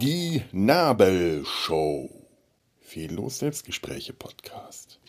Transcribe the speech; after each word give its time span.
Die 0.00 0.42
Nabelshow. 0.52 2.08
Fehllos 2.80 3.40
Selbstgespräche 3.40 4.12
Podcast. 4.12 5.00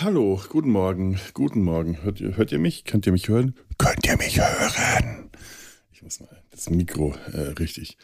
Hallo, 0.00 0.40
guten 0.48 0.70
Morgen, 0.70 1.20
guten 1.34 1.62
Morgen. 1.62 2.02
Hört 2.02 2.20
ihr, 2.20 2.38
hört 2.38 2.52
ihr 2.52 2.58
mich? 2.58 2.84
Könnt 2.84 3.04
ihr 3.04 3.12
mich 3.12 3.28
hören? 3.28 3.54
Könnt 3.76 4.06
ihr 4.06 4.16
mich 4.16 4.40
hören? 4.40 5.30
Ich 5.92 6.02
muss 6.02 6.20
mal 6.20 6.42
das 6.50 6.70
Mikro 6.70 7.14
äh, 7.34 7.52
richtig. 7.58 7.98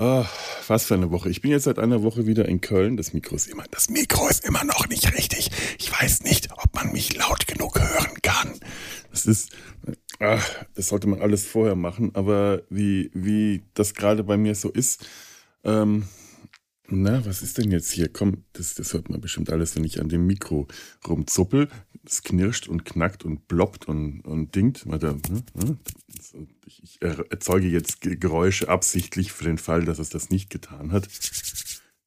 Oh, 0.00 0.24
was 0.68 0.84
für 0.84 0.94
eine 0.94 1.10
Woche. 1.10 1.28
Ich 1.28 1.42
bin 1.42 1.50
jetzt 1.50 1.64
seit 1.64 1.80
einer 1.80 2.04
Woche 2.04 2.24
wieder 2.24 2.46
in 2.46 2.60
Köln. 2.60 2.96
Das 2.96 3.12
Mikro 3.12 3.34
ist 3.34 3.48
immer, 3.48 3.64
das 3.72 3.90
Mikro 3.90 4.28
ist 4.28 4.44
immer 4.44 4.62
noch 4.62 4.86
nicht 4.86 5.12
richtig. 5.12 5.50
Ich 5.76 5.90
weiß 5.90 6.22
nicht, 6.22 6.52
ob 6.52 6.72
man 6.72 6.92
mich 6.92 7.16
laut 7.16 7.48
genug 7.48 7.80
hören 7.80 8.14
kann. 8.22 8.60
Das 9.10 9.26
ist, 9.26 9.50
ach, 10.20 10.48
das 10.76 10.86
sollte 10.86 11.08
man 11.08 11.20
alles 11.20 11.44
vorher 11.44 11.74
machen. 11.74 12.12
Aber 12.14 12.62
wie, 12.70 13.10
wie 13.12 13.64
das 13.74 13.94
gerade 13.94 14.22
bei 14.22 14.36
mir 14.36 14.54
so 14.54 14.70
ist, 14.70 15.04
ähm, 15.64 16.04
na, 16.90 17.24
was 17.26 17.42
ist 17.42 17.58
denn 17.58 17.70
jetzt 17.70 17.92
hier? 17.92 18.08
Komm, 18.08 18.44
das, 18.54 18.74
das 18.74 18.94
hört 18.94 19.10
man 19.10 19.20
bestimmt 19.20 19.50
alles, 19.50 19.76
wenn 19.76 19.84
ich 19.84 20.00
an 20.00 20.08
dem 20.08 20.26
Mikro 20.26 20.66
rumzuppel. 21.06 21.68
Es 22.04 22.22
knirscht 22.22 22.66
und 22.68 22.86
knackt 22.86 23.24
und 23.24 23.46
ploppt 23.46 23.86
und, 23.86 24.22
und 24.22 24.54
dingt. 24.54 24.86
Warte, 24.86 25.18
ne, 25.30 25.42
ne? 25.54 25.78
Ich 26.66 27.00
erzeuge 27.02 27.68
jetzt 27.68 28.00
Geräusche 28.00 28.68
absichtlich 28.68 29.32
für 29.32 29.44
den 29.44 29.58
Fall, 29.58 29.84
dass 29.84 29.98
es 29.98 30.08
das 30.08 30.30
nicht 30.30 30.48
getan 30.48 30.92
hat. 30.92 31.08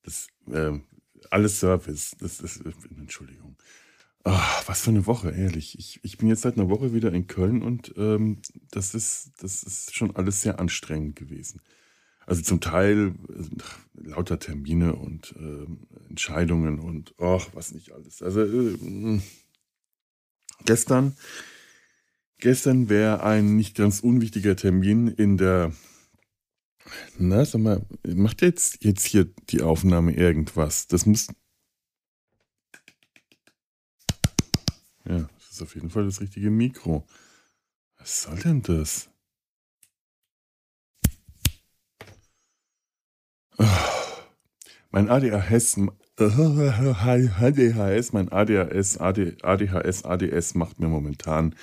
Das, 0.03 0.27
äh, 0.51 0.79
alles 1.29 1.59
Service. 1.59 2.15
Das 2.19 2.39
ist, 2.39 2.61
Entschuldigung. 2.97 3.57
Oh, 4.23 4.31
was 4.65 4.81
für 4.81 4.89
eine 4.89 5.05
Woche, 5.05 5.29
ehrlich. 5.31 5.77
Ich, 5.77 5.99
ich 6.03 6.17
bin 6.17 6.27
jetzt 6.27 6.41
seit 6.41 6.57
einer 6.57 6.69
Woche 6.69 6.93
wieder 6.93 7.11
in 7.11 7.27
Köln 7.27 7.61
und 7.61 7.93
ähm, 7.97 8.41
das, 8.71 8.95
ist, 8.95 9.31
das 9.39 9.63
ist 9.63 9.95
schon 9.95 10.15
alles 10.15 10.41
sehr 10.41 10.59
anstrengend 10.59 11.15
gewesen. 11.15 11.61
Also 12.25 12.41
zum 12.41 12.61
Teil 12.61 13.15
ach, 13.61 13.79
lauter 13.93 14.39
Termine 14.39 14.95
und 14.95 15.35
äh, 15.37 15.65
Entscheidungen 16.09 16.79
und 16.79 17.13
ach, 17.17 17.49
was 17.53 17.71
nicht 17.71 17.91
alles. 17.91 18.21
Also 18.21 18.41
äh, 18.41 19.19
gestern 20.65 21.15
Gestern 22.41 22.89
wäre 22.89 23.23
ein 23.23 23.55
nicht 23.55 23.77
ganz 23.77 23.99
unwichtiger 23.99 24.55
Termin 24.55 25.07
in 25.07 25.37
der. 25.37 25.71
Na, 27.19 27.45
sag 27.45 27.61
mal, 27.61 27.85
macht 28.03 28.41
jetzt, 28.41 28.83
jetzt 28.83 29.05
hier 29.05 29.25
die 29.49 29.61
Aufnahme 29.61 30.11
irgendwas? 30.11 30.87
Das 30.87 31.05
muss. 31.05 31.27
Ja, 35.05 35.19
das 35.37 35.51
ist 35.51 35.61
auf 35.61 35.75
jeden 35.75 35.91
Fall 35.91 36.05
das 36.05 36.19
richtige 36.19 36.49
Mikro. 36.49 37.05
Was 37.99 38.23
soll 38.23 38.39
denn 38.39 38.63
das? 38.63 39.10
Mein 44.91 45.09
ADHS, 45.09 45.79
ADHS, 46.17 48.13
mein 48.13 48.29
ADHS, 48.29 48.97
ADHS, 48.97 50.03
ADS 50.03 50.55
macht 50.55 50.79
mir 50.79 50.89
momentan 50.89 51.55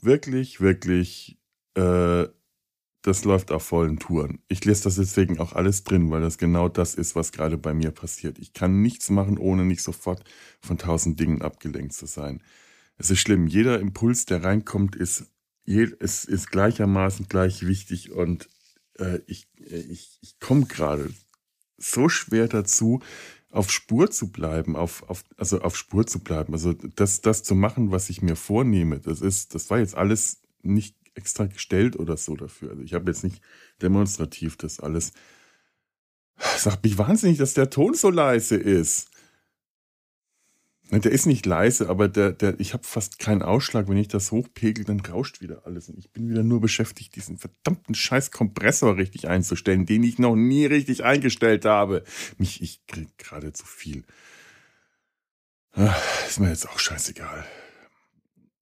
wirklich, 0.00 0.62
wirklich, 0.62 1.38
äh, 1.74 2.26
das 3.02 3.24
läuft 3.24 3.52
auf 3.52 3.64
vollen 3.64 3.98
Touren. 3.98 4.40
Ich 4.48 4.64
lese 4.64 4.84
das 4.84 4.96
deswegen 4.96 5.38
auch 5.40 5.52
alles 5.52 5.84
drin, 5.84 6.10
weil 6.10 6.22
das 6.22 6.38
genau 6.38 6.70
das 6.70 6.94
ist, 6.94 7.14
was 7.14 7.32
gerade 7.32 7.58
bei 7.58 7.74
mir 7.74 7.90
passiert. 7.90 8.38
Ich 8.38 8.54
kann 8.54 8.80
nichts 8.80 9.10
machen, 9.10 9.36
ohne 9.36 9.64
nicht 9.66 9.82
sofort 9.82 10.24
von 10.60 10.78
tausend 10.78 11.20
Dingen 11.20 11.42
abgelenkt 11.42 11.92
zu 11.92 12.06
sein. 12.06 12.42
Es 12.96 13.10
ist 13.10 13.20
schlimm. 13.20 13.46
Jeder 13.46 13.78
Impuls, 13.78 14.24
der 14.24 14.42
reinkommt, 14.42 14.96
ist, 14.96 15.26
ist, 15.64 16.24
ist 16.24 16.50
gleichermaßen 16.50 17.28
gleich 17.28 17.66
wichtig 17.66 18.12
und 18.12 18.48
äh, 18.98 19.20
ich, 19.26 19.48
äh, 19.58 19.80
ich, 19.80 20.18
ich 20.22 20.40
komme 20.40 20.66
gerade 20.66 21.10
so 21.80 22.08
schwer 22.08 22.46
dazu, 22.46 23.00
auf 23.50 23.70
Spur 23.70 24.10
zu 24.10 24.30
bleiben, 24.30 24.76
auf, 24.76 25.02
auf, 25.08 25.24
also 25.36 25.60
auf 25.60 25.76
Spur 25.76 26.06
zu 26.06 26.20
bleiben, 26.20 26.52
also 26.52 26.72
das, 26.72 27.20
das 27.20 27.42
zu 27.42 27.54
machen, 27.54 27.90
was 27.90 28.08
ich 28.08 28.22
mir 28.22 28.36
vornehme, 28.36 29.00
das 29.00 29.20
ist, 29.20 29.54
das 29.54 29.70
war 29.70 29.78
jetzt 29.80 29.96
alles 29.96 30.42
nicht 30.62 30.94
extra 31.14 31.46
gestellt 31.46 31.98
oder 31.98 32.16
so 32.16 32.36
dafür. 32.36 32.70
Also 32.70 32.82
ich 32.82 32.94
habe 32.94 33.10
jetzt 33.10 33.24
nicht 33.24 33.42
demonstrativ 33.82 34.56
das 34.56 34.78
alles. 34.78 35.12
Sagt 36.36 36.84
mich 36.84 36.96
wahnsinnig, 36.96 37.38
dass 37.38 37.54
der 37.54 37.70
Ton 37.70 37.94
so 37.94 38.08
leise 38.08 38.56
ist. 38.56 39.10
Der 40.92 41.12
ist 41.12 41.26
nicht 41.26 41.46
leise, 41.46 41.88
aber 41.88 42.08
der, 42.08 42.32
der, 42.32 42.58
ich 42.58 42.72
habe 42.72 42.82
fast 42.82 43.20
keinen 43.20 43.42
Ausschlag. 43.42 43.88
Wenn 43.88 43.96
ich 43.96 44.08
das 44.08 44.32
hochpegel, 44.32 44.84
dann 44.84 45.00
rauscht 45.00 45.40
wieder 45.40 45.62
alles. 45.64 45.88
Und 45.88 45.98
ich 45.98 46.10
bin 46.10 46.28
wieder 46.28 46.42
nur 46.42 46.60
beschäftigt, 46.60 47.14
diesen 47.14 47.38
verdammten 47.38 47.94
scheiß 47.94 48.32
Kompressor 48.32 48.96
richtig 48.96 49.28
einzustellen, 49.28 49.86
den 49.86 50.02
ich 50.02 50.18
noch 50.18 50.34
nie 50.34 50.66
richtig 50.66 51.04
eingestellt 51.04 51.64
habe. 51.64 52.02
Mich, 52.38 52.60
ich 52.60 52.84
krieg 52.88 53.16
gerade 53.18 53.52
zu 53.52 53.66
viel. 53.66 54.02
Ach, 55.72 56.28
ist 56.28 56.40
mir 56.40 56.48
jetzt 56.48 56.68
auch 56.68 56.80
scheißegal 56.80 57.46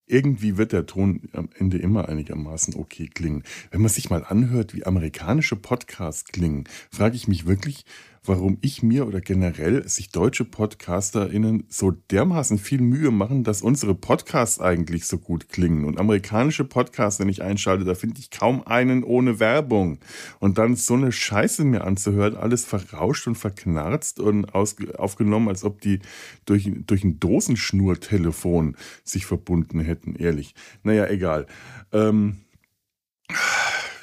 irgendwie 0.06 0.56
wird 0.56 0.72
der 0.72 0.86
Ton 0.86 1.28
am 1.32 1.48
Ende 1.58 1.78
immer 1.78 2.08
einigermaßen 2.08 2.74
okay 2.76 3.08
klingen. 3.12 3.42
Wenn 3.70 3.80
man 3.80 3.88
sich 3.88 4.08
mal 4.08 4.24
anhört, 4.24 4.72
wie 4.72 4.86
amerikanische 4.86 5.56
Podcasts 5.56 6.24
klingen, 6.32 6.64
frage 6.90 7.16
ich 7.16 7.28
mich 7.28 7.46
wirklich, 7.46 7.84
warum 8.28 8.58
ich 8.60 8.82
mir 8.82 9.06
oder 9.06 9.20
generell 9.20 9.88
sich 9.88 10.10
deutsche 10.10 10.44
PodcasterInnen 10.44 11.64
so 11.68 11.90
dermaßen 11.90 12.58
viel 12.58 12.80
Mühe 12.80 13.10
machen, 13.10 13.44
dass 13.44 13.62
unsere 13.62 13.94
Podcasts 13.94 14.60
eigentlich 14.60 15.06
so 15.06 15.18
gut 15.18 15.48
klingen. 15.48 15.84
Und 15.84 15.98
amerikanische 15.98 16.64
Podcasts, 16.64 17.20
wenn 17.20 17.28
ich 17.28 17.42
einschalte, 17.42 17.84
da 17.84 17.94
finde 17.94 18.20
ich 18.20 18.30
kaum 18.30 18.66
einen 18.66 19.04
ohne 19.04 19.40
Werbung. 19.40 19.98
Und 20.40 20.58
dann 20.58 20.76
so 20.76 20.94
eine 20.94 21.12
Scheiße 21.12 21.64
mir 21.64 21.84
anzuhören, 21.84 22.36
alles 22.36 22.64
verrauscht 22.64 23.26
und 23.26 23.36
verknarzt 23.36 24.20
und 24.20 24.54
aufgenommen, 24.54 25.48
als 25.48 25.64
ob 25.64 25.80
die 25.80 26.00
durch, 26.44 26.70
durch 26.86 27.04
ein 27.04 27.18
Dosenschnurtelefon 27.20 28.76
sich 29.04 29.26
verbunden 29.26 29.80
hätten, 29.80 30.16
ehrlich. 30.16 30.54
Naja, 30.82 31.06
egal. 31.08 31.46
Ähm, 31.92 32.38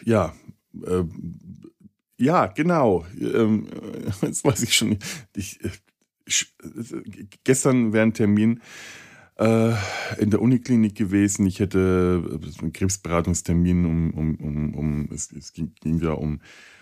ja, 0.04 0.34
äh, 0.86 1.04
ja, 2.24 2.48
genau. 2.48 3.06
Ähm, 3.20 3.68
jetzt 4.22 4.44
weiß 4.46 4.64
ich 4.64 4.74
schon. 4.74 4.98
Ich, 5.36 5.60
ich, 6.26 6.54
gestern 7.44 7.94
wäre 7.94 8.04
ein 8.04 8.14
Termin 8.14 8.62
äh, 9.38 9.74
in 10.18 10.30
der 10.30 10.42
Uniklinik 10.42 10.96
gewesen. 10.96 11.46
Ich 11.46 11.60
hätte 11.60 12.40
einen 12.62 12.74
Krebsberatungstermin, 12.74 13.86
um, 13.86 14.12
um, 14.12 14.36
um, 14.36 14.74
um 14.76 15.10
es, 15.14 15.32
es 15.32 15.54
ging, 15.54 15.74
ging 15.82 16.00
da 16.00 16.14
um, 16.14 16.40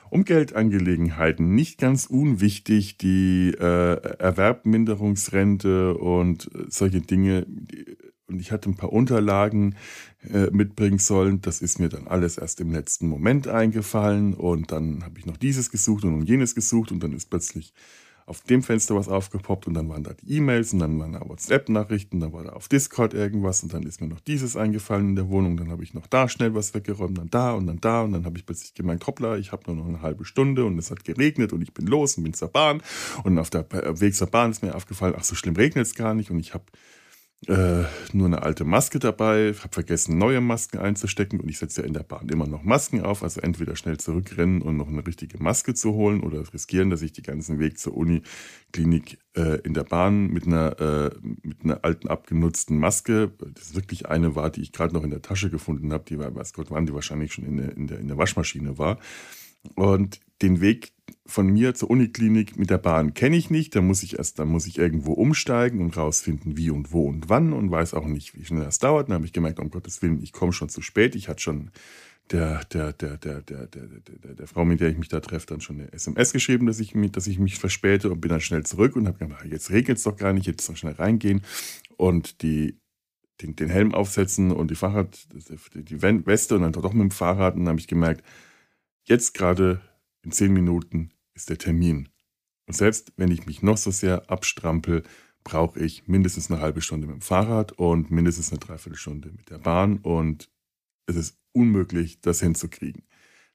um 0.10 0.26
Geldangelegenheiten. 0.26 1.56
Nicht 1.56 1.80
ganz 1.80 2.06
unwichtig, 2.06 2.98
die 2.98 3.56
äh, 3.60 4.18
Erwerbminderungsrente 4.20 5.98
und 5.98 6.50
solche 6.68 7.02
Dinge. 7.02 7.48
Und 8.32 8.40
ich 8.40 8.52
hatte 8.52 8.70
ein 8.70 8.76
paar 8.76 8.92
Unterlagen, 8.92 9.76
äh, 10.32 10.52
mitbringen 10.52 11.00
sollen. 11.00 11.42
Das 11.42 11.62
ist 11.62 11.80
mir 11.80 11.90
dann 11.90 12.08
alles 12.08 12.38
erst 12.38 12.62
im 12.62 12.72
letzten 12.72 13.08
Moment 13.08 13.48
eingefallen 13.48 14.36
und 14.36 14.72
dann 14.72 15.04
habe 15.04 15.18
ich 15.18 15.26
noch 15.26 15.38
dieses 15.38 15.72
gesucht 15.72 16.04
und 16.04 16.26
jenes 16.26 16.54
gesucht 16.54 16.92
und 16.92 17.02
dann 17.02 17.14
ist 17.14 17.30
plötzlich 17.32 17.74
auf 18.28 18.42
dem 18.42 18.62
Fenster 18.62 18.96
was 18.96 19.08
aufgepoppt 19.08 19.68
und 19.68 19.74
dann 19.74 19.90
waren 19.90 20.04
da 20.04 20.14
die 20.14 20.38
E-Mails 20.38 20.74
und 20.74 20.80
dann 20.80 21.00
waren 21.00 21.14
da 21.14 21.28
WhatsApp-Nachrichten, 21.28 22.20
dann 22.20 22.34
war 22.34 22.44
da 22.44 22.52
auf 22.52 22.68
Discord 22.68 23.14
irgendwas 23.14 23.64
und 23.64 23.74
dann 23.74 23.84
ist 23.84 24.00
mir 24.00 24.08
noch 24.08 24.20
dieses 24.20 24.56
eingefallen 24.56 25.10
in 25.10 25.16
der 25.16 25.28
Wohnung, 25.28 25.58
dann 25.58 25.72
habe 25.72 25.84
ich 25.84 25.94
noch 25.94 26.08
da 26.08 26.30
schnell 26.30 26.54
was 26.54 26.74
weggeräumt, 26.74 27.18
dann 27.18 27.30
da 27.30 27.54
und 27.54 27.66
dann 27.68 27.82
da 27.82 28.04
und 28.04 28.14
dann 28.14 28.26
habe 28.26 28.38
ich 28.38 28.46
plötzlich 28.46 28.74
gemerkt, 28.74 29.08
hoppla, 29.08 29.38
ich 29.38 29.52
habe 29.52 29.64
nur 29.66 29.76
noch 29.76 29.88
eine 29.88 30.02
halbe 30.02 30.24
Stunde 30.24 30.66
und 30.66 30.78
es 30.78 30.92
hat 30.92 31.04
geregnet 31.04 31.52
und 31.52 31.62
ich 31.62 31.74
bin 31.74 31.88
los 31.88 32.16
und 32.18 32.24
bin 32.24 32.34
zur 32.34 32.50
Bahn 32.50 32.82
und 33.24 33.40
auf 33.40 33.50
der 33.50 33.66
Weg 34.00 34.16
zur 34.16 34.28
Bahn 34.28 34.52
ist 34.52 34.62
mir 34.62 34.76
aufgefallen, 34.76 35.16
ach 35.18 35.24
so 35.24 35.36
schlimm 35.36 35.56
regnet 35.56 35.88
es 35.88 35.96
gar 35.96 36.14
nicht 36.14 36.30
und 36.30 36.40
ich 36.40 36.54
habe 36.54 36.66
äh, 37.48 37.86
nur 38.14 38.28
eine 38.28 38.44
alte 38.44 38.66
Maske 38.66 39.00
dabei, 39.00 39.54
habe 39.54 39.74
vergessen, 39.74 40.20
neue 40.20 40.42
Masken 40.42 40.78
einzustecken 40.78 41.40
und 41.40 41.50
ich 41.50 41.58
setze 41.58 41.82
ja 41.82 41.88
in 41.88 41.94
der 41.94 42.04
Bahn 42.04 42.30
immer 42.30 42.46
noch 42.46 42.62
Masken 42.62 43.02
auf, 43.02 43.24
also 43.24 43.42
entweder 43.42 43.76
schnell 43.76 43.98
zurückrennen 43.98 44.62
und 44.62 44.78
noch 44.78 44.88
eine 44.88 45.06
richtige 45.08 45.42
Maske 45.42 45.74
zu 45.74 45.94
holen 45.94 46.22
oder 46.22 46.44
riskieren, 46.54 46.92
dass 46.92 47.02
ich 47.02 47.14
den 47.14 47.24
ganzen 47.24 47.58
Weg 47.58 47.80
zur 47.80 47.98
Uniklinik 47.98 49.18
äh, 49.36 49.60
in 49.62 49.74
der 49.74 49.84
Bahn 49.84 50.28
mit 50.28 50.46
einer, 50.46 50.80
äh, 50.80 51.10
mit 51.42 51.64
einer 51.64 51.84
alten 51.84 52.10
abgenutzten 52.10 52.78
Maske, 52.78 53.32
das 53.56 53.74
wirklich 53.74 54.08
eine 54.08 54.36
war, 54.36 54.52
die 54.52 54.62
ich 54.62 54.72
gerade 54.72 54.94
noch 54.94 55.04
in 55.04 55.10
der 55.10 55.24
Tasche 55.24 55.50
gefunden 55.50 55.92
habe, 55.94 56.04
die 56.08 56.20
war, 56.20 56.36
weiß 56.36 56.54
Gott, 56.54 56.68
wann 56.70 56.86
die 56.86 56.94
wahrscheinlich 56.94 57.34
schon 57.34 57.46
in 57.46 57.58
der, 57.58 57.76
in 57.76 57.88
der, 57.88 58.00
in 58.00 58.08
der 58.08 58.18
Waschmaschine 58.18 58.78
war. 58.78 59.00
Und 59.76 60.20
den 60.42 60.62
Weg 60.62 60.92
von 61.32 61.48
mir 61.48 61.74
zur 61.74 61.90
Uniklinik 61.90 62.58
mit 62.58 62.70
der 62.70 62.78
Bahn 62.78 63.14
kenne 63.14 63.38
ich 63.38 63.50
nicht. 63.50 63.76
Da 63.76 63.82
muss 63.82 64.04
ich 64.04 64.18
erst, 64.18 64.40
da 64.40 64.46
muss 64.46 64.68
ich 64.68 64.78
irgendwo 64.78 65.14
umsteigen 65.14 65.82
und 65.82 65.98
rausfinden, 65.98 66.58
wie 66.58 66.70
und 66.70 66.92
wo 66.92 67.08
und 67.08 67.30
wann 67.30 67.54
und 67.54 67.72
weiß 67.72 67.94
auch 67.94 68.06
nicht, 68.06 68.36
wie 68.36 68.46
schnell 68.46 68.64
das 68.64 68.80
dauert. 68.80 69.10
Dann 69.10 69.16
habe 69.16 69.26
ich 69.26 69.34
gemerkt, 69.34 69.60
um 69.60 69.70
Gottes 69.70 70.02
Willen, 70.02 70.22
ich 70.22 70.34
komme 70.34 70.54
schon 70.54 70.70
zu 70.70 70.82
spät. 70.82 71.16
Ich 71.16 71.28
hatte 71.28 71.42
schon 71.42 71.72
der, 72.32 72.64
der, 72.66 72.94
der, 72.94 73.18
der, 73.18 73.42
der, 73.42 73.68
der, 73.68 73.88
der, 73.88 74.36
der 74.36 74.48
Frau, 74.48 74.64
mit 74.66 74.80
der 74.80 74.90
ich 74.90 74.98
mich 74.98 75.10
da 75.10 75.20
treffe, 75.20 75.48
dann 75.48 75.62
schon 75.62 75.80
eine 75.80 75.92
SMS 75.92 76.34
geschrieben, 76.34 76.66
dass 76.68 76.80
ich, 76.80 76.96
mich, 76.96 77.12
dass 77.12 77.28
ich 77.28 77.40
mich 77.40 77.56
verspäte 77.56 78.12
und 78.12 78.22
bin 78.22 78.30
dann 78.30 78.42
schnell 78.42 78.64
zurück 78.64 78.96
und 78.96 79.08
habe 79.08 79.18
gedacht, 79.18 79.46
jetzt 79.46 79.72
regnet 79.72 79.98
es 79.98 80.04
doch 80.04 80.16
gar 80.16 80.34
nicht, 80.34 80.46
jetzt 80.46 80.70
noch 80.70 80.78
schnell 80.78 80.94
reingehen. 80.94 81.42
Und 81.98 82.42
die 82.42 82.78
den, 83.42 83.56
den 83.56 83.70
Helm 83.70 83.94
aufsetzen 83.94 84.52
und 84.52 84.72
die 84.72 84.76
Fahrrad, 84.76 85.28
die 85.74 86.02
Weste 86.02 86.56
und 86.56 86.62
dann 86.62 86.74
doch 86.74 86.94
mit 86.94 87.02
dem 87.02 87.12
Fahrrad. 87.12 87.56
Und 87.56 87.62
dann 87.62 87.70
habe 87.70 87.80
ich 87.80 87.88
gemerkt, 87.88 88.24
jetzt 89.04 89.34
gerade 89.34 89.82
in 90.24 90.32
zehn 90.32 90.54
Minuten 90.54 91.12
ist 91.34 91.50
der 91.50 91.58
Termin. 91.58 92.10
Und 92.68 92.76
selbst 92.76 93.14
wenn 93.18 93.32
ich 93.32 93.46
mich 93.46 93.62
noch 93.62 93.78
so 93.78 93.92
sehr 93.92 94.30
abstrampel, 94.30 95.04
brauche 95.44 95.80
ich 95.80 96.08
mindestens 96.08 96.52
eine 96.52 96.62
halbe 96.62 96.82
Stunde 96.82 97.08
mit 97.08 97.18
dem 97.18 97.22
Fahrrad 97.22 97.74
und 97.74 98.12
mindestens 98.12 98.52
eine 98.52 98.60
Dreiviertelstunde 98.60 99.32
mit 99.32 99.50
der 99.50 99.58
Bahn. 99.58 99.98
Und 99.98 100.50
es 101.08 101.16
ist 101.16 101.38
unmöglich, 101.52 102.22
das 102.22 102.40
hinzukriegen. 102.40 103.04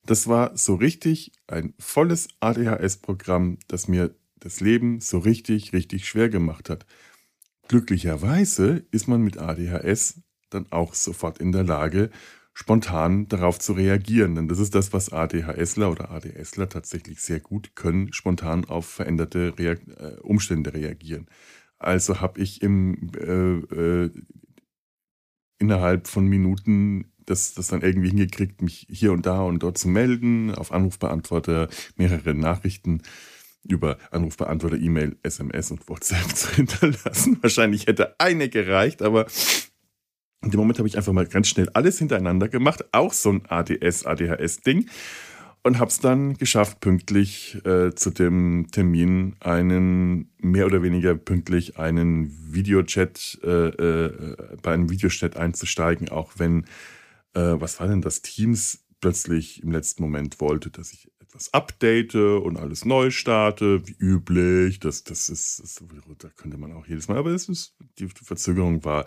Das 0.05 0.28
war 0.28 0.56
so 0.56 0.75
richtig 0.75 1.32
ein 1.46 1.75
volles 1.78 2.28
ADHS-Programm, 2.40 3.58
das 3.69 3.88
mir 3.88 4.14
das 4.38 4.61
Leben 4.61 5.00
so 5.00 5.19
richtig, 5.19 5.73
richtig 5.73 6.06
schwer 6.08 6.28
gemacht 6.28 6.70
hat. 6.70 6.87
Glücklicherweise 7.69 8.87
ist 8.90 9.08
man 9.08 9.23
mit 9.23 9.38
ADHS 9.38 10.23
dann 10.50 10.70
auch 10.70 10.94
sofort 10.94 11.38
in 11.38 11.50
der 11.50 11.64
Lage, 11.64 12.11
spontan 12.56 13.29
darauf 13.29 13.58
zu 13.58 13.75
reagieren. 13.75 14.35
Denn 14.35 14.49
das 14.49 14.58
ist 14.58 14.75
das, 14.75 14.94
was 14.94 15.12
ADHSler 15.12 15.91
oder 15.91 16.11
ADSler 16.11 16.70
tatsächlich 16.70 17.20
sehr 17.20 17.38
gut 17.38 17.76
können, 17.76 18.14
spontan 18.14 18.64
auf 18.64 18.87
veränderte 18.87 19.53
Reak 19.58 19.82
äh, 19.99 20.17
Umstände 20.23 20.73
reagieren. 20.73 21.26
Also 21.79 22.23
habe 22.23 22.41
ich 22.41 22.62
im, 22.62 23.11
äh, 23.14 23.75
äh, 23.75 24.11
innerhalb 25.58 26.08
von 26.08 26.26
Minuten 26.26 27.12
das, 27.26 27.53
das 27.53 27.67
dann 27.67 27.82
irgendwie 27.82 28.08
hingekriegt, 28.08 28.62
mich 28.62 28.87
hier 28.88 29.12
und 29.12 29.26
da 29.26 29.43
und 29.43 29.62
dort 29.62 29.76
zu 29.76 29.88
melden, 29.88 30.55
auf 30.55 30.73
Anrufbeantworter 30.73 31.69
mehrere 31.97 32.32
Nachrichten 32.32 33.02
über 33.69 33.99
Anrufbeantworter, 34.11 34.79
E-Mail, 34.79 35.19
SMS 35.23 35.73
und 35.73 35.87
WhatsApp 35.91 36.29
zu 36.35 36.55
hinterlassen. 36.55 37.37
Wahrscheinlich 37.43 37.87
hätte 37.87 38.19
eine 38.19 38.49
gereicht, 38.49 39.02
aber 39.02 39.26
in 40.43 40.50
dem 40.50 40.61
Moment 40.61 40.79
habe 40.79 40.88
ich 40.88 40.97
einfach 40.97 41.12
mal 41.12 41.27
ganz 41.27 41.49
schnell 41.49 41.69
alles 41.71 41.99
hintereinander 41.99 42.49
gemacht, 42.49 42.85
auch 42.93 43.12
so 43.12 43.31
ein 43.31 43.43
ADS, 43.49 44.06
ADHS-Ding 44.06 44.88
und 45.67 45.81
habe 45.81 45.91
es 45.91 45.99
dann 45.99 46.35
geschafft, 46.35 46.79
pünktlich 46.79 47.61
äh, 47.65 47.93
zu 47.93 48.11
dem 48.11 48.69
Termin 48.71 49.35
einen, 49.41 50.31
mehr 50.38 50.67
oder 50.67 50.85
weniger 50.85 51.17
pünktlich 51.17 51.77
einen 51.77 52.55
Videochat, 52.55 53.41
äh, 53.43 53.49
äh, 53.49 54.37
bei 54.62 54.73
einem 54.73 54.91
Videochat 54.91 55.37
einzusteigen, 55.37 56.09
auch 56.09 56.35
wenn, 56.37 56.67
äh, 57.35 57.55
was 57.55 57.81
war 57.81 57.88
denn 57.88 58.00
das, 58.00 58.23
Teams 58.23 58.85
plötzlich 59.00 59.61
im 59.65 59.73
letzten 59.73 60.05
Moment 60.05 60.41
wollte, 60.41 60.71
dass 60.71 60.93
ich 60.93 61.11
etwas 61.19 61.53
update 61.53 62.15
und 62.15 62.56
alles 62.59 62.85
neu 62.85 63.11
starte, 63.11 63.87
wie 63.88 63.97
üblich. 63.99 64.79
Das, 64.79 65.03
das 65.03 65.29
ist, 65.29 65.61
das, 65.61 65.83
da 66.19 66.29
könnte 66.29 66.59
man 66.59 66.73
auch 66.75 66.87
jedes 66.87 67.09
Mal, 67.09 67.19
aber 67.19 67.31
es 67.31 67.49
ist, 67.49 67.75
die 67.99 68.06
Verzögerung 68.06 68.85
war 68.85 69.06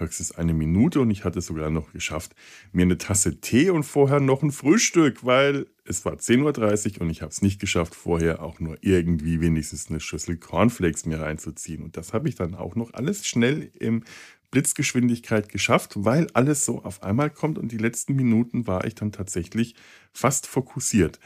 höchstens 0.00 0.32
eine 0.32 0.54
Minute 0.54 1.00
und 1.00 1.10
ich 1.10 1.24
hatte 1.24 1.40
es 1.40 1.46
sogar 1.46 1.70
noch 1.70 1.92
geschafft, 1.92 2.34
mir 2.72 2.82
eine 2.82 2.98
Tasse 2.98 3.40
Tee 3.40 3.70
und 3.70 3.84
vorher 3.84 4.20
noch 4.20 4.42
ein 4.42 4.52
Frühstück, 4.52 5.24
weil 5.24 5.66
es 5.84 6.04
war 6.04 6.14
10.30 6.14 6.96
Uhr 6.96 7.02
und 7.02 7.10
ich 7.10 7.22
habe 7.22 7.30
es 7.30 7.42
nicht 7.42 7.60
geschafft, 7.60 7.94
vorher 7.94 8.42
auch 8.42 8.60
nur 8.60 8.78
irgendwie 8.82 9.40
wenigstens 9.40 9.88
eine 9.88 10.00
Schüssel 10.00 10.36
Cornflakes 10.36 11.06
mir 11.06 11.20
reinzuziehen. 11.20 11.82
Und 11.82 11.96
das 11.96 12.12
habe 12.12 12.28
ich 12.28 12.34
dann 12.34 12.54
auch 12.54 12.74
noch 12.74 12.92
alles 12.94 13.26
schnell 13.26 13.70
im 13.78 14.04
Blitzgeschwindigkeit 14.50 15.48
geschafft, 15.48 15.92
weil 15.96 16.26
alles 16.32 16.64
so 16.64 16.82
auf 16.82 17.02
einmal 17.02 17.30
kommt 17.30 17.58
und 17.58 17.72
die 17.72 17.78
letzten 17.78 18.14
Minuten 18.14 18.66
war 18.66 18.84
ich 18.84 18.94
dann 18.94 19.12
tatsächlich 19.12 19.74
fast 20.12 20.46
fokussiert. 20.46 21.18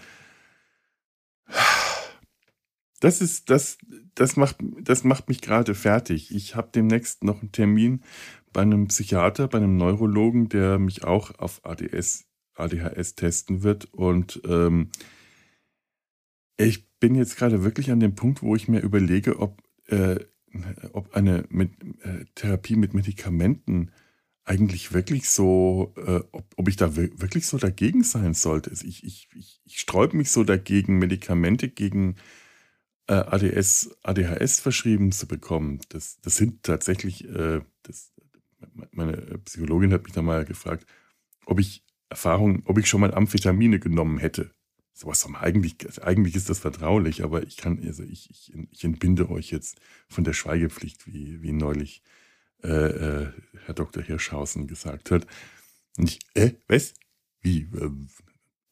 Das 3.00 3.20
ist, 3.20 3.50
das, 3.50 3.78
das 4.14 4.36
macht, 4.36 4.58
das 4.80 5.02
macht 5.02 5.28
mich 5.28 5.40
gerade 5.40 5.74
fertig. 5.74 6.32
Ich 6.32 6.54
habe 6.54 6.70
demnächst 6.72 7.24
noch 7.24 7.40
einen 7.40 7.50
Termin 7.50 8.02
bei 8.52 8.62
einem 8.62 8.88
Psychiater, 8.88 9.48
bei 9.48 9.58
einem 9.58 9.76
Neurologen, 9.76 10.48
der 10.48 10.78
mich 10.78 11.04
auch 11.04 11.38
auf 11.38 11.64
ADS, 11.64 12.24
ADHS 12.54 13.14
testen 13.14 13.62
wird. 13.62 13.86
Und 13.92 14.40
ähm, 14.46 14.90
ich 16.56 16.90
bin 16.98 17.14
jetzt 17.14 17.36
gerade 17.36 17.64
wirklich 17.64 17.90
an 17.90 18.00
dem 18.00 18.14
Punkt, 18.14 18.42
wo 18.42 18.54
ich 18.54 18.68
mir 18.68 18.80
überlege, 18.80 19.38
ob, 19.38 19.62
äh, 19.86 20.16
ob 20.92 21.14
eine 21.14 21.44
mit, 21.48 21.72
äh, 22.04 22.24
Therapie 22.34 22.76
mit 22.76 22.94
Medikamenten 22.94 23.90
eigentlich 24.44 24.92
wirklich 24.92 25.28
so, 25.28 25.94
äh, 25.96 26.20
ob, 26.32 26.44
ob 26.56 26.68
ich 26.68 26.76
da 26.76 26.96
wirklich 26.96 27.46
so 27.46 27.58
dagegen 27.58 28.02
sein 28.02 28.34
sollte. 28.34 28.70
Also 28.70 28.86
ich, 28.86 29.04
ich, 29.04 29.28
ich, 29.34 29.60
ich 29.64 29.78
sträube 29.78 30.16
mich 30.16 30.30
so 30.30 30.44
dagegen, 30.44 30.98
Medikamente 30.98 31.68
gegen 31.68 32.16
äh, 33.06 33.14
ADS, 33.14 33.96
ADHS 34.02 34.60
verschrieben 34.60 35.12
zu 35.12 35.26
bekommen. 35.26 35.80
Das, 35.90 36.18
das 36.22 36.36
sind 36.36 36.62
tatsächlich, 36.62 37.28
äh, 37.28 37.60
das, 37.82 38.12
meine 38.92 39.38
Psychologin 39.44 39.92
hat 39.92 40.04
mich 40.04 40.12
da 40.12 40.22
mal 40.22 40.44
gefragt, 40.44 40.86
ob 41.46 41.60
ich 41.60 41.84
Erfahrung, 42.08 42.62
ob 42.66 42.78
ich 42.78 42.88
schon 42.88 43.00
mal 43.00 43.14
Amphetamine 43.14 43.78
genommen 43.78 44.18
hätte. 44.18 44.52
Sowas 44.92 45.26
eigentlich, 45.34 45.76
eigentlich 46.02 46.36
ist 46.36 46.50
das 46.50 46.58
vertraulich, 46.58 47.24
aber 47.24 47.42
ich 47.42 47.56
kann, 47.56 47.82
also 47.84 48.02
ich, 48.02 48.28
ich, 48.30 48.52
ich 48.70 48.84
entbinde 48.84 49.30
euch 49.30 49.50
jetzt 49.50 49.80
von 50.08 50.22
der 50.22 50.34
Schweigepflicht, 50.34 51.06
wie, 51.06 51.42
wie 51.42 51.52
neulich 51.52 52.02
äh, 52.62 52.68
äh, 52.68 53.32
Herr 53.64 53.74
Dr. 53.74 54.02
Hirschhausen 54.02 54.66
gesagt 54.66 55.10
hat. 55.10 55.26
Und 55.96 56.10
ich, 56.10 56.20
äh, 56.34 56.52
was? 56.68 56.94
Wie? 57.40 57.68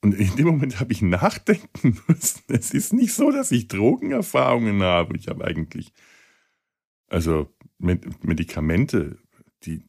Und 0.03 0.15
in 0.15 0.37
dem 0.37 0.47
Moment 0.47 0.79
habe 0.79 0.93
ich 0.93 1.03
nachdenken 1.03 1.99
müssen. 2.07 2.43
Es 2.49 2.73
ist 2.73 2.93
nicht 2.93 3.15
so, 3.15 3.31
dass 3.31 3.51
ich 3.51 3.69
Drogenerfahrungen 3.69 4.83
habe. 4.83 5.17
Ich 5.17 5.29
habe 5.29 5.45
eigentlich, 5.45 5.93
also 7.09 7.53
Medikamente 7.79 9.19
die, 9.65 9.83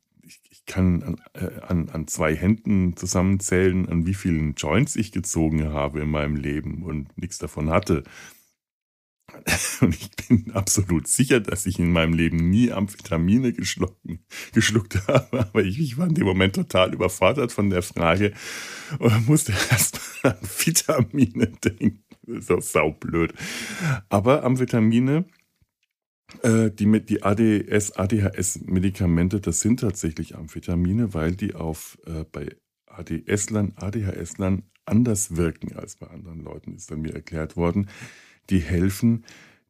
kann 0.72 1.04
an, 1.04 1.22
äh, 1.34 1.60
an, 1.68 1.90
an 1.90 2.08
zwei 2.08 2.34
Händen 2.34 2.96
zusammenzählen, 2.96 3.90
an 3.90 4.06
wie 4.06 4.14
vielen 4.14 4.56
Joints 4.56 4.96
ich 4.96 5.12
gezogen 5.12 5.74
habe 5.74 6.00
in 6.00 6.10
meinem 6.10 6.38
Leben 6.38 6.84
und 6.84 7.18
nichts 7.18 7.38
davon 7.40 7.70
hatte. 7.70 8.04
Und 9.82 9.96
ich 9.96 10.12
bin 10.28 10.52
absolut 10.52 11.08
sicher, 11.08 11.40
dass 11.40 11.66
ich 11.66 11.80
in 11.80 11.92
meinem 11.92 12.14
Leben 12.14 12.50
nie 12.50 12.72
Amphetamine 12.72 13.54
geschluckt, 13.54 15.08
habe. 15.08 15.40
Aber 15.40 15.64
ich, 15.64 15.80
ich, 15.80 15.98
war 15.98 16.08
in 16.08 16.16
dem 16.16 16.26
Moment 16.26 16.56
total 16.56 16.94
überfordert 16.94 17.52
von 17.52 17.70
der 17.70 17.82
Frage 17.82 18.34
und 19.00 19.28
musste 19.28 19.54
erst 19.72 20.00
mal 20.24 20.32
an 20.32 20.50
Vitamine 20.66 21.48
denken. 21.48 22.04
Das 22.24 22.40
ist 22.40 22.52
auch 22.52 22.62
saublöd. 22.62 23.34
Aber 24.10 24.44
Amphetamine 24.44 25.26
die, 26.44 27.06
die 27.06 27.24
ADS, 27.24 27.92
ADHS-Medikamente, 27.94 29.42
das 29.42 29.60
sind 29.60 29.82
tatsächlich 29.82 30.36
Amphetamine, 30.36 31.14
weil 31.14 31.36
die 31.36 31.56
auf 31.56 31.98
äh, 32.06 32.26
bei 32.32 32.56
ADS-Lern, 32.88 33.74
ADHS-Lern 33.76 34.64
anders 34.86 35.36
wirken 35.36 35.76
als 35.76 35.96
bei 35.96 36.08
anderen 36.08 36.42
Leuten, 36.42 36.74
ist 36.74 36.92
dann 36.92 37.02
mir 37.02 37.14
erklärt 37.14 37.56
worden. 37.56 37.90
Die 38.50 38.60
helfen, 38.60 39.26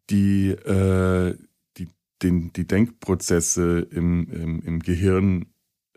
die, 0.09 0.49
äh, 0.49 1.37
die, 1.77 1.87
den, 2.21 2.53
die 2.53 2.67
Denkprozesse 2.67 3.87
im, 3.91 4.27
im, 4.29 4.61
im 4.61 4.79
Gehirn 4.79 5.47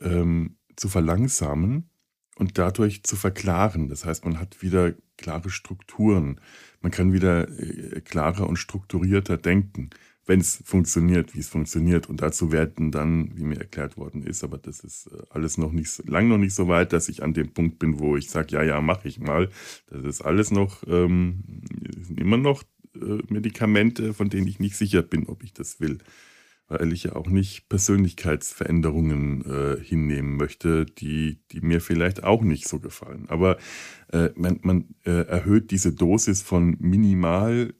ähm, 0.00 0.56
zu 0.76 0.88
verlangsamen 0.88 1.88
und 2.36 2.58
dadurch 2.58 3.04
zu 3.04 3.16
verklaren. 3.16 3.88
Das 3.88 4.04
heißt, 4.04 4.24
man 4.24 4.40
hat 4.40 4.62
wieder 4.62 4.94
klare 5.16 5.50
Strukturen. 5.50 6.40
Man 6.80 6.90
kann 6.90 7.12
wieder 7.12 7.48
äh, 7.48 8.00
klarer 8.00 8.48
und 8.48 8.56
strukturierter 8.56 9.36
denken 9.36 9.90
wenn 10.26 10.40
es 10.40 10.62
funktioniert, 10.64 11.34
wie 11.34 11.40
es 11.40 11.48
funktioniert. 11.48 12.08
Und 12.08 12.22
dazu 12.22 12.52
werden 12.52 12.90
dann, 12.90 13.36
wie 13.36 13.44
mir 13.44 13.58
erklärt 13.58 13.96
worden 13.96 14.22
ist, 14.22 14.42
aber 14.42 14.58
das 14.58 14.80
ist 14.80 15.06
äh, 15.08 15.22
alles 15.30 15.58
noch 15.58 15.72
nicht, 15.72 16.06
lang 16.08 16.28
noch 16.28 16.38
nicht 16.38 16.54
so 16.54 16.68
weit, 16.68 16.92
dass 16.92 17.08
ich 17.08 17.22
an 17.22 17.34
dem 17.34 17.52
Punkt 17.52 17.78
bin, 17.78 17.98
wo 17.98 18.16
ich 18.16 18.30
sage, 18.30 18.54
ja, 18.54 18.62
ja, 18.62 18.80
mache 18.80 19.08
ich 19.08 19.18
mal. 19.20 19.50
Das 19.90 20.04
ist 20.04 20.22
alles 20.22 20.50
noch, 20.50 20.82
ähm, 20.86 21.44
immer 22.16 22.36
noch 22.36 22.62
äh, 22.94 23.18
Medikamente, 23.28 24.14
von 24.14 24.28
denen 24.28 24.46
ich 24.46 24.60
nicht 24.60 24.76
sicher 24.76 25.02
bin, 25.02 25.26
ob 25.26 25.42
ich 25.42 25.52
das 25.52 25.80
will. 25.80 25.98
Weil 26.66 26.94
ich 26.94 27.04
ja 27.04 27.16
auch 27.16 27.28
nicht 27.28 27.68
Persönlichkeitsveränderungen 27.68 29.44
äh, 29.44 29.84
hinnehmen 29.84 30.36
möchte, 30.36 30.86
die, 30.86 31.40
die 31.52 31.60
mir 31.60 31.82
vielleicht 31.82 32.24
auch 32.24 32.40
nicht 32.40 32.66
so 32.66 32.80
gefallen. 32.80 33.26
Aber 33.28 33.58
äh, 34.10 34.30
man, 34.34 34.60
man 34.62 34.94
äh, 35.04 35.26
erhöht 35.26 35.70
diese 35.70 35.92
Dosis 35.92 36.40
von 36.40 36.78
minimal 36.80 37.74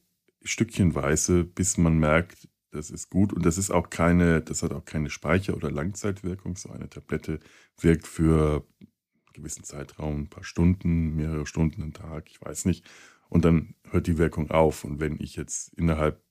stückchenweise, 0.44 1.44
bis 1.44 1.78
man 1.78 1.98
merkt, 1.98 2.48
das 2.70 2.90
ist 2.90 3.10
gut. 3.10 3.32
Und 3.32 3.46
das 3.46 3.58
ist 3.58 3.70
auch 3.70 3.90
keine, 3.90 4.42
das 4.42 4.62
hat 4.62 4.72
auch 4.72 4.84
keine 4.84 5.10
Speicher- 5.10 5.56
oder 5.56 5.70
Langzeitwirkung. 5.70 6.56
So 6.56 6.70
eine 6.70 6.88
Tablette 6.88 7.40
wirkt 7.80 8.06
für 8.06 8.66
einen 8.80 8.88
gewissen 9.32 9.64
Zeitraum, 9.64 10.22
ein 10.22 10.30
paar 10.30 10.44
Stunden, 10.44 11.14
mehrere 11.14 11.46
Stunden 11.46 11.82
am 11.82 11.92
Tag, 11.92 12.30
ich 12.30 12.40
weiß 12.40 12.64
nicht. 12.66 12.84
Und 13.28 13.44
dann 13.44 13.74
hört 13.90 14.06
die 14.06 14.18
Wirkung 14.18 14.50
auf. 14.50 14.84
Und 14.84 15.00
wenn 15.00 15.20
ich 15.20 15.36
jetzt 15.36 15.72
innerhalb 15.74 16.22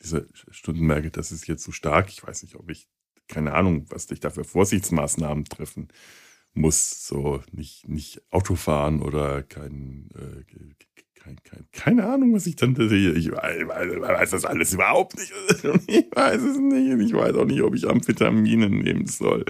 dieser 0.00 0.24
Stunden 0.50 0.86
merke, 0.86 1.10
das 1.10 1.32
ist 1.32 1.46
jetzt 1.46 1.64
so 1.64 1.72
stark, 1.72 2.08
ich 2.10 2.22
weiß 2.22 2.42
nicht, 2.42 2.56
ob 2.56 2.70
ich, 2.70 2.88
keine 3.28 3.54
Ahnung, 3.54 3.86
was 3.90 4.10
ich 4.10 4.20
da 4.20 4.30
für 4.30 4.44
Vorsichtsmaßnahmen 4.44 5.44
treffen 5.44 5.88
muss, 6.54 7.06
so 7.06 7.42
nicht, 7.50 7.88
nicht 7.88 8.22
Auto 8.30 8.54
fahren 8.54 9.00
oder 9.00 9.42
kein, 9.42 10.08
äh, 10.14 10.44
keine 11.72 12.04
Ahnung, 12.04 12.34
was 12.34 12.46
ich 12.46 12.56
dann 12.56 12.74
sehe. 12.76 13.12
Ich 13.12 13.30
weiß, 13.30 14.30
das 14.30 14.44
alles 14.44 14.72
überhaupt 14.72 15.16
nicht. 15.18 15.32
Ich 15.86 16.06
weiß 16.14 16.42
es 16.42 16.58
nicht. 16.58 17.00
Ich 17.00 17.12
weiß 17.12 17.34
auch 17.36 17.44
nicht, 17.44 17.62
ob 17.62 17.74
ich 17.74 17.88
Amphetamine 17.88 18.68
nehmen 18.68 19.06
soll. 19.06 19.44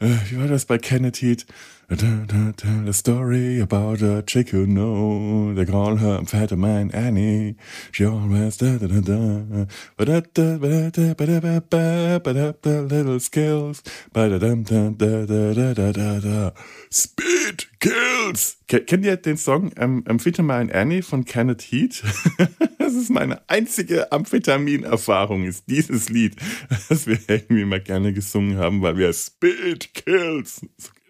Äh, 0.00 0.08
wie 0.28 0.38
war 0.38 0.48
das 0.48 0.66
bei 0.66 0.78
Kenneth 0.78 1.22
Heat? 1.22 1.46
Tell 1.88 2.88
a 2.88 2.92
story 2.92 3.60
about 3.60 4.02
a 4.02 4.20
chick 4.22 4.48
who 4.48 4.66
know 4.66 5.54
they 5.54 5.64
call 5.64 5.94
her 5.94 6.18
Amphetamine 6.18 6.92
Annie. 6.92 7.54
She 7.92 8.04
always 8.04 8.56
da 8.56 8.76
da 8.76 8.88
da 8.88 9.00
da. 9.00 9.66
But 9.96 10.08
da 10.08 10.20
da 10.34 10.56
da 10.58 10.90
da 10.90 11.14
da 11.14 11.60
da 11.60 12.18
da 12.18 12.52
da 12.60 12.80
little 12.80 13.20
skills. 13.20 13.84
But 14.12 14.30
da 14.30 14.38
da 14.38 14.54
da 14.56 14.90
da 14.90 15.26
da 15.26 15.74
da 15.74 15.92
da 15.92 16.18
da. 16.18 16.50
Speed 16.90 17.66
kills. 17.78 18.56
Kennt 18.66 19.04
ihr 19.04 19.16
den 19.16 19.36
Song 19.36 19.70
ähm, 19.76 20.02
Amphetamine 20.08 20.74
Annie 20.74 21.02
von 21.02 21.24
Kenneth 21.24 21.62
Heat? 21.62 22.02
das 22.80 22.94
ist 22.94 23.10
meine 23.10 23.48
einzige 23.48 24.10
Amphetamin-Erfahrung, 24.10 25.44
ist 25.44 25.64
dieses 25.68 26.08
Lied, 26.08 26.34
das 26.88 27.06
wir 27.06 27.18
irgendwie 27.28 27.64
mal 27.64 27.80
gerne 27.80 28.12
gesungen 28.12 28.58
haben, 28.58 28.82
weil 28.82 28.96
wir 28.96 29.12
Speed 29.12 29.94
kills 29.94 30.62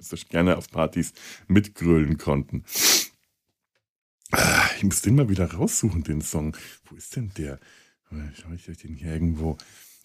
so 0.09 0.17
gerne 0.29 0.57
auf 0.57 0.71
Partys 0.71 1.13
mitgrölen 1.49 2.19
konnten. 2.19 2.65
Ah, 4.33 4.69
ich 4.77 4.85
muss 4.85 5.03
den 5.03 5.15
mal 5.15 5.29
wieder 5.29 5.53
raussuchen, 5.53 6.03
den 6.03 6.21
Song. 6.21 6.57
Wo 6.85 6.97
ist 6.97 7.15
denn 7.17 7.33
der? 7.37 7.59
Schau 8.35 8.53
ich 8.53 8.69
euch 8.69 8.79
den 8.79 8.95
hier 8.95 9.13
irgendwo? 9.13 9.57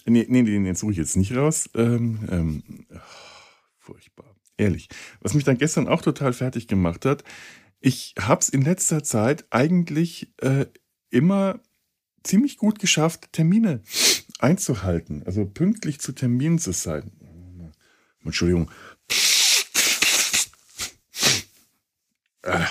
Nee, 0.06 0.26
nee, 0.28 0.44
den, 0.44 0.76
suche 0.76 0.92
ich 0.92 0.98
jetzt 0.98 1.18
nicht 1.18 1.36
raus. 1.36 1.70
Ähm, 1.76 2.28
ähm, 2.30 2.64
oh, 2.90 2.98
furchtbar. 3.78 4.36
Ehrlich. 4.58 4.90
Was 5.22 5.34
mich 5.34 5.44
dann 5.44 5.58
gestern 5.58 5.88
auch 5.88 6.02
total 6.02 6.34
fertig 6.34 6.68
gemacht 6.68 7.06
hat, 7.06 7.24
ich 7.80 8.14
habe 8.20 8.42
es 8.42 8.50
in 8.50 8.62
letzter 8.62 9.04
Zeit 9.04 9.46
eigentlich 9.50 10.34
äh, 10.38 10.66
immer 11.10 11.60
ziemlich 12.24 12.58
gut 12.58 12.80
geschafft, 12.80 13.34
Termine 13.34 13.82
einzuhalten. 14.40 15.24
Also 15.24 15.46
pünktlich 15.46 16.00
zu 16.00 16.12
Terminen 16.12 16.60
zu 16.60 16.74
sein. 16.74 17.12
Entschuldigung. 18.24 18.70
Äh. 22.44 22.66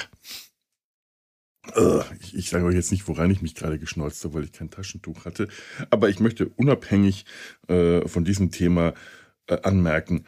Ich, 2.21 2.35
ich 2.35 2.51
sage 2.51 2.65
euch 2.65 2.75
jetzt 2.75 2.91
nicht, 2.91 3.07
woran 3.07 3.31
ich 3.31 3.43
mich 3.43 3.55
gerade 3.55 3.79
geschnolzt 3.79 4.25
habe, 4.25 4.35
weil 4.35 4.45
ich 4.45 4.53
kein 4.53 4.71
Taschentuch 4.71 5.25
hatte. 5.25 5.49
Aber 5.91 6.09
ich 6.09 6.19
möchte 6.19 6.49
unabhängig 6.49 7.27
äh, 7.69 8.07
von 8.09 8.25
diesem 8.25 8.51
Thema 8.51 8.95
äh, 9.47 9.59
anmerken, 9.63 10.25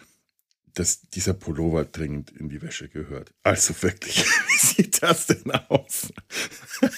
dass 0.75 1.03
dieser 1.03 1.35
Pullover 1.35 1.85
dringend 1.85 2.31
in 2.31 2.49
die 2.49 2.63
Wäsche 2.63 2.89
gehört. 2.89 3.35
Also 3.43 3.75
wirklich, 3.83 4.25
wie 4.49 4.67
sieht 4.67 5.03
das 5.03 5.27
denn 5.27 5.51
aus? 5.69 6.13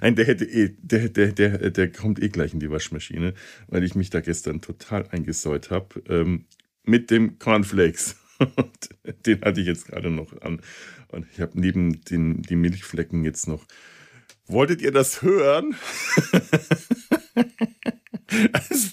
Nein, 0.00 0.16
der 0.16 0.26
hätte 0.26 0.44
eh, 0.44 0.74
der, 0.80 1.08
der, 1.08 1.32
der, 1.32 1.70
der 1.70 1.92
kommt 1.92 2.22
eh 2.22 2.28
gleich 2.28 2.52
in 2.52 2.60
die 2.60 2.70
Waschmaschine, 2.70 3.34
weil 3.68 3.84
ich 3.84 3.94
mich 3.94 4.10
da 4.10 4.20
gestern 4.20 4.60
total 4.60 5.08
eingesäut 5.08 5.70
habe 5.70 6.02
ähm, 6.08 6.46
mit 6.84 7.10
dem 7.10 7.38
Cornflakes. 7.38 8.16
Den 9.26 9.40
hatte 9.42 9.60
ich 9.60 9.66
jetzt 9.66 9.86
gerade 9.86 10.10
noch 10.10 10.40
an. 10.42 10.60
Und 11.08 11.26
ich 11.32 11.40
habe 11.40 11.58
neben 11.58 12.04
den 12.04 12.42
die 12.42 12.56
Milchflecken 12.56 13.24
jetzt 13.24 13.48
noch. 13.48 13.64
Wolltet 14.46 14.82
ihr 14.82 14.92
das 14.92 15.22
hören? 15.22 15.74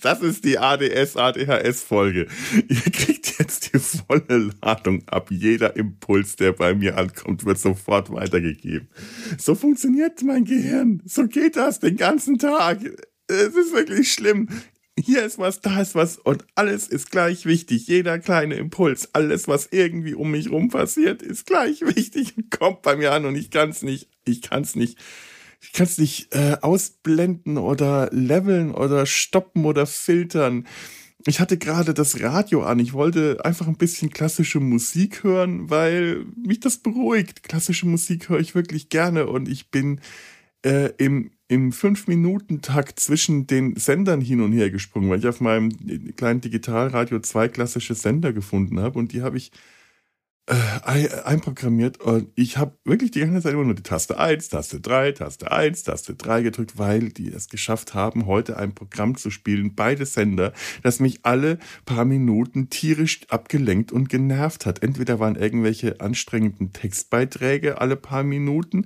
das 0.02 0.22
ist 0.22 0.46
die 0.46 0.60
ADS-ADHS-Folge. 0.60 2.28
Ihr 2.68 2.92
kriegt 2.92 3.40
jetzt 3.40 3.74
die 3.74 3.80
volle 3.80 4.52
Ladung 4.62 5.08
ab. 5.08 5.32
Jeder 5.32 5.76
Impuls, 5.76 6.36
der 6.36 6.54
bei 6.54 6.76
mir 6.76 6.98
ankommt, 6.98 7.46
wird 7.46 7.58
sofort 7.58 8.12
weitergegeben. 8.12 8.90
So 9.38 9.56
funktioniert 9.56 10.22
mein 10.24 10.46
Gehirn. 10.46 11.02
So 11.06 11.28
geht 11.28 11.56
das 11.56 11.80
den 11.80 11.98
ganzen 11.98 12.38
Tag. 12.38 12.80
Es 13.28 13.56
ist 13.56 13.74
wirklich 13.74 14.14
schlimm 14.14 14.48
hier 15.00 15.24
ist 15.24 15.38
was, 15.38 15.62
da 15.62 15.82
ist 15.82 15.96
was 15.96 16.18
und 16.18 16.46
alles 16.56 16.88
ist 16.88 17.12
gleich 17.12 17.46
wichtig. 17.46 17.88
Jeder 17.88 18.20
kleine 18.20 18.56
Impuls, 18.56 19.14
alles, 19.14 19.48
was 19.48 19.70
irgendwie 19.72 20.16
um 20.16 20.32
mich 20.32 20.50
rum 20.50 20.70
passiert, 20.70 21.22
ist 21.22 21.46
gleich 21.46 21.82
wichtig 21.82 22.36
und 22.38 22.52
kommt 22.52 22.82
bei 22.82 22.96
mir 22.96 23.12
an 23.12 23.26
und 23.26 23.36
ich 23.36 23.52
kann 23.52 23.70
es 23.70 23.84
nicht, 23.84 24.10
ich 24.26 24.42
kann 24.42 24.64
es 24.64 24.76
nicht, 24.76 24.98
ich 25.62 25.72
kann 25.72 25.86
es 25.86 25.98
nicht 25.98 26.34
äh, 26.34 26.58
ausblenden 26.62 27.58
oder 27.58 28.10
leveln 28.12 28.72
oder 28.72 29.06
stoppen 29.06 29.66
oder 29.66 29.86
filtern. 29.86 30.68
Ich 31.26 31.40
hatte 31.40 31.58
gerade 31.58 31.94
das 31.94 32.22
Radio 32.22 32.64
an. 32.64 32.80
Ich 32.80 32.94
wollte 32.94 33.44
einfach 33.44 33.68
ein 33.68 33.78
bisschen 33.78 34.12
klassische 34.12 34.60
Musik 34.60 35.24
hören, 35.24 35.70
weil 35.70 36.26
mich 36.36 36.60
das 36.60 36.78
beruhigt. 36.78 37.44
Klassische 37.44 37.88
Musik 37.88 38.30
höre 38.30 38.40
ich 38.40 38.56
wirklich 38.56 38.90
gerne 38.90 39.28
und 39.28 39.50
ich 39.50 39.70
bin 39.70 40.00
äh, 40.64 40.92
im 40.98 41.32
im 41.48 41.72
Fünf-Minuten-Takt 41.72 43.00
zwischen 43.00 43.48
den 43.48 43.76
Sendern 43.78 44.22
hin 44.22 44.42
und 44.42 44.52
her 44.52 44.70
gesprungen, 44.70 45.10
weil 45.10 45.20
ich 45.20 45.28
auf 45.28 45.40
meinem 45.40 45.70
kleinen 46.16 46.42
Digitalradio 46.42 47.20
zwei 47.20 47.48
klassische 47.48 47.96
Sender 47.96 48.34
gefunden 48.34 48.80
habe 48.80 49.00
und 49.00 49.14
die 49.14 49.22
habe 49.22 49.38
ich 49.38 49.52
äh, 50.50 51.10
einprogrammiert 51.26 52.00
und 52.00 52.30
ich 52.36 52.58
habe 52.58 52.78
wirklich 52.86 53.12
die 53.12 53.20
ganze 53.20 53.42
Zeit 53.42 53.54
immer 53.54 53.66
nur 53.66 53.76
die 53.76 53.84
Taste 53.84 54.18
1, 54.18 54.48
Taste 54.48 54.80
3, 54.80 55.12
Taste 55.12 55.52
1, 55.52 55.84
Taste 55.84 56.16
3 56.16 56.42
gedrückt, 56.42 56.78
weil 56.78 57.10
die 57.10 57.30
es 57.30 57.50
geschafft 57.50 57.94
haben, 57.94 58.26
heute 58.28 58.56
ein 58.56 58.74
Programm 58.74 59.18
zu 59.18 59.30
spielen, 59.30 59.76
beide 59.76 60.06
Sender, 60.06 60.54
das 60.84 61.02
mich 61.02 61.20
alle 61.24 61.60
paar 61.86 62.06
Minuten 62.06 62.70
tierisch 62.70 63.22
abgelenkt 63.28 63.92
und 63.92 64.08
genervt 64.08 64.66
hat. 64.66 64.84
Entweder 64.84 65.20
waren 65.20 65.36
irgendwelche 65.36 66.00
anstrengenden 66.00 66.72
Textbeiträge 66.72 67.82
alle 67.82 67.98
paar 67.98 68.24
Minuten 68.24 68.86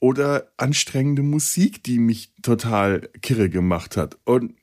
oder 0.00 0.52
anstrengende 0.56 1.22
Musik, 1.22 1.82
die 1.82 1.98
mich 1.98 2.32
total 2.42 3.08
kirre 3.22 3.48
gemacht 3.48 3.96
hat. 3.96 4.18
Und 4.24 4.54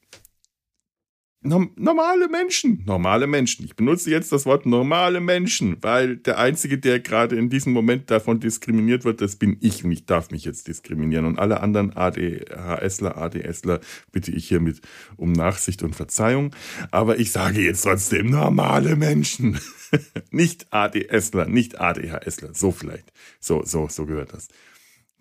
normale 1.46 2.30
Menschen, 2.30 2.84
normale 2.86 3.28
Menschen. 3.28 3.66
Ich 3.66 3.76
benutze 3.76 4.10
jetzt 4.10 4.32
das 4.32 4.46
Wort 4.46 4.66
normale 4.66 5.20
Menschen, 5.20 5.78
weil 5.82 6.16
der 6.18 6.40
Einzige, 6.40 6.78
der 6.78 7.00
gerade 7.00 7.36
in 7.36 7.50
diesem 7.50 7.74
Moment 7.74 8.10
davon 8.10 8.40
diskriminiert 8.40 9.04
wird, 9.04 9.22
das 9.22 9.36
bin 9.36 9.58
ich 9.60 9.84
und 9.84 9.92
ich 9.92 10.06
darf 10.06 10.32
mich 10.32 10.46
jetzt 10.46 10.68
diskriminieren. 10.68 11.26
Und 11.26 11.40
alle 11.40 11.60
anderen 11.60 11.96
ADHSler, 11.96 13.18
ADSler 13.18 13.82
bitte 14.12 14.32
ich 14.32 14.48
hiermit 14.48 14.82
um 15.18 15.34
Nachsicht 15.34 15.84
und 15.84 15.96
Verzeihung. 15.96 16.56
Aber 16.92 17.20
ich 17.20 17.32
sage 17.32 17.62
jetzt 17.62 17.84
trotzdem 17.84 18.30
normale 18.30 18.96
Menschen. 18.96 19.60
nicht 20.32 20.68
ADSler, 20.72 21.48
nicht 21.48 21.80
ADHSler. 21.80 22.54
So 22.54 22.72
vielleicht. 22.72 23.12
So, 23.40 23.64
so, 23.66 23.90
so 23.90 24.06
gehört 24.06 24.34
das 24.34 24.48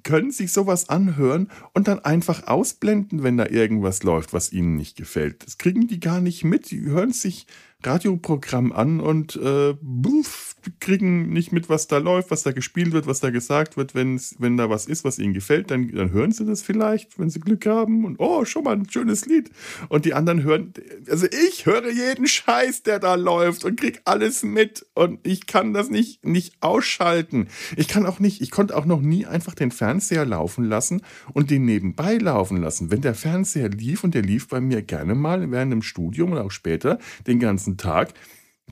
können 0.02 0.30
sich 0.30 0.52
sowas 0.52 0.88
anhören 0.88 1.48
und 1.74 1.88
dann 1.88 2.00
einfach 2.00 2.46
ausblenden, 2.46 3.22
wenn 3.22 3.36
da 3.36 3.46
irgendwas 3.46 4.02
läuft, 4.02 4.32
was 4.32 4.52
ihnen 4.52 4.76
nicht 4.76 4.96
gefällt. 4.96 5.46
Das 5.46 5.58
kriegen 5.58 5.86
die 5.86 6.00
gar 6.00 6.20
nicht 6.20 6.44
mit. 6.44 6.70
Die 6.70 6.82
hören 6.82 7.12
sich 7.12 7.46
Radioprogramm 7.84 8.72
an 8.72 9.00
und 9.00 9.36
äh, 9.36 9.74
buff, 9.80 10.52
kriegen 10.80 11.32
nicht 11.32 11.52
mit, 11.52 11.68
was 11.68 11.88
da 11.88 11.98
läuft, 11.98 12.30
was 12.30 12.42
da 12.42 12.52
gespielt 12.52 12.92
wird, 12.92 13.06
was 13.06 13.20
da 13.20 13.30
gesagt 13.30 13.76
wird. 13.76 13.94
Wenn's, 13.94 14.36
wenn 14.38 14.56
da 14.56 14.70
was 14.70 14.86
ist, 14.86 15.04
was 15.04 15.18
ihnen 15.18 15.34
gefällt, 15.34 15.70
dann, 15.70 15.90
dann 15.90 16.12
hören 16.12 16.32
sie 16.32 16.44
das 16.44 16.62
vielleicht, 16.62 17.18
wenn 17.18 17.30
sie 17.30 17.40
Glück 17.40 17.66
haben. 17.66 18.04
Und 18.04 18.16
oh, 18.18 18.44
schon 18.44 18.64
mal 18.64 18.76
ein 18.76 18.88
schönes 18.88 19.26
Lied. 19.26 19.50
Und 19.88 20.04
die 20.04 20.14
anderen 20.14 20.42
hören, 20.42 20.72
also 21.08 21.26
ich 21.26 21.66
höre 21.66 21.90
jeden 21.90 22.26
Scheiß, 22.26 22.82
der 22.82 22.98
da 22.98 23.14
läuft 23.14 23.64
und 23.64 23.78
krieg 23.80 24.00
alles 24.04 24.42
mit. 24.42 24.86
Und 24.94 25.26
ich 25.26 25.46
kann 25.46 25.72
das 25.72 25.90
nicht, 25.90 26.24
nicht 26.24 26.54
ausschalten. 26.60 27.48
Ich 27.76 27.88
kann 27.88 28.06
auch 28.06 28.20
nicht, 28.20 28.40
ich 28.40 28.50
konnte 28.50 28.76
auch 28.76 28.84
noch 28.84 29.00
nie 29.00 29.26
einfach 29.26 29.54
den 29.54 29.70
Fernseher 29.70 30.24
laufen 30.24 30.64
lassen 30.64 31.02
und 31.32 31.50
den 31.50 31.64
nebenbei 31.64 32.16
laufen 32.18 32.58
lassen. 32.58 32.90
Wenn 32.90 33.00
der 33.00 33.14
Fernseher 33.14 33.68
lief 33.68 34.04
und 34.04 34.14
der 34.14 34.22
lief 34.22 34.48
bei 34.48 34.60
mir 34.60 34.82
gerne 34.82 35.14
mal 35.14 35.50
während 35.50 35.72
dem 35.72 35.82
Studium 35.82 36.32
oder 36.32 36.44
auch 36.44 36.50
später 36.50 36.98
den 37.26 37.40
ganzen 37.40 37.71
ganzen 37.72 37.78
Tag, 37.78 38.14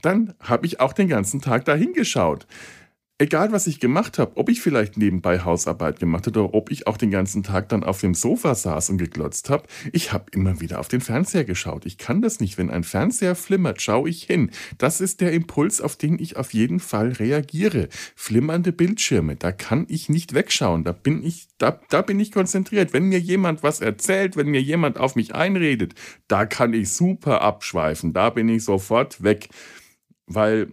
dann 0.03 0.35
habe 0.41 0.67
ich 0.67 0.81
auch 0.81 0.93
den 0.93 1.09
ganzen 1.09 1.41
Tag 1.41 1.65
da 1.65 1.75
hingeschaut. 1.75 2.47
Egal, 3.21 3.53
was 3.53 3.67
ich 3.67 3.81
gemacht 3.81 4.19
habe, 4.19 4.39
ob 4.39 4.49
ich 4.49 4.63
vielleicht 4.63 4.97
nebenbei 4.97 5.41
Hausarbeit 5.41 6.01
gemacht 6.01 6.27
habe 6.27 6.41
oder 6.41 6.55
ob 6.55 6.71
ich 6.71 6.87
auch 6.87 6.97
den 6.97 7.11
ganzen 7.11 7.43
Tag 7.43 7.69
dann 7.69 7.85
auf 7.85 8.01
dem 8.01 8.15
Sofa 8.15 8.55
saß 8.55 8.89
und 8.89 8.97
geglotzt 8.97 9.51
habe, 9.51 9.65
ich 9.93 10.15
habe 10.15 10.31
immer 10.33 10.63
wieder 10.63 10.81
auf 10.81 10.89
den 10.89 11.03
Fernseher 11.03 11.45
geschaut. 11.45 11.85
Ich 11.85 11.99
kann 11.99 12.23
das 12.23 12.41
nicht. 12.41 12.57
Wenn 12.57 12.71
ein 12.71 12.83
Fernseher 12.83 13.35
flimmert, 13.35 13.83
schaue 13.83 14.09
ich 14.09 14.23
hin. 14.23 14.51
Das 14.79 15.03
ist 15.03 15.21
der 15.21 15.33
Impuls, 15.33 15.83
auf 15.83 15.97
den 15.97 16.19
ich 16.19 16.39
auf 16.39 16.55
jeden 16.55 16.81
Fall 16.81 17.13
reagiere. 17.13 17.91
Flimmernde 18.17 18.73
Bildschirme, 18.73 19.37
da 19.37 19.53
kann 19.53 19.85
ich 19.91 20.09
nicht 20.09 20.33
wegschauen. 20.33 20.83
Da 20.83 20.93
bin 20.93 21.23
ich, 21.23 21.49
da, 21.59 21.79
da 21.91 22.01
bin 22.01 22.19
ich 22.21 22.33
konzentriert. 22.33 22.95
Wenn 22.95 23.11
mir 23.11 23.21
jemand 23.21 23.63
was 23.63 23.83
erzählt, 23.83 24.39
wenn 24.39 24.49
mir 24.49 24.63
jemand 24.63 24.97
auf 24.97 25.15
mich 25.15 25.35
einredet, 25.35 25.93
da 26.27 26.47
kann 26.47 26.73
ich 26.73 26.91
super 26.91 27.43
abschweifen. 27.43 28.15
Da 28.15 28.31
bin 28.31 28.49
ich 28.49 28.65
sofort 28.65 29.23
weg. 29.23 29.51
Weil 30.27 30.69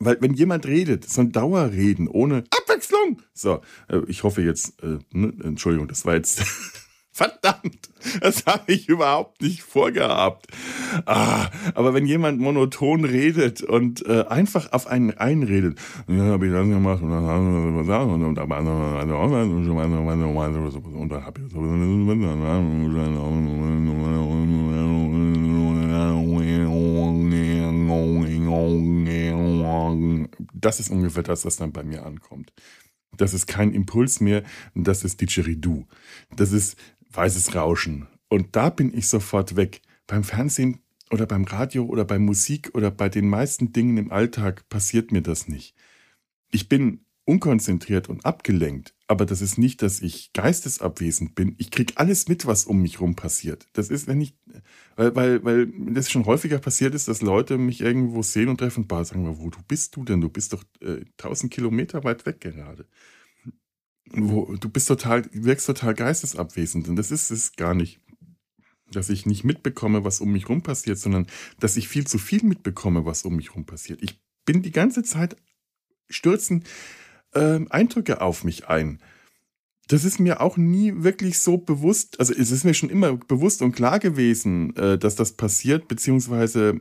weil 0.00 0.18
wenn 0.20 0.34
jemand 0.34 0.66
redet, 0.66 1.08
so 1.08 1.20
ein 1.20 1.32
Dauerreden 1.32 2.08
ohne 2.08 2.44
Abwechslung. 2.50 3.22
So, 3.34 3.60
äh, 3.88 4.00
ich 4.06 4.22
hoffe 4.22 4.42
jetzt, 4.42 4.82
äh, 4.82 4.98
ne, 5.12 5.32
Entschuldigung, 5.42 5.88
das 5.88 6.04
war 6.04 6.14
jetzt 6.14 6.42
Verdammt, 7.18 7.90
das 8.20 8.46
habe 8.46 8.70
ich 8.72 8.88
überhaupt 8.88 9.42
nicht 9.42 9.62
vorgehabt. 9.62 10.46
Ah, 11.04 11.48
aber 11.74 11.92
wenn 11.92 12.06
jemand 12.06 12.38
monoton 12.38 13.04
redet 13.04 13.60
und 13.60 14.06
äh, 14.06 14.24
einfach 14.28 14.72
auf 14.72 14.86
einen 14.86 15.18
einredet, 15.18 15.80
dann 16.06 16.20
habe 16.20 16.46
ich 16.46 16.52
das 16.52 16.64
gemacht 16.64 17.02
und 17.02 17.10
dann 17.10 17.24
haben 17.26 17.74
wir 17.74 17.80
gesagt 17.80 18.08
und 18.08 18.22
dann 21.10 21.24
habe 21.24 21.40
ich 21.40 21.52
das 30.54 30.80
ist 30.80 30.90
ungefähr 30.90 31.22
das, 31.22 31.44
was 31.44 31.56
dann 31.56 31.72
bei 31.72 31.82
mir 31.82 32.04
ankommt. 32.04 32.52
Das 33.16 33.34
ist 33.34 33.46
kein 33.46 33.72
Impuls 33.72 34.20
mehr, 34.20 34.42
das 34.74 35.04
ist 35.04 35.20
Didgeridoo. 35.20 35.86
Das 36.36 36.52
ist 36.52 36.76
weißes 37.10 37.54
Rauschen. 37.54 38.06
Und 38.28 38.54
da 38.56 38.70
bin 38.70 38.92
ich 38.96 39.08
sofort 39.08 39.56
weg. 39.56 39.80
Beim 40.06 40.24
Fernsehen 40.24 40.80
oder 41.10 41.26
beim 41.26 41.44
Radio 41.44 41.84
oder 41.84 42.04
bei 42.04 42.18
Musik 42.18 42.70
oder 42.74 42.90
bei 42.90 43.08
den 43.08 43.28
meisten 43.28 43.72
Dingen 43.72 43.96
im 43.96 44.12
Alltag 44.12 44.68
passiert 44.68 45.10
mir 45.12 45.22
das 45.22 45.48
nicht. 45.48 45.74
Ich 46.50 46.68
bin 46.68 47.00
unkonzentriert 47.24 48.08
und 48.08 48.24
abgelenkt, 48.24 48.94
aber 49.08 49.24
das 49.24 49.40
ist 49.40 49.56
nicht, 49.56 49.80
dass 49.80 50.00
ich 50.00 50.34
geistesabwesend 50.34 51.34
bin. 51.34 51.54
Ich 51.56 51.70
kriege 51.70 51.94
alles 51.96 52.28
mit, 52.28 52.46
was 52.46 52.66
um 52.66 52.82
mich 52.82 53.00
rum 53.00 53.16
passiert. 53.16 53.66
Das 53.72 53.88
ist, 53.88 54.06
wenn 54.06 54.20
ich, 54.20 54.34
weil, 54.96 55.16
weil, 55.16 55.44
weil 55.44 55.72
das 55.94 56.10
schon 56.10 56.26
häufiger 56.26 56.58
passiert 56.58 56.94
ist, 56.94 57.08
dass 57.08 57.22
Leute 57.22 57.56
mich 57.56 57.80
irgendwo 57.80 58.22
sehen 58.22 58.48
und 58.50 58.58
treffen, 58.58 58.86
bah, 58.86 59.02
sagen 59.04 59.26
wo 59.38 59.48
du 59.48 59.58
bist 59.66 59.96
du 59.96 60.04
denn? 60.04 60.20
Du 60.20 60.28
bist 60.28 60.52
doch 60.52 60.62
äh, 60.82 61.06
1000 61.16 61.50
Kilometer 61.50 62.04
weit 62.04 62.26
weg 62.26 62.40
gerade. 62.40 62.86
Wo, 64.10 64.54
du 64.54 64.68
bist 64.68 64.88
total, 64.88 65.24
wirkst 65.32 65.66
total 65.66 65.94
geistesabwesend 65.94 66.88
und 66.88 66.96
das 66.96 67.10
ist 67.10 67.30
es 67.30 67.56
gar 67.56 67.74
nicht 67.74 68.00
dass 68.90 69.10
ich 69.10 69.26
nicht 69.26 69.44
mitbekomme, 69.44 70.02
was 70.02 70.22
um 70.22 70.32
mich 70.32 70.48
rum 70.48 70.62
passiert, 70.62 70.98
sondern 70.98 71.26
dass 71.60 71.76
ich 71.76 71.88
viel 71.88 72.06
zu 72.06 72.16
viel 72.16 72.42
mitbekomme, 72.42 73.04
was 73.04 73.24
um 73.24 73.36
mich 73.36 73.54
rum 73.54 73.66
passiert. 73.66 74.02
Ich 74.02 74.18
bin 74.46 74.62
die 74.62 74.70
ganze 74.70 75.02
Zeit 75.02 75.36
stürzen 76.08 76.64
äh, 77.34 77.60
Eindrücke 77.70 78.20
auf 78.20 78.44
mich 78.44 78.68
ein. 78.68 79.00
Das 79.88 80.04
ist 80.04 80.20
mir 80.20 80.40
auch 80.42 80.56
nie 80.58 80.92
wirklich 80.96 81.38
so 81.38 81.56
bewusst, 81.56 82.20
also 82.20 82.34
es 82.34 82.50
ist 82.50 82.64
mir 82.64 82.74
schon 82.74 82.90
immer 82.90 83.16
bewusst 83.16 83.62
und 83.62 83.72
klar 83.72 83.98
gewesen, 83.98 84.76
äh, 84.76 84.98
dass 84.98 85.16
das 85.16 85.32
passiert, 85.32 85.88
beziehungsweise 85.88 86.80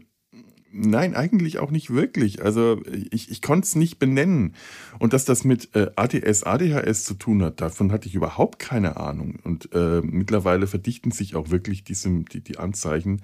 nein, 0.72 1.16
eigentlich 1.16 1.60
auch 1.60 1.72
nicht 1.72 1.94
wirklich. 1.94 2.44
Also 2.44 2.82
ich, 3.12 3.32
ich 3.32 3.42
konnte 3.42 3.66
es 3.66 3.76
nicht 3.76 4.00
benennen. 4.00 4.56
Und 5.00 5.14
dass 5.14 5.26
das 5.26 5.44
mit 5.44 5.76
äh, 5.76 5.88
ADS, 5.96 6.44
ADHS 6.44 7.04
zu 7.04 7.16
tun 7.16 7.44
hat, 7.44 7.62
davon 7.62 7.92
hatte 7.92 8.08
ich 8.08 8.16
überhaupt 8.16 8.60
keine 8.60 8.98
Ahnung. 8.98 9.40
Und 9.44 9.70
äh, 9.74 10.02
mittlerweile 10.02 10.68
verdichten 10.68 11.12
sich 11.12 11.36
auch 11.36 11.50
wirklich 11.50 11.84
diese, 11.84 12.10
die, 12.10 12.42
die 12.42 12.58
Anzeichen. 12.58 13.22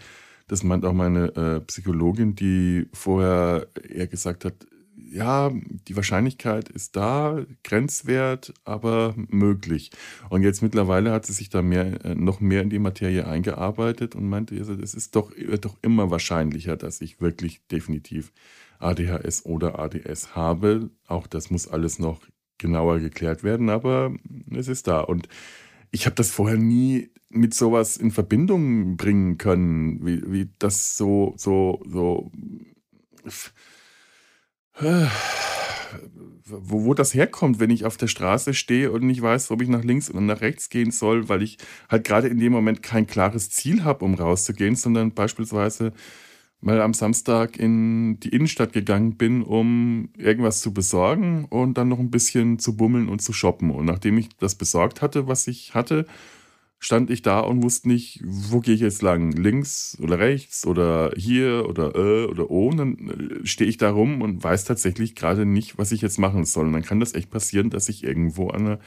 Das 0.47 0.63
meint 0.63 0.85
auch 0.85 0.93
meine 0.93 1.35
äh, 1.35 1.59
Psychologin, 1.61 2.35
die 2.35 2.87
vorher 2.93 3.67
eher 3.87 4.07
gesagt 4.07 4.45
hat, 4.45 4.55
ja, 5.13 5.51
die 5.87 5.95
Wahrscheinlichkeit 5.95 6.69
ist 6.69 6.95
da, 6.95 7.45
grenzwert, 7.63 8.53
aber 8.65 9.13
möglich. 9.15 9.91
Und 10.29 10.41
jetzt 10.41 10.63
mittlerweile 10.63 11.11
hat 11.11 11.25
sie 11.25 11.33
sich 11.33 11.49
da 11.49 11.61
mehr, 11.61 12.03
äh, 12.03 12.15
noch 12.15 12.39
mehr 12.39 12.63
in 12.63 12.71
die 12.71 12.79
Materie 12.79 13.27
eingearbeitet 13.27 14.15
und 14.15 14.27
meinte, 14.27 14.55
es 14.55 14.93
ist 14.93 15.15
doch, 15.15 15.31
doch 15.61 15.77
immer 15.83 16.09
wahrscheinlicher, 16.09 16.77
dass 16.77 16.99
ich 16.99 17.21
wirklich 17.21 17.65
definitiv 17.67 18.33
ADHS 18.79 19.45
oder 19.45 19.77
ADS 19.77 20.35
habe. 20.35 20.89
Auch 21.07 21.27
das 21.27 21.51
muss 21.51 21.67
alles 21.67 21.99
noch 21.99 22.21
genauer 22.57 22.99
geklärt 22.99 23.43
werden, 23.43 23.69
aber 23.69 24.15
es 24.49 24.67
ist 24.67 24.87
da. 24.87 25.01
Und 25.01 25.29
ich 25.91 26.07
habe 26.07 26.15
das 26.15 26.31
vorher 26.31 26.57
nie 26.57 27.11
mit 27.29 27.53
sowas 27.53 27.97
in 27.97 28.09
Verbindung 28.09 28.97
bringen 28.97 29.37
können, 29.37 30.03
wie, 30.05 30.23
wie 30.31 30.49
das 30.57 30.97
so, 30.97 31.33
so, 31.37 31.83
so 31.85 32.31
wo, 36.45 36.85
wo 36.85 36.93
das 36.93 37.13
herkommt, 37.13 37.59
wenn 37.59 37.69
ich 37.69 37.85
auf 37.85 37.97
der 37.97 38.07
Straße 38.07 38.53
stehe 38.53 38.91
und 38.91 39.03
nicht 39.03 39.21
weiß, 39.21 39.51
ob 39.51 39.61
ich 39.61 39.69
nach 39.69 39.83
links 39.83 40.09
oder 40.09 40.21
nach 40.21 40.41
rechts 40.41 40.69
gehen 40.69 40.91
soll, 40.91 41.29
weil 41.29 41.43
ich 41.43 41.57
halt 41.89 42.05
gerade 42.05 42.27
in 42.27 42.39
dem 42.39 42.51
Moment 42.51 42.83
kein 42.83 43.07
klares 43.07 43.49
Ziel 43.49 43.83
habe, 43.83 44.03
um 44.05 44.15
rauszugehen, 44.15 44.75
sondern 44.75 45.13
beispielsweise 45.13 45.93
mal 46.63 46.81
am 46.81 46.93
Samstag 46.93 47.57
in 47.57 48.19
die 48.19 48.29
Innenstadt 48.29 48.73
gegangen 48.73 49.17
bin, 49.17 49.43
um 49.43 50.09
irgendwas 50.17 50.61
zu 50.61 50.73
besorgen 50.73 51.45
und 51.45 51.77
dann 51.77 51.89
noch 51.89 51.99
ein 51.99 52.11
bisschen 52.11 52.57
zu 52.57 52.77
bummeln 52.77 53.09
und 53.09 53.21
zu 53.21 53.33
shoppen. 53.33 53.69
Und 53.69 53.85
nachdem 53.85 54.17
ich 54.17 54.29
das 54.37 54.55
besorgt 54.55 55.01
hatte, 55.01 55.27
was 55.27 55.47
ich 55.47 55.75
hatte, 55.75 56.05
stand 56.83 57.09
ich 57.09 57.21
da 57.21 57.39
und 57.39 57.63
wusste 57.63 57.87
nicht, 57.87 58.19
wo 58.23 58.59
gehe 58.59 58.75
ich 58.75 58.81
jetzt 58.81 59.01
lang? 59.01 59.31
Links 59.31 59.97
oder 60.01 60.19
rechts 60.19 60.67
oder 60.67 61.11
hier 61.15 61.65
oder 61.69 61.95
äh 61.95 62.25
oder 62.25 62.51
oh. 62.51 62.67
Und 62.67 62.77
dann 62.77 63.09
äh, 63.09 63.45
stehe 63.47 63.69
ich 63.69 63.77
da 63.77 63.89
rum 63.91 64.21
und 64.21 64.43
weiß 64.43 64.65
tatsächlich 64.65 65.15
gerade 65.15 65.45
nicht, 65.45 65.77
was 65.77 65.93
ich 65.93 66.01
jetzt 66.01 66.19
machen 66.19 66.45
soll. 66.45 66.67
Und 66.67 66.73
dann 66.73 66.83
kann 66.83 66.99
das 66.99 67.13
echt 67.13 67.29
passieren, 67.29 67.69
dass 67.69 67.87
ich 67.87 68.03
irgendwo 68.03 68.49
an 68.49 68.65
einer 68.65 68.79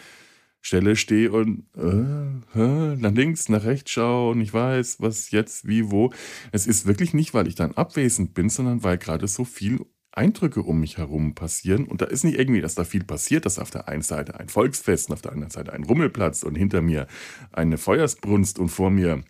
Stelle 0.61 0.97
stehe 0.97 1.33
und 1.33 1.65
äh, 1.77 2.59
äh, 2.61 2.97
nach 2.97 3.13
links, 3.13 3.49
nach 3.49 3.65
rechts 3.65 3.93
schaue 3.93 4.33
und 4.33 4.41
ich 4.41 4.53
weiß, 4.53 4.97
was 5.01 5.31
jetzt, 5.31 5.67
wie, 5.67 5.91
wo. 5.91 6.13
Es 6.53 6.67
ist 6.67 6.87
wirklich 6.87 7.15
nicht, 7.15 7.35
weil 7.35 7.47
ich 7.47 7.55
dann 7.55 7.73
abwesend 7.73 8.35
bin, 8.35 8.51
sondern 8.51 8.83
weil 8.83 8.99
gerade 8.99 9.29
so 9.29 9.45
viel 9.45 9.87
Eindrücke 10.16 10.62
um 10.62 10.81
mich 10.81 10.98
herum 10.98 11.35
passieren. 11.35 11.87
Und 11.87 12.00
da 12.00 12.07
ist 12.07 12.24
nicht 12.24 12.38
irgendwie, 12.38 12.61
dass 12.61 12.74
da 12.74 12.85
viel 12.85 13.05
passiert, 13.05 13.46
dass 13.46 13.59
auf 13.59 13.70
der 13.70 13.88
einen 13.88 14.02
Seite 14.02 14.38
ein 14.40 14.48
Volksfest 14.48 15.09
und 15.09 15.14
auf 15.14 15.22
der 15.22 15.33
anderen 15.33 15.50
Seite 15.50 15.72
ein 15.72 15.85
Rummelplatz 15.85 16.42
und 16.42 16.55
hinter 16.55 16.83
mir 16.83 17.07
eine 17.52 17.79
Feuersbrunst 17.79 18.59
und 18.59 18.68
vor 18.68 18.90
mir 18.90 19.22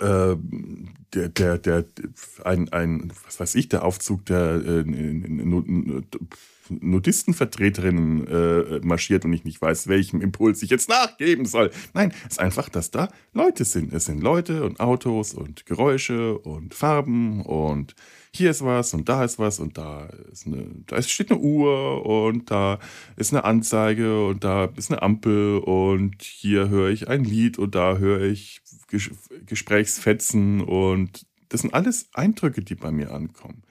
äh, 0.00 0.36
der, 1.14 1.28
der, 1.28 1.58
der, 1.58 1.84
ein, 2.44 2.68
ein, 2.72 3.12
was 3.24 3.40
weiß 3.40 3.54
ich, 3.56 3.68
der 3.68 3.84
Aufzug 3.84 4.24
der 4.26 4.62
äh, 4.64 4.84
Nudistenvertreterinnen 6.68 8.26
äh, 8.26 8.80
marschiert 8.84 9.24
und 9.24 9.32
ich 9.32 9.44
nicht 9.44 9.60
weiß, 9.60 9.88
welchem 9.88 10.20
Impuls 10.20 10.62
ich 10.62 10.70
jetzt 10.70 10.88
nachgeben 10.88 11.44
soll. 11.46 11.70
Nein, 11.94 12.12
es 12.26 12.32
ist 12.32 12.40
einfach, 12.40 12.68
dass 12.68 12.90
da 12.90 13.08
Leute 13.32 13.64
sind. 13.64 13.92
Es 13.92 14.04
sind 14.04 14.22
Leute 14.22 14.64
und 14.64 14.78
Autos 14.78 15.34
und 15.34 15.66
Geräusche 15.66 16.38
und 16.38 16.74
Farben 16.74 17.42
und 17.42 17.94
hier 18.34 18.50
ist 18.50 18.64
was 18.64 18.94
und 18.94 19.08
da 19.08 19.24
ist 19.24 19.38
was 19.38 19.58
und 19.58 19.76
da 19.76 20.06
ist 20.30 20.46
eine, 20.46 20.66
da 20.86 21.02
steht 21.02 21.30
eine 21.30 21.40
Uhr 21.40 22.06
und 22.06 22.50
da 22.50 22.78
ist 23.16 23.32
eine 23.32 23.44
Anzeige 23.44 24.26
und 24.26 24.44
da 24.44 24.66
ist 24.76 24.90
eine 24.90 25.02
Ampel 25.02 25.58
und 25.58 26.22
hier 26.22 26.68
höre 26.68 26.90
ich 26.90 27.08
ein 27.08 27.24
Lied 27.24 27.58
und 27.58 27.74
da 27.74 27.98
höre 27.98 28.22
ich 28.22 28.62
Ges 28.88 29.10
Gesprächsfetzen 29.46 30.60
und 30.60 31.26
das 31.48 31.62
sind 31.62 31.74
alles 31.74 32.08
Eindrücke, 32.12 32.62
die 32.62 32.76
bei 32.76 32.92
mir 32.92 33.12
ankommen. 33.12 33.62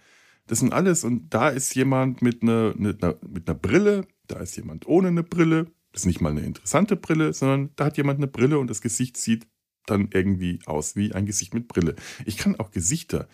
Das 0.48 0.60
sind 0.60 0.74
alles 0.74 1.04
und 1.04 1.34
da 1.34 1.50
ist 1.50 1.76
jemand 1.76 2.22
mit 2.22 2.44
einer, 2.44 2.74
mit 2.76 3.04
einer, 3.04 3.16
mit 3.28 3.48
einer 3.48 3.58
Brille, 3.58 4.08
da 4.28 4.40
ist 4.40 4.58
jemand 4.58 4.88
ohne 4.88 5.10
eine 5.10 5.24
Brille. 5.24 5.68
Das 5.92 6.02
ist 6.02 6.08
nicht 6.08 6.22
mal 6.22 6.30
eine 6.30 6.42
interessante 6.42 6.96
Brille, 6.96 7.34
sondern 7.34 7.70
da 7.76 7.86
hat 7.86 7.98
jemand 7.98 8.20
eine 8.20 8.28
Brille 8.28 8.60
und 8.60 8.70
das 8.70 8.82
Gesicht 8.82 9.18
sieht 9.18 9.48
dann 9.86 10.10
irgendwie 10.14 10.60
aus 10.66 10.96
wie 10.96 11.14
ein 11.14 11.26
Gesicht 11.26 11.54
mit 11.54 11.68
Brille. 11.68 11.96
Ich 12.26 12.38
kann 12.38 12.60
auch 12.60 12.72
Gesichter 12.72 13.28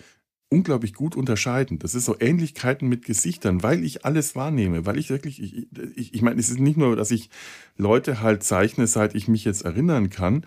unglaublich 0.49 0.93
gut 0.93 1.15
unterscheiden. 1.15 1.79
Das 1.79 1.95
ist 1.95 2.05
so 2.05 2.15
Ähnlichkeiten 2.19 2.87
mit 2.87 3.05
Gesichtern, 3.05 3.63
weil 3.63 3.83
ich 3.83 4.05
alles 4.05 4.35
wahrnehme, 4.35 4.85
weil 4.85 4.97
ich 4.97 5.09
wirklich, 5.09 5.41
ich, 5.41 5.67
ich, 5.95 6.13
ich 6.13 6.21
meine, 6.21 6.39
es 6.39 6.49
ist 6.49 6.59
nicht 6.59 6.77
nur, 6.77 6.95
dass 6.95 7.11
ich 7.11 7.29
Leute 7.77 8.21
halt 8.21 8.43
zeichne, 8.43 8.87
seit 8.87 9.15
ich 9.15 9.27
mich 9.27 9.43
jetzt 9.45 9.63
erinnern 9.63 10.09
kann. 10.09 10.45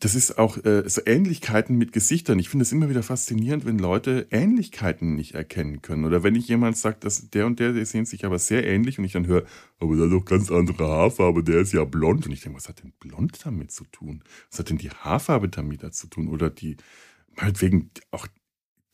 Das 0.00 0.14
ist 0.14 0.38
auch 0.38 0.64
äh, 0.64 0.88
so 0.88 1.02
Ähnlichkeiten 1.04 1.76
mit 1.76 1.92
Gesichtern. 1.92 2.38
Ich 2.38 2.48
finde 2.48 2.62
es 2.62 2.70
immer 2.70 2.88
wieder 2.88 3.02
faszinierend, 3.02 3.66
wenn 3.66 3.80
Leute 3.80 4.28
Ähnlichkeiten 4.30 5.16
nicht 5.16 5.34
erkennen 5.34 5.82
können. 5.82 6.04
Oder 6.04 6.22
wenn 6.22 6.36
ich 6.36 6.46
jemand 6.46 6.76
sagt, 6.76 7.02
dass 7.04 7.30
der 7.30 7.46
und 7.46 7.58
der, 7.58 7.72
der 7.72 7.84
sehen 7.84 8.06
sich 8.06 8.24
aber 8.24 8.38
sehr 8.38 8.64
ähnlich 8.64 9.00
und 9.00 9.04
ich 9.04 9.12
dann 9.12 9.26
höre, 9.26 9.44
aber 9.80 9.96
der 9.96 10.06
hat 10.06 10.12
doch 10.12 10.24
ganz 10.24 10.52
andere 10.52 10.86
Haarfarbe, 10.86 11.42
der 11.42 11.60
ist 11.60 11.72
ja 11.72 11.84
blond. 11.84 12.26
Und 12.26 12.32
ich 12.32 12.42
denke, 12.42 12.56
was 12.56 12.68
hat 12.68 12.82
denn 12.82 12.92
blond 13.00 13.44
damit 13.44 13.72
zu 13.72 13.84
tun? 13.86 14.22
Was 14.50 14.60
hat 14.60 14.70
denn 14.70 14.78
die 14.78 14.90
Haarfarbe 14.90 15.48
damit 15.48 15.94
zu 15.94 16.06
tun? 16.06 16.28
Oder 16.28 16.48
die, 16.48 16.76
meinetwegen 17.34 17.90
auch 18.12 18.28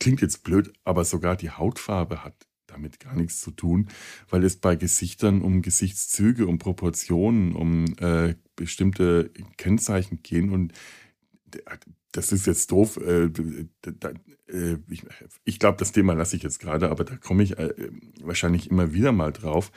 klingt 0.04 0.20
jetzt 0.20 0.44
blöd, 0.44 0.70
aber 0.84 1.02
sogar 1.06 1.34
die 1.34 1.48
Hautfarbe 1.48 2.22
hat 2.22 2.34
damit 2.66 3.00
gar 3.00 3.16
nichts 3.16 3.40
zu 3.40 3.52
tun, 3.52 3.88
weil 4.28 4.44
es 4.44 4.56
bei 4.56 4.76
Gesichtern 4.76 5.40
um 5.40 5.62
Gesichtszüge, 5.62 6.46
um 6.46 6.58
Proportionen, 6.58 7.56
um 7.56 7.86
äh, 8.00 8.34
bestimmte 8.54 9.30
Kennzeichen 9.56 10.22
gehen 10.22 10.50
und 10.50 10.74
das 12.12 12.32
ist 12.32 12.46
jetzt 12.46 12.70
doof. 12.70 12.98
Äh, 12.98 13.30
da, 13.80 14.10
äh, 14.46 14.76
ich, 14.90 15.06
ich 15.46 15.58
glaube, 15.58 15.78
das 15.78 15.92
Thema 15.92 16.12
lasse 16.12 16.36
ich 16.36 16.42
jetzt 16.42 16.60
gerade, 16.60 16.90
aber 16.90 17.04
da 17.04 17.16
komme 17.16 17.42
ich 17.42 17.56
äh, 17.58 17.72
wahrscheinlich 18.20 18.70
immer 18.70 18.92
wieder 18.92 19.12
mal 19.12 19.32
drauf 19.32 19.72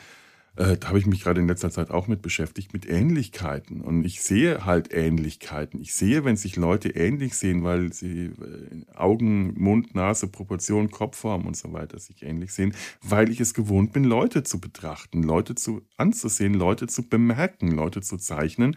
äh, 0.58 0.78
da 0.78 0.88
habe 0.90 1.00
ich 1.00 1.06
mich 1.06 1.24
gerade 1.24 1.40
in 1.40 1.48
letzter 1.48 1.70
Zeit 1.70 1.92
auch 1.92 2.08
mit 2.08 2.22
beschäftigt, 2.22 2.74
mit 2.74 2.88
Ähnlichkeiten. 2.88 3.82
Und 3.82 4.04
ich 4.04 4.22
sehe 4.22 4.66
halt 4.66 4.94
Ähnlichkeiten. 4.94 5.80
Ich 5.80 5.94
sehe, 5.94 6.26
wenn 6.26 6.36
sich 6.36 6.56
Leute 6.56 6.90
ähnlich 6.90 7.36
sehen, 7.36 7.64
weil 7.64 7.94
sie 7.94 8.26
äh, 8.26 8.96
Augen, 8.96 9.54
Mund, 9.60 9.94
Nase, 9.96 10.28
Proportion, 10.28 10.90
Kopfform 10.90 11.46
und 11.46 11.56
so 11.56 11.74
weiter 11.74 12.00
sich 12.00 12.24
ähnlich 12.24 12.52
sehen, 12.54 12.74
weil 13.02 13.30
ich 13.30 13.40
es 13.40 13.54
gewohnt 13.54 13.94
bin, 13.94 14.04
Leute 14.04 14.44
zu 14.44 14.60
betrachten, 14.60 15.22
Leute 15.22 15.56
zu 15.56 15.82
anzusehen, 15.96 16.54
Leute 16.54 16.88
zu 16.88 17.08
bemerken, 17.08 17.72
Leute 17.72 18.02
zu 18.02 18.18
zeichnen. 18.18 18.76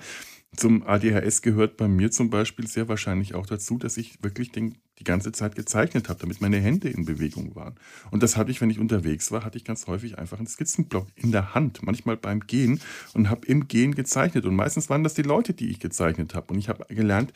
Zum 0.57 0.83
ADHS 0.83 1.43
gehört 1.43 1.77
bei 1.77 1.87
mir 1.88 2.11
zum 2.11 2.29
Beispiel 2.29 2.66
sehr 2.66 2.88
wahrscheinlich 2.88 3.35
auch 3.35 3.47
dazu, 3.47 3.79
dass 3.79 3.97
ich 3.97 4.23
wirklich 4.23 4.51
den, 4.51 4.79
die 5.01 5.05
ganze 5.05 5.33
Zeit 5.33 5.57
gezeichnet 5.57 6.09
habe, 6.09 6.21
damit 6.21 6.41
meine 6.41 6.59
Hände 6.59 6.89
in 6.91 7.07
Bewegung 7.07 7.57
waren. 7.57 7.75
Und 8.11 8.23
das 8.23 8.37
hatte 8.37 8.51
ich, 8.51 8.61
wenn 8.61 8.71
ich 8.71 8.79
unterwegs 8.79 9.33
war, 9.33 9.45
hatte 9.45 9.57
ich 9.57 9.65
ganz 9.65 9.87
häufig 9.87 10.19
einfach 10.19 10.39
einen 10.39 10.47
Skizzenblock 10.47 11.09
in 11.17 11.33
der 11.33 11.55
Hand, 11.55 11.83
manchmal 11.83 12.19
beim 12.19 12.41
Gehen 12.41 12.81
und 13.15 13.31
habe 13.31 13.47
im 13.47 13.67
Gehen 13.67 13.95
gezeichnet. 13.95 14.45
Und 14.45 14.55
meistens 14.55 14.91
waren 14.91 15.03
das 15.03 15.15
die 15.15 15.23
Leute, 15.23 15.55
die 15.55 15.71
ich 15.71 15.81
gezeichnet 15.81 16.35
habe. 16.35 16.53
Und 16.53 16.59
ich 16.59 16.69
habe 16.69 16.85
gelernt, 16.95 17.33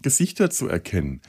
Gesichter 0.00 0.50
zu 0.50 0.68
erkennen. 0.68 1.20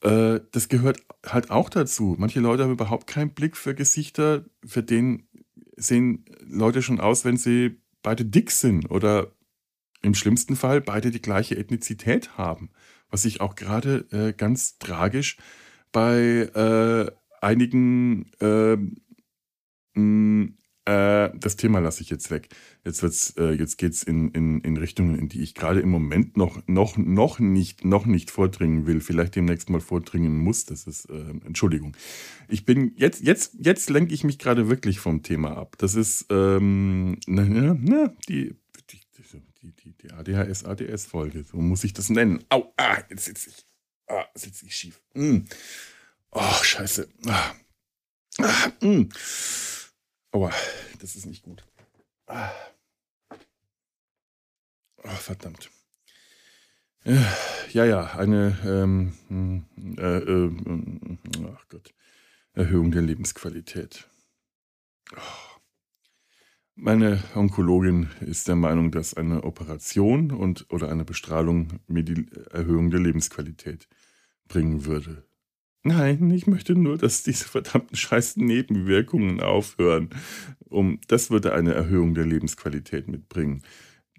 Äh, 0.00 0.40
das 0.52 0.68
gehört 0.68 1.02
halt 1.24 1.50
auch 1.50 1.68
dazu. 1.68 2.16
Manche 2.18 2.40
Leute 2.40 2.64
haben 2.64 2.72
überhaupt 2.72 3.06
keinen 3.06 3.30
Blick 3.30 3.58
für 3.58 3.74
Gesichter, 3.74 4.46
für 4.64 4.82
den 4.82 5.28
sehen 5.76 6.24
Leute 6.40 6.80
schon 6.80 6.98
aus, 6.98 7.26
wenn 7.26 7.36
sie 7.36 7.76
beide 8.02 8.24
dick 8.24 8.50
sind 8.50 8.90
oder 8.90 9.32
im 10.00 10.14
schlimmsten 10.14 10.56
Fall 10.56 10.80
beide 10.80 11.10
die 11.10 11.20
gleiche 11.20 11.58
Ethnizität 11.58 12.38
haben. 12.38 12.70
Was 13.10 13.24
ich 13.24 13.40
auch 13.40 13.54
gerade 13.54 14.06
äh, 14.10 14.32
ganz 14.32 14.78
tragisch 14.78 15.36
bei 15.92 16.50
äh, 16.54 17.10
einigen 17.40 18.30
mh, 19.94 20.48
äh, 20.86 21.30
das 21.36 21.56
Thema 21.56 21.80
lasse 21.80 22.00
ich 22.00 22.10
jetzt 22.10 22.30
weg. 22.30 22.48
Jetzt 22.84 23.02
wird's, 23.02 23.34
äh, 23.36 23.50
jetzt 23.52 23.76
geht's 23.76 24.04
in, 24.04 24.30
in, 24.30 24.60
in 24.60 24.76
Richtungen, 24.76 25.18
in 25.18 25.28
die 25.28 25.42
ich 25.42 25.54
gerade 25.54 25.80
im 25.80 25.88
Moment 25.90 26.36
noch, 26.36 26.62
noch, 26.68 26.96
noch 26.96 27.40
nicht, 27.40 27.84
noch 27.84 28.06
nicht 28.06 28.30
vordringen 28.30 28.86
will. 28.86 29.00
Vielleicht 29.00 29.34
demnächst 29.34 29.68
mal 29.68 29.80
vordringen 29.80 30.38
muss. 30.38 30.64
Das 30.64 30.86
ist, 30.86 31.06
äh, 31.10 31.30
Entschuldigung. 31.44 31.96
Ich 32.48 32.64
bin, 32.64 32.92
jetzt, 32.96 33.24
jetzt, 33.24 33.56
jetzt 33.58 33.90
lenke 33.90 34.14
ich 34.14 34.22
mich 34.22 34.38
gerade 34.38 34.68
wirklich 34.68 35.00
vom 35.00 35.24
Thema 35.24 35.56
ab. 35.56 35.74
Das 35.78 35.96
ist, 35.96 36.26
ähm, 36.30 37.18
na, 37.26 37.44
na, 37.44 38.12
die, 38.28 38.54
die, 38.54 38.54
die, 39.66 39.92
die, 39.92 40.08
die 40.08 40.12
ADHS-ADS-Folge. 40.12 41.44
So 41.44 41.58
muss 41.58 41.84
ich 41.84 41.92
das 41.92 42.10
nennen. 42.10 42.44
Au, 42.48 42.72
ah, 42.76 43.02
jetzt 43.08 43.24
sitze 43.24 43.50
ich. 43.50 43.66
Ah, 44.08 44.26
sitze 44.34 44.66
ich 44.66 44.76
schief. 44.76 45.00
Mm. 45.14 45.40
Oh, 46.30 46.62
scheiße. 46.62 47.08
Ah. 47.26 47.54
Ah, 48.38 48.72
mm. 48.80 49.08
Aua, 50.32 50.52
das 51.00 51.16
ist 51.16 51.26
nicht 51.26 51.42
gut. 51.42 51.64
Ah. 52.26 52.52
Oh, 55.02 55.08
verdammt. 55.08 55.70
Ja, 57.04 57.84
ja, 57.84 58.16
eine 58.16 58.58
ähm, 58.64 59.16
hm, 59.28 59.96
äh, 59.96 60.18
äh, 60.18 61.48
ach 61.54 61.68
Gott, 61.68 61.94
Erhöhung 62.52 62.90
der 62.90 63.02
Lebensqualität. 63.02 64.08
Oh. 65.14 65.45
Meine 66.78 67.22
Onkologin 67.34 68.10
ist 68.20 68.48
der 68.48 68.54
Meinung, 68.54 68.90
dass 68.90 69.14
eine 69.14 69.44
Operation 69.44 70.30
und 70.30 70.66
oder 70.70 70.90
eine 70.90 71.06
Bestrahlung 71.06 71.80
mir 71.86 72.02
die 72.02 72.26
Erhöhung 72.50 72.90
der 72.90 73.00
Lebensqualität 73.00 73.88
bringen 74.46 74.84
würde. 74.84 75.24
Nein, 75.84 76.30
ich 76.30 76.46
möchte 76.46 76.74
nur, 76.74 76.98
dass 76.98 77.22
diese 77.22 77.46
verdammten 77.48 77.96
scheiß 77.96 78.36
Nebenwirkungen 78.36 79.40
aufhören. 79.40 80.10
Um, 80.68 81.00
das 81.08 81.30
würde 81.30 81.54
eine 81.54 81.72
Erhöhung 81.72 82.12
der 82.12 82.26
Lebensqualität 82.26 83.08
mitbringen. 83.08 83.62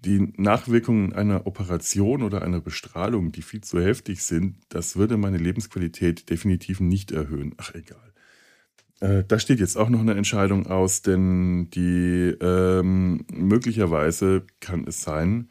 Die 0.04 0.32
Nachwirkungen 0.36 1.12
einer 1.12 1.46
Operation 1.46 2.22
oder 2.24 2.42
einer 2.42 2.60
Bestrahlung, 2.60 3.30
die 3.30 3.42
viel 3.42 3.60
zu 3.60 3.80
heftig 3.80 4.24
sind, 4.24 4.56
das 4.68 4.96
würde 4.96 5.16
meine 5.16 5.38
Lebensqualität 5.38 6.28
definitiv 6.28 6.80
nicht 6.80 7.12
erhöhen. 7.12 7.54
Ach, 7.58 7.72
egal. 7.74 8.07
Äh, 9.00 9.24
da 9.26 9.38
steht 9.38 9.60
jetzt 9.60 9.76
auch 9.76 9.88
noch 9.88 10.00
eine 10.00 10.14
Entscheidung 10.14 10.66
aus, 10.66 11.02
denn 11.02 11.70
die 11.70 12.34
ähm, 12.40 13.24
möglicherweise 13.32 14.46
kann 14.60 14.84
es 14.86 15.02
sein, 15.02 15.48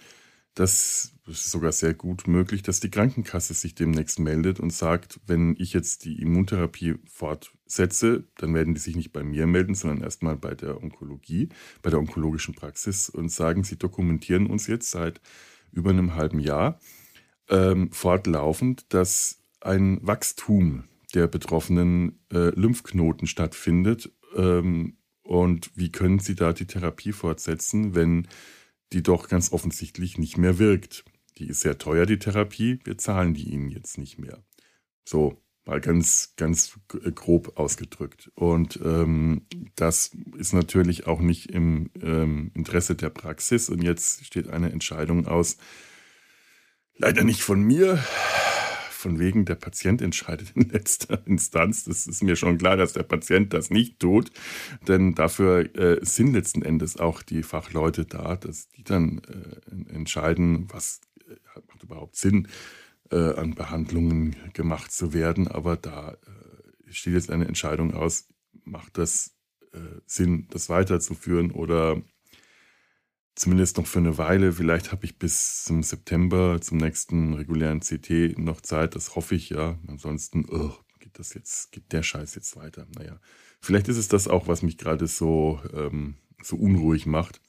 dass 0.53 1.13
es 1.29 1.45
ist 1.45 1.51
sogar 1.51 1.71
sehr 1.73 1.93
gut 1.93 2.27
möglich, 2.27 2.63
dass 2.63 2.79
die 2.79 2.89
Krankenkasse 2.89 3.53
sich 3.53 3.75
demnächst 3.75 4.17
meldet 4.17 4.59
und 4.59 4.71
sagt, 4.71 5.19
wenn 5.27 5.55
ich 5.59 5.73
jetzt 5.73 6.05
die 6.05 6.21
Immuntherapie 6.21 6.95
fortsetze, 7.05 8.23
dann 8.37 8.53
werden 8.53 8.73
die 8.73 8.79
sich 8.79 8.95
nicht 8.95 9.11
bei 9.11 9.23
mir 9.23 9.45
melden, 9.45 9.75
sondern 9.75 10.01
erstmal 10.01 10.37
bei 10.37 10.55
der 10.55 10.81
Onkologie, 10.81 11.49
bei 11.81 11.89
der 11.89 11.99
onkologischen 11.99 12.55
Praxis 12.55 13.09
und 13.09 13.29
sagen, 13.29 13.65
sie 13.65 13.77
dokumentieren 13.77 14.47
uns 14.47 14.67
jetzt 14.67 14.89
seit 14.89 15.19
über 15.71 15.89
einem 15.89 16.15
halben 16.15 16.39
Jahr 16.39 16.79
ähm, 17.49 17.91
fortlaufend, 17.91 18.85
dass 18.93 19.39
ein 19.59 19.99
Wachstum 20.01 20.85
der 21.13 21.27
betroffenen 21.27 22.19
äh, 22.31 22.49
Lymphknoten 22.49 23.27
stattfindet. 23.27 24.11
Ähm, 24.35 24.97
und 25.23 25.71
wie 25.75 25.91
können 25.91 26.19
Sie 26.19 26.35
da 26.35 26.53
die 26.53 26.67
Therapie 26.67 27.11
fortsetzen, 27.11 27.95
wenn 27.95 28.27
die 28.93 29.03
doch 29.03 29.27
ganz 29.27 29.51
offensichtlich 29.51 30.17
nicht 30.17 30.37
mehr 30.37 30.59
wirkt? 30.59 31.05
Die 31.37 31.47
ist 31.47 31.61
sehr 31.61 31.77
teuer, 31.77 32.05
die 32.05 32.19
Therapie. 32.19 32.79
Wir 32.83 32.97
zahlen 32.97 33.33
die 33.33 33.49
ihnen 33.49 33.69
jetzt 33.69 33.97
nicht 33.97 34.17
mehr. 34.17 34.43
So, 35.05 35.41
mal 35.65 35.81
ganz, 35.81 36.33
ganz 36.37 36.79
grob 36.87 37.57
ausgedrückt. 37.57 38.31
Und 38.35 38.79
ähm, 38.83 39.45
das 39.75 40.11
ist 40.37 40.53
natürlich 40.53 41.07
auch 41.07 41.19
nicht 41.19 41.51
im 41.51 41.91
ähm, 42.01 42.51
Interesse 42.53 42.95
der 42.95 43.09
Praxis. 43.09 43.69
Und 43.69 43.83
jetzt 43.83 44.25
steht 44.25 44.47
eine 44.47 44.71
Entscheidung 44.71 45.27
aus, 45.27 45.57
leider 46.95 47.23
nicht 47.23 47.41
von 47.41 47.61
mir, 47.61 48.03
von 48.97 49.19
wegen 49.19 49.45
der 49.45 49.55
Patient 49.55 50.01
entscheidet 50.01 50.51
in 50.55 50.69
letzter 50.69 51.21
Instanz. 51.25 51.83
Das 51.85 52.07
ist 52.07 52.23
mir 52.23 52.35
schon 52.35 52.57
klar, 52.57 52.77
dass 52.77 52.93
der 52.93 53.03
Patient 53.03 53.53
das 53.53 53.69
nicht 53.69 53.99
tut, 53.99 54.31
denn 54.87 55.15
dafür 55.15 55.75
äh, 55.75 56.05
sind 56.05 56.33
letzten 56.33 56.61
Endes 56.61 56.97
auch 56.97 57.21
die 57.21 57.43
Fachleute 57.43 58.05
da, 58.05 58.35
dass 58.35 58.69
die 58.69 58.83
dann 58.83 59.21
äh, 59.27 59.93
entscheiden, 59.93 60.67
was 60.71 61.01
macht 61.67 61.83
überhaupt 61.83 62.15
Sinn, 62.15 62.47
äh, 63.11 63.33
an 63.33 63.55
Behandlungen 63.55 64.35
gemacht 64.53 64.91
zu 64.91 65.13
werden. 65.13 65.47
Aber 65.47 65.77
da 65.77 66.11
äh, 66.11 66.91
steht 66.91 67.13
jetzt 67.13 67.31
eine 67.31 67.47
Entscheidung 67.47 67.93
aus, 67.93 68.27
macht 68.63 68.97
das 68.97 69.35
äh, 69.73 69.79
Sinn, 70.05 70.47
das 70.49 70.69
weiterzuführen 70.69 71.51
oder 71.51 72.01
zumindest 73.37 73.77
noch 73.77 73.87
für 73.87 73.99
eine 73.99 74.17
Weile. 74.17 74.51
Vielleicht 74.51 74.91
habe 74.91 75.05
ich 75.05 75.17
bis 75.17 75.63
zum 75.63 75.83
September, 75.83 76.59
zum 76.59 76.77
nächsten 76.77 77.35
regulären 77.35 77.81
CT 77.81 78.37
noch 78.37 78.61
Zeit. 78.61 78.95
Das 78.95 79.15
hoffe 79.15 79.35
ich 79.35 79.51
ja. 79.51 79.77
Ansonsten 79.87 80.45
oh, 80.49 80.73
geht 80.99 81.19
das 81.19 81.33
jetzt, 81.33 81.71
geht 81.71 81.91
der 81.93 82.03
Scheiß 82.03 82.35
jetzt 82.35 82.55
weiter. 82.55 82.87
Naja, 82.95 83.19
vielleicht 83.61 83.87
ist 83.89 83.97
es 83.97 84.07
das 84.07 84.27
auch, 84.27 84.47
was 84.47 84.63
mich 84.63 84.77
gerade 84.77 85.07
so, 85.07 85.61
ähm, 85.73 86.15
so 86.41 86.55
unruhig 86.57 87.05
macht. 87.05 87.39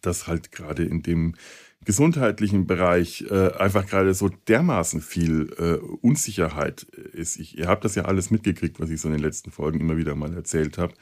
Dass 0.00 0.26
halt 0.26 0.50
gerade 0.50 0.84
in 0.84 1.02
dem 1.02 1.34
gesundheitlichen 1.84 2.66
Bereich 2.66 3.26
äh, 3.30 3.52
einfach 3.52 3.86
gerade 3.86 4.14
so 4.14 4.28
dermaßen 4.28 5.02
viel 5.02 5.54
äh, 5.58 5.74
Unsicherheit 6.00 6.82
ist. 6.82 7.38
Ich, 7.38 7.58
ihr 7.58 7.68
habt 7.68 7.84
das 7.84 7.94
ja 7.94 8.06
alles 8.06 8.30
mitgekriegt, 8.30 8.80
was 8.80 8.90
ich 8.90 9.00
so 9.00 9.08
in 9.08 9.14
den 9.14 9.22
letzten 9.22 9.50
Folgen 9.50 9.80
immer 9.80 9.96
wieder 9.96 10.14
mal 10.14 10.34
erzählt 10.34 10.78
habe. 10.78 10.94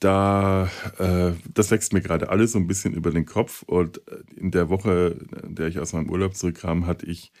Da, 0.00 0.70
äh, 0.98 1.32
das 1.52 1.70
wächst 1.70 1.92
mir 1.92 2.00
gerade 2.00 2.30
alles 2.30 2.52
so 2.52 2.58
ein 2.58 2.66
bisschen 2.66 2.94
über 2.94 3.10
den 3.10 3.26
Kopf. 3.26 3.62
Und 3.62 3.98
äh, 4.08 4.22
in 4.36 4.50
der 4.50 4.68
Woche, 4.70 5.18
in 5.42 5.54
der 5.54 5.68
ich 5.68 5.78
aus 5.78 5.92
meinem 5.92 6.10
Urlaub 6.10 6.36
zurückkam, 6.36 6.86
hatte 6.86 7.06
ich 7.06 7.32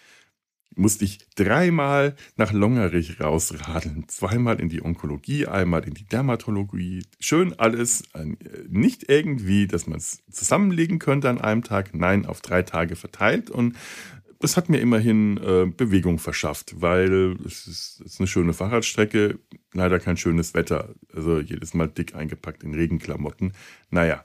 musste 0.76 1.04
ich 1.04 1.28
dreimal 1.34 2.14
nach 2.36 2.52
Longerich 2.52 3.20
rausradeln. 3.20 4.08
Zweimal 4.08 4.60
in 4.60 4.68
die 4.68 4.82
Onkologie, 4.82 5.46
einmal 5.46 5.84
in 5.84 5.94
die 5.94 6.06
Dermatologie. 6.06 7.04
Schön 7.18 7.58
alles, 7.58 8.04
nicht 8.68 9.08
irgendwie, 9.08 9.66
dass 9.66 9.86
man 9.86 9.98
es 9.98 10.22
zusammenlegen 10.30 10.98
könnte 10.98 11.28
an 11.28 11.40
einem 11.40 11.62
Tag, 11.62 11.94
nein, 11.94 12.24
auf 12.24 12.40
drei 12.40 12.62
Tage 12.62 12.96
verteilt. 12.96 13.50
Und 13.50 13.76
das 14.40 14.56
hat 14.56 14.70
mir 14.70 14.80
immerhin 14.80 15.36
äh, 15.36 15.66
Bewegung 15.66 16.18
verschafft, 16.18 16.80
weil 16.80 17.36
es 17.44 17.66
ist, 17.66 18.00
es 18.00 18.14
ist 18.14 18.20
eine 18.20 18.26
schöne 18.26 18.54
Fahrradstrecke, 18.54 19.38
leider 19.74 20.00
kein 20.00 20.16
schönes 20.16 20.54
Wetter. 20.54 20.94
Also 21.14 21.40
jedes 21.40 21.74
Mal 21.74 21.88
dick 21.88 22.14
eingepackt 22.14 22.64
in 22.64 22.74
Regenklamotten. 22.74 23.52
Naja. 23.90 24.24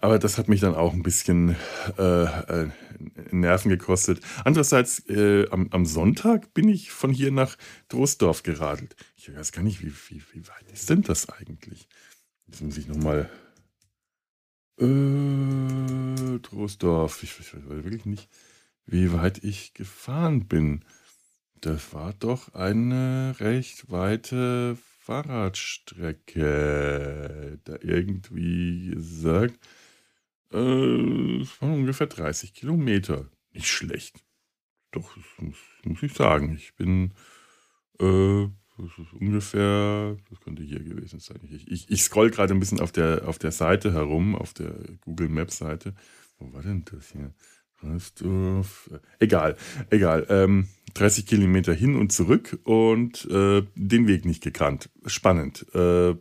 Aber 0.00 0.18
das 0.18 0.38
hat 0.38 0.48
mich 0.48 0.60
dann 0.60 0.74
auch 0.74 0.92
ein 0.92 1.02
bisschen 1.02 1.56
äh, 1.98 2.22
äh, 2.24 2.68
Nerven 3.30 3.68
gekostet. 3.68 4.20
Andererseits, 4.44 5.08
äh, 5.08 5.48
am, 5.50 5.68
am, 5.70 5.86
Sonntag 5.86 6.54
bin 6.54 6.68
ich 6.68 6.92
von 6.92 7.10
hier 7.12 7.32
nach 7.32 7.56
Troisdorf 7.88 8.44
geradelt. 8.44 8.94
Ich 9.16 9.34
weiß 9.34 9.50
gar 9.50 9.62
nicht, 9.62 9.82
wie, 9.82 9.92
wie, 10.08 10.22
wie 10.32 10.46
weit 10.48 10.70
ist 10.72 10.88
denn 10.90 11.02
das 11.02 11.28
eigentlich? 11.28 11.88
Jetzt 12.46 12.62
muss 12.62 12.76
ich 12.76 12.86
nochmal. 12.86 13.28
Äh, 14.80 16.38
Troisdorf. 16.42 17.22
Ich, 17.24 17.38
ich 17.40 17.54
weiß 17.54 17.62
wirklich 17.84 18.04
nicht, 18.04 18.28
wie 18.88 19.12
weit 19.12 19.44
ich 19.44 19.74
gefahren 19.74 20.48
bin. 20.48 20.84
Das 21.60 21.92
war 21.92 22.14
doch 22.14 22.54
eine 22.54 23.36
recht 23.38 23.90
weite 23.90 24.78
Fahrradstrecke. 25.00 27.60
Da 27.64 27.76
irgendwie 27.80 28.90
gesagt. 28.90 29.58
Äh, 30.52 31.42
es 31.42 31.60
waren 31.60 31.74
ungefähr 31.74 32.06
30 32.06 32.54
Kilometer. 32.54 33.28
Nicht 33.52 33.68
schlecht. 33.68 34.24
Doch, 34.90 35.14
das 35.14 35.26
muss, 35.38 35.58
muss 35.84 36.02
ich 36.02 36.14
sagen. 36.14 36.56
Ich 36.56 36.74
bin 36.74 37.12
äh, 38.00 38.48
das 38.78 38.96
ist 38.96 39.12
ungefähr, 39.12 40.16
das 40.30 40.40
könnte 40.40 40.62
hier 40.62 40.78
gewesen 40.78 41.18
sein. 41.18 41.40
Ich, 41.50 41.66
ich, 41.66 41.90
ich 41.90 42.02
scroll 42.02 42.30
gerade 42.30 42.54
ein 42.54 42.60
bisschen 42.60 42.80
auf 42.80 42.92
der, 42.92 43.26
auf 43.26 43.38
der 43.38 43.50
Seite 43.50 43.92
herum, 43.92 44.36
auf 44.36 44.54
der 44.54 44.72
Google 45.00 45.28
Maps 45.28 45.58
Seite. 45.58 45.94
Wo 46.38 46.52
war 46.52 46.62
denn 46.62 46.84
das 46.84 47.10
hier? 47.10 47.34
Rösdorf. 47.82 48.90
Egal, 49.18 49.56
egal. 49.90 50.26
Ähm, 50.28 50.68
30 50.94 51.26
Kilometer 51.26 51.72
hin 51.72 51.96
und 51.96 52.12
zurück 52.12 52.58
und 52.64 53.24
äh, 53.30 53.62
den 53.74 54.06
Weg 54.08 54.24
nicht 54.24 54.42
gekannt. 54.42 54.90
Spannend. 55.06 55.66
Äh, 55.74 56.14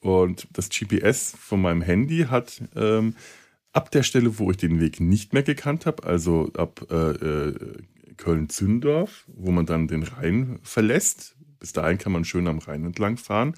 und 0.00 0.48
das 0.52 0.68
GPS 0.68 1.34
von 1.38 1.60
meinem 1.62 1.82
Handy 1.82 2.26
hat 2.28 2.62
ähm, 2.74 3.14
ab 3.72 3.90
der 3.90 4.02
Stelle, 4.02 4.38
wo 4.38 4.50
ich 4.50 4.56
den 4.56 4.80
Weg 4.80 5.00
nicht 5.00 5.32
mehr 5.32 5.42
gekannt 5.42 5.86
habe, 5.86 6.04
also 6.04 6.50
ab 6.54 6.86
äh, 6.90 6.96
äh 6.96 7.54
Köln-Zündorf, 8.18 9.24
wo 9.26 9.50
man 9.50 9.66
dann 9.66 9.88
den 9.88 10.02
Rhein 10.02 10.60
verlässt, 10.62 11.34
bis 11.58 11.72
dahin 11.72 11.98
kann 11.98 12.12
man 12.12 12.24
schön 12.24 12.46
am 12.46 12.58
Rhein 12.58 12.84
entlang 12.84 13.16
fahren. 13.16 13.54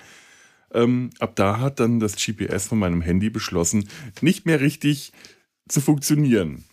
Ähm, 0.72 1.10
ab 1.18 1.36
da 1.36 1.58
hat 1.60 1.80
dann 1.80 2.00
das 2.00 2.16
GPS 2.16 2.68
von 2.68 2.78
meinem 2.78 3.02
Handy 3.02 3.30
beschlossen, 3.30 3.88
nicht 4.22 4.46
mehr 4.46 4.60
richtig 4.60 5.12
zu 5.68 5.80
funktionieren 5.80 6.64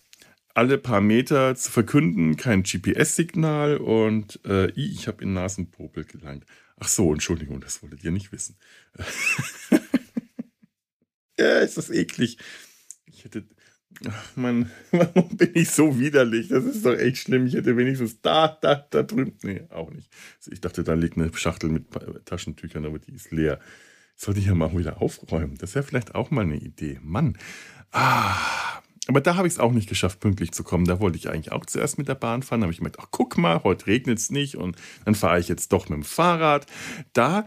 alle 0.54 0.78
paar 0.78 1.00
Meter 1.00 1.54
zu 1.54 1.70
verkünden, 1.70 2.36
kein 2.36 2.62
GPS-Signal 2.62 3.76
und 3.78 4.40
äh, 4.44 4.70
ich 4.72 5.08
habe 5.08 5.22
in 5.24 5.32
Nasenpopel 5.32 6.04
gelangt. 6.04 6.44
Ach 6.78 6.88
so, 6.88 7.12
Entschuldigung, 7.12 7.60
das 7.60 7.82
wolltet 7.82 8.02
ihr 8.02 8.10
nicht 8.10 8.32
wissen. 8.32 8.56
ja, 11.38 11.60
ist 11.60 11.76
das 11.76 11.90
eklig. 11.90 12.38
Ich 13.06 13.24
hätte. 13.24 13.44
Ach 14.08 14.36
Mann, 14.36 14.70
warum 14.90 15.36
bin 15.36 15.52
ich 15.54 15.70
so 15.70 15.98
widerlich? 15.98 16.48
Das 16.48 16.64
ist 16.64 16.84
doch 16.84 16.98
echt 16.98 17.18
schlimm. 17.18 17.46
Ich 17.46 17.54
hätte 17.54 17.76
wenigstens 17.76 18.20
da, 18.20 18.48
da, 18.60 18.86
da 18.90 19.02
drüben. 19.02 19.38
Nee, 19.42 19.62
auch 19.70 19.90
nicht. 19.90 20.10
Ich 20.50 20.60
dachte, 20.60 20.82
da 20.82 20.94
liegt 20.94 21.16
eine 21.16 21.32
Schachtel 21.34 21.70
mit 21.70 21.86
Taschentüchern, 22.24 22.84
aber 22.84 22.98
die 22.98 23.12
ist 23.12 23.30
leer. 23.30 23.60
Sollte 24.16 24.40
ich 24.40 24.46
ja 24.46 24.54
mal 24.54 24.76
wieder 24.76 25.00
aufräumen. 25.00 25.56
Das 25.58 25.74
wäre 25.74 25.84
vielleicht 25.84 26.14
auch 26.14 26.30
mal 26.30 26.42
eine 26.42 26.56
Idee. 26.56 26.98
Mann. 27.02 27.38
Ah, 27.92 28.81
aber 29.08 29.20
da 29.20 29.36
habe 29.36 29.48
ich 29.48 29.54
es 29.54 29.58
auch 29.58 29.72
nicht 29.72 29.88
geschafft, 29.88 30.20
pünktlich 30.20 30.52
zu 30.52 30.62
kommen. 30.62 30.84
Da 30.84 31.00
wollte 31.00 31.18
ich 31.18 31.28
eigentlich 31.28 31.52
auch 31.52 31.66
zuerst 31.66 31.98
mit 31.98 32.08
der 32.08 32.14
Bahn 32.14 32.42
fahren. 32.42 32.60
Da 32.60 32.64
habe 32.66 32.72
ich 32.72 32.78
gemerkt, 32.78 32.98
ach 33.00 33.08
guck 33.10 33.36
mal, 33.36 33.62
heute 33.64 33.86
regnet 33.86 34.18
es 34.18 34.30
nicht 34.30 34.56
und 34.56 34.76
dann 35.04 35.14
fahre 35.14 35.40
ich 35.40 35.48
jetzt 35.48 35.72
doch 35.72 35.88
mit 35.88 35.96
dem 35.98 36.04
Fahrrad. 36.04 36.66
Da 37.12 37.46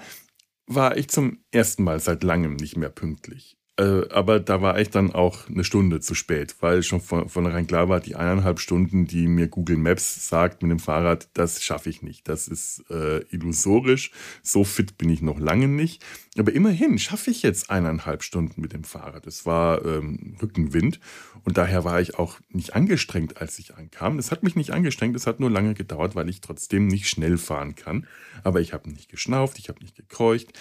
war 0.68 0.98
ich 0.98 1.10
zum 1.10 1.44
ersten 1.52 1.84
Mal 1.84 2.00
seit 2.00 2.24
langem 2.24 2.56
nicht 2.56 2.76
mehr 2.76 2.90
pünktlich. 2.90 3.55
Äh, 3.78 4.08
aber 4.10 4.40
da 4.40 4.62
war 4.62 4.80
ich 4.80 4.90
dann 4.90 5.12
auch 5.12 5.50
eine 5.50 5.66
Stunde 5.66 6.00
zu 6.00 6.16
spät, 6.16 6.56
weil 6.62 6.82
schon 6.82 7.02
von 7.02 7.28
vornherein 7.28 7.68
klar 7.68 7.90
war, 7.90 8.00
die 8.00 8.16
eineinhalb 8.16 8.62
Stunden, 8.62 9.06
die 9.06 9.28
mir 9.28 9.50
Google 9.50 9.76
Maps 9.76 10.30
sagt 10.30 10.62
mit 10.62 10.72
dem 10.72 10.80
Fahrrad, 10.80 11.28
das 11.34 11.62
schaffe 11.62 11.90
ich 11.90 12.02
nicht. 12.02 12.30
Das 12.30 12.48
ist 12.48 12.86
äh, 12.90 13.20
illusorisch. 13.32 14.12
So 14.42 14.64
fit 14.64 14.98
bin 14.98 15.10
ich 15.10 15.22
noch 15.22 15.40
lange 15.40 15.68
nicht. 15.68 16.06
Aber 16.38 16.54
immerhin 16.54 16.98
schaffe 17.00 17.32
ich 17.32 17.42
jetzt 17.42 17.70
eineinhalb 17.70 18.24
Stunden 18.24 18.62
mit 18.62 18.72
dem 18.72 18.86
Fahrrad. 18.86 19.28
Es 19.28 19.46
war 19.46 19.84
ähm, 19.84 20.38
Rückenwind 20.42 21.02
und 21.44 21.58
daher 21.58 21.84
war 21.84 22.00
ich 22.00 22.18
auch 22.18 22.40
nicht 22.50 22.76
angestrengt, 22.76 23.42
als 23.42 23.60
ich 23.60 23.76
ankam. 23.76 24.20
Es 24.20 24.32
hat 24.32 24.42
mich 24.42 24.56
nicht 24.56 24.72
angestrengt, 24.72 25.18
es 25.18 25.28
hat 25.28 25.42
nur 25.42 25.52
lange 25.52 25.74
gedauert, 25.74 26.16
weil 26.16 26.30
ich 26.30 26.40
trotzdem 26.40 26.88
nicht 26.88 27.10
schnell 27.10 27.38
fahren 27.38 27.76
kann. 27.76 28.08
Aber 28.46 28.62
ich 28.62 28.72
habe 28.72 28.90
nicht 28.90 29.10
geschnauft, 29.10 29.60
ich 29.60 29.68
habe 29.68 29.82
nicht 29.82 29.98
gekeucht. 29.98 30.54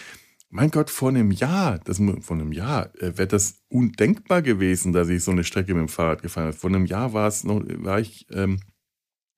Mein 0.56 0.70
Gott, 0.70 0.88
vor 0.88 1.08
einem 1.08 1.32
Jahr, 1.32 1.80
das, 1.80 2.00
vor 2.20 2.36
einem 2.36 2.52
Jahr 2.52 2.94
äh, 3.00 3.18
wäre 3.18 3.26
das 3.26 3.64
undenkbar 3.70 4.40
gewesen, 4.40 4.92
dass 4.92 5.08
ich 5.08 5.24
so 5.24 5.32
eine 5.32 5.42
Strecke 5.42 5.74
mit 5.74 5.80
dem 5.80 5.88
Fahrrad 5.88 6.22
gefahren 6.22 6.46
habe. 6.46 6.56
Vor 6.56 6.70
einem 6.70 6.86
Jahr 6.86 7.12
war 7.12 7.26
es 7.26 7.42
noch, 7.42 7.60
war 7.78 7.98
ich 7.98 8.28
ähm, 8.30 8.60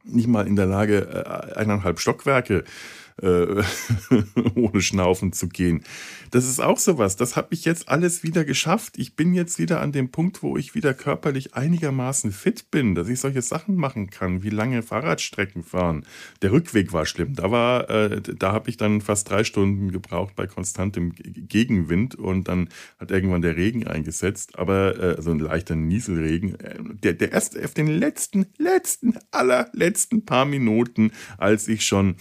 nicht 0.05 0.29
mal 0.29 0.47
in 0.47 0.57
der 0.57 0.67
Lage, 0.67 1.09
äh, 1.09 1.55
eineinhalb 1.55 2.01
Stockwerke 2.01 2.65
äh, 3.23 3.63
ohne 4.55 4.81
Schnaufen 4.81 5.33
zu 5.33 5.49
gehen. 5.49 5.83
Das 6.31 6.47
ist 6.47 6.61
auch 6.61 6.79
sowas. 6.79 7.17
Das 7.17 7.37
habe 7.37 7.49
ich 7.51 7.65
jetzt 7.65 7.89
alles 7.89 8.23
wieder 8.23 8.45
geschafft. 8.45 8.99
Ich 8.99 9.17
bin 9.17 9.35
jetzt 9.35 9.59
wieder 9.59 9.81
an 9.81 9.93
dem 9.93 10.11
Punkt, 10.11 10.43
wo 10.43 10.57
ich 10.57 10.75
wieder 10.75 10.93
körperlich 10.95 11.55
einigermaßen 11.55 12.33
fit 12.33 12.71
bin, 12.71 12.95
dass 12.95 13.09
ich 13.09 13.21
solche 13.21 13.43
Sachen 13.43 13.77
machen 13.77 14.11
kann, 14.11 14.43
wie 14.43 14.51
lange 14.51 14.83
Fahrradstrecken 14.83 15.63
fahren. 15.63 16.05
Der 16.43 16.53
Rückweg 16.53 16.93
war 16.93 17.07
schlimm. 17.07 17.35
Da 17.35 17.51
war, 17.51 17.89
äh, 17.89 18.21
da 18.21 18.53
habe 18.53 18.69
ich 18.71 18.77
dann 18.77 19.01
fast 19.01 19.31
drei 19.31 19.45
Stunden 19.45 19.93
gebraucht 19.93 20.35
bei 20.37 20.47
konstantem 20.47 21.13
Gegenwind 21.15 22.15
und 22.17 22.49
dann 22.49 22.69
hat 22.99 23.11
irgendwann 23.11 23.43
der 23.43 23.57
Regen 23.57 23.87
eingesetzt, 23.87 24.59
aber 24.59 24.99
äh, 24.99 25.17
also 25.17 25.31
ein 25.31 25.39
leichter 25.39 25.77
Nieselregen. 25.77 26.59
Äh, 26.61 26.77
der, 27.03 27.15
der 27.15 27.33
erste 27.33 27.65
auf 27.65 27.75
den 27.75 27.87
letzten, 27.87 28.47
letzten, 28.59 29.15
allerletzten 29.31 30.25
paar 30.25 30.45
Minuten, 30.45 31.13
als 31.39 31.69
ich 31.69 31.85
schon 31.85 32.17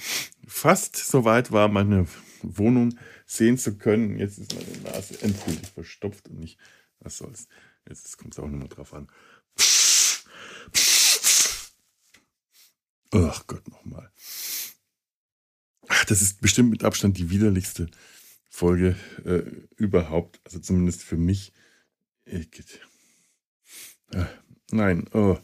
fast 0.47 0.95
so 0.95 1.25
weit 1.25 1.51
war, 1.51 1.67
meine 1.67 2.08
Wohnung 2.41 2.97
sehen 3.25 3.58
zu 3.58 3.77
können. 3.77 4.17
Jetzt 4.17 4.38
ist 4.38 4.55
meine 4.55 4.77
Nase 4.79 5.21
endgültig 5.21 5.69
verstopft 5.69 6.27
und 6.29 6.39
nicht, 6.39 6.60
was 6.99 7.17
soll's. 7.17 7.47
Jetzt 7.88 8.17
kommt 8.17 8.34
es 8.34 8.39
auch 8.39 8.47
nochmal 8.47 8.67
drauf 8.67 8.93
an. 8.93 9.08
Ach 13.12 13.47
Gott, 13.47 13.67
nochmal. 13.69 14.12
Das 16.08 16.21
ist 16.21 16.41
bestimmt 16.41 16.71
mit 16.71 16.84
Abstand 16.84 17.17
die 17.17 17.29
widerlichste 17.29 17.88
Folge 18.49 18.95
äh, 19.23 19.43
überhaupt. 19.75 20.41
Also 20.43 20.60
zumindest 20.60 21.03
für 21.03 21.17
mich. 21.17 21.53
Äh, 22.25 22.45
nein, 24.71 25.08
oh. 25.13 25.38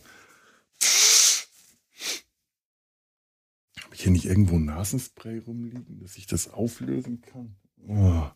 Hier 4.01 4.11
nicht 4.11 4.25
irgendwo 4.25 4.59
Nasenspray 4.59 5.39
rumliegen, 5.39 5.99
dass 5.99 6.17
ich 6.17 6.27
das 6.27 6.49
auflösen 6.49 7.21
kann? 7.21 7.55
Oh. 7.87 8.29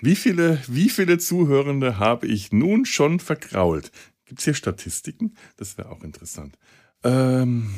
Wie 0.00 0.16
viele, 0.16 0.60
wie 0.66 0.88
viele 0.88 1.18
Zuhörende 1.18 1.98
habe 1.98 2.26
ich 2.26 2.52
nun 2.52 2.84
schon 2.84 3.20
verkrault? 3.20 3.92
Gibt 4.24 4.40
es 4.40 4.44
hier 4.44 4.54
Statistiken? 4.54 5.34
Das 5.56 5.78
wäre 5.78 5.90
auch 5.90 6.02
interessant. 6.02 6.58
Ähm, 7.04 7.74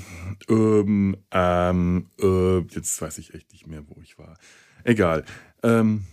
ähm, 0.49 1.17
ähm, 1.31 2.11
äh, 2.21 2.59
jetzt 2.59 3.01
weiß 3.01 3.19
ich 3.19 3.35
echt 3.35 3.53
nicht 3.53 3.67
mehr, 3.67 3.83
wo 3.89 4.01
ich 4.03 4.19
war. 4.19 4.39
Egal. 4.85 5.25
Ähm, 5.63 6.05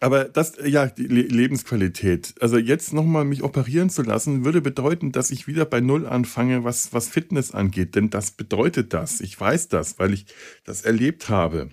aber 0.00 0.24
das, 0.24 0.54
ja, 0.64 0.86
die 0.86 1.06
Lebensqualität. 1.06 2.34
Also 2.40 2.58
jetzt 2.58 2.92
nochmal 2.92 3.24
mich 3.24 3.42
operieren 3.42 3.88
zu 3.88 4.02
lassen, 4.02 4.44
würde 4.44 4.60
bedeuten, 4.60 5.12
dass 5.12 5.30
ich 5.30 5.46
wieder 5.46 5.64
bei 5.64 5.80
Null 5.80 6.06
anfange, 6.06 6.64
was, 6.64 6.92
was 6.92 7.08
Fitness 7.08 7.52
angeht. 7.52 7.94
Denn 7.94 8.10
das 8.10 8.32
bedeutet 8.32 8.92
das. 8.92 9.20
Ich 9.20 9.38
weiß 9.40 9.68
das, 9.68 9.98
weil 9.98 10.12
ich 10.12 10.26
das 10.64 10.82
erlebt 10.82 11.28
habe. 11.28 11.70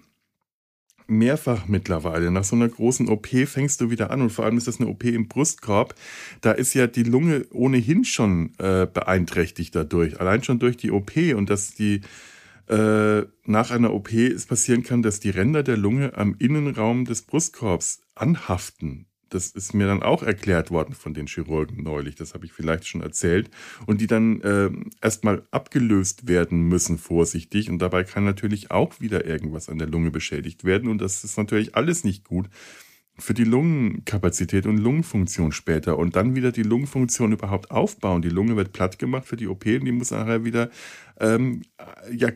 Mehrfach 1.07 1.67
mittlerweile. 1.67 2.31
Nach 2.31 2.43
so 2.43 2.55
einer 2.55 2.69
großen 2.69 3.09
OP 3.09 3.27
fängst 3.27 3.81
du 3.81 3.89
wieder 3.89 4.11
an 4.11 4.21
und 4.21 4.29
vor 4.29 4.45
allem 4.45 4.57
ist 4.57 4.67
das 4.67 4.79
eine 4.79 4.89
OP 4.89 5.03
im 5.03 5.27
Brustkorb. 5.27 5.95
Da 6.41 6.51
ist 6.51 6.73
ja 6.73 6.87
die 6.87 7.03
Lunge 7.03 7.45
ohnehin 7.51 8.05
schon 8.05 8.53
äh, 8.59 8.85
beeinträchtigt 8.85 9.75
dadurch. 9.75 10.21
Allein 10.21 10.43
schon 10.43 10.59
durch 10.59 10.77
die 10.77 10.91
OP 10.91 11.17
und 11.35 11.49
dass 11.49 11.73
die 11.73 12.01
äh, 12.69 13.23
nach 13.45 13.71
einer 13.71 13.93
OP 13.93 14.13
es 14.13 14.45
passieren 14.45 14.83
kann, 14.83 15.01
dass 15.01 15.19
die 15.19 15.29
Ränder 15.29 15.63
der 15.63 15.75
Lunge 15.75 16.15
am 16.15 16.35
Innenraum 16.39 17.03
des 17.03 17.23
Brustkorbs 17.23 18.02
anhaften. 18.15 19.07
Das 19.29 19.47
ist 19.47 19.73
mir 19.73 19.87
dann 19.87 20.03
auch 20.03 20.21
erklärt 20.21 20.69
worden 20.69 20.93
von 20.93 21.15
den 21.15 21.25
Chirurgen 21.25 21.81
neulich, 21.81 22.15
das 22.15 22.35
habe 22.35 22.45
ich 22.45 22.53
vielleicht 22.53 22.85
schon 22.87 23.01
erzählt. 23.01 23.49
Und 23.87 23.99
die 23.99 24.07
dann 24.07 24.41
äh, 24.41 24.69
erstmal 25.01 25.47
abgelöst 25.49 26.27
werden 26.27 26.67
müssen, 26.67 26.99
vorsichtig. 26.99 27.69
Und 27.69 27.79
dabei 27.79 28.03
kann 28.03 28.25
natürlich 28.25 28.69
auch 28.69 28.99
wieder 28.99 29.25
irgendwas 29.25 29.69
an 29.69 29.79
der 29.79 29.87
Lunge 29.87 30.11
beschädigt 30.11 30.63
werden. 30.63 30.87
Und 30.87 30.99
das 30.99 31.23
ist 31.23 31.37
natürlich 31.37 31.75
alles 31.75 32.03
nicht 32.03 32.25
gut 32.25 32.47
für 33.17 33.33
die 33.33 33.43
Lungenkapazität 33.43 34.65
und 34.65 34.77
Lungenfunktion 34.77 35.51
später 35.51 35.99
und 35.99 36.15
dann 36.15 36.35
wieder 36.35 36.51
die 36.51 36.63
Lungenfunktion 36.63 37.31
überhaupt 37.31 37.69
aufbauen. 37.69 38.23
Die 38.23 38.29
Lunge 38.29 38.55
wird 38.55 38.73
platt 38.73 38.97
gemacht 38.97 39.27
für 39.27 39.35
die 39.35 39.47
OP 39.47 39.65
und 39.65 39.85
die 39.85 39.91
muss 39.91 40.11
nachher 40.11 40.43
wieder 40.45 40.71
ähm, 41.19 41.61
ja, 42.11 42.29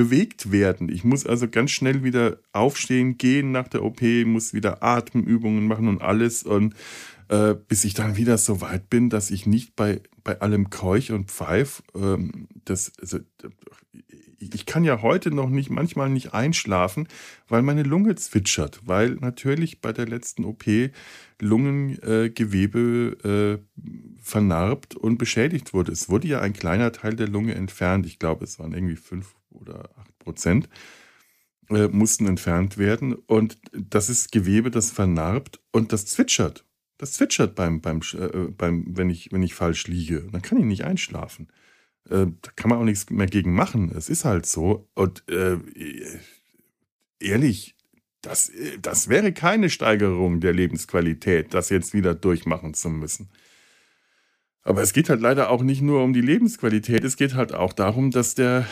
bewegt 0.00 0.50
werden. 0.50 0.88
Ich 0.88 1.04
muss 1.04 1.26
also 1.26 1.46
ganz 1.46 1.72
schnell 1.72 2.02
wieder 2.02 2.38
aufstehen, 2.54 3.18
gehen 3.18 3.52
nach 3.52 3.68
der 3.68 3.84
OP, 3.84 4.00
muss 4.24 4.54
wieder 4.54 4.82
Atemübungen 4.82 5.66
machen 5.66 5.88
und 5.88 6.00
alles 6.00 6.42
und 6.42 6.74
äh, 7.28 7.54
bis 7.68 7.84
ich 7.84 7.92
dann 7.92 8.16
wieder 8.16 8.38
so 8.38 8.62
weit 8.62 8.88
bin, 8.88 9.10
dass 9.10 9.30
ich 9.30 9.44
nicht 9.44 9.76
bei, 9.76 10.00
bei 10.24 10.40
allem 10.40 10.70
Keuch 10.70 11.12
und 11.12 11.30
Pfeif, 11.30 11.82
ähm, 11.94 12.48
das, 12.64 12.92
also, 12.98 13.18
ich 14.38 14.64
kann 14.64 14.84
ja 14.84 15.02
heute 15.02 15.32
noch 15.32 15.50
nicht, 15.50 15.68
manchmal 15.68 16.08
nicht 16.08 16.32
einschlafen, 16.32 17.06
weil 17.46 17.60
meine 17.60 17.82
Lunge 17.82 18.14
zwitschert, 18.14 18.80
weil 18.86 19.16
natürlich 19.16 19.82
bei 19.82 19.92
der 19.92 20.08
letzten 20.08 20.46
OP 20.46 20.64
Lungengewebe 21.40 23.18
äh, 23.22 23.58
vernarbt 24.18 24.94
und 24.94 25.18
beschädigt 25.18 25.74
wurde. 25.74 25.92
Es 25.92 26.08
wurde 26.08 26.26
ja 26.26 26.40
ein 26.40 26.54
kleiner 26.54 26.90
Teil 26.90 27.16
der 27.16 27.28
Lunge 27.28 27.54
entfernt. 27.54 28.06
Ich 28.06 28.18
glaube, 28.18 28.44
es 28.44 28.58
waren 28.58 28.72
irgendwie 28.72 28.96
fünf 28.96 29.34
oder 29.50 29.90
acht 29.96 30.18
Prozent 30.18 30.68
äh, 31.70 31.88
mussten 31.88 32.26
entfernt 32.26 32.78
werden. 32.78 33.14
Und 33.14 33.58
das 33.72 34.10
ist 34.10 34.32
Gewebe, 34.32 34.70
das 34.70 34.90
vernarbt 34.90 35.60
und 35.72 35.92
das 35.92 36.06
zwitschert. 36.06 36.64
Das 36.98 37.12
zwitschert 37.12 37.54
beim, 37.54 37.80
beim, 37.80 38.00
äh, 38.14 38.50
beim 38.50 38.84
wenn, 38.96 39.08
ich, 39.08 39.32
wenn 39.32 39.42
ich 39.42 39.54
falsch 39.54 39.86
liege. 39.86 40.28
Dann 40.32 40.42
kann 40.42 40.58
ich 40.58 40.64
nicht 40.64 40.84
einschlafen. 40.84 41.48
Äh, 42.08 42.26
da 42.42 42.50
kann 42.56 42.70
man 42.70 42.78
auch 42.78 42.84
nichts 42.84 43.08
mehr 43.10 43.26
gegen 43.26 43.54
machen. 43.54 43.90
Es 43.96 44.08
ist 44.08 44.24
halt 44.24 44.46
so. 44.46 44.88
Und 44.94 45.24
äh, 45.28 45.58
ehrlich, 47.20 47.76
das, 48.22 48.52
das 48.82 49.08
wäre 49.08 49.32
keine 49.32 49.70
Steigerung 49.70 50.40
der 50.40 50.52
Lebensqualität, 50.52 51.54
das 51.54 51.70
jetzt 51.70 51.94
wieder 51.94 52.14
durchmachen 52.14 52.74
zu 52.74 52.90
müssen. 52.90 53.30
Aber 54.62 54.82
es 54.82 54.92
geht 54.92 55.08
halt 55.08 55.20
leider 55.22 55.50
auch 55.50 55.62
nicht 55.62 55.80
nur 55.80 56.02
um 56.02 56.12
die 56.12 56.20
Lebensqualität, 56.20 57.02
es 57.02 57.16
geht 57.16 57.34
halt 57.34 57.54
auch 57.54 57.72
darum, 57.72 58.10
dass 58.10 58.34
der, 58.34 58.66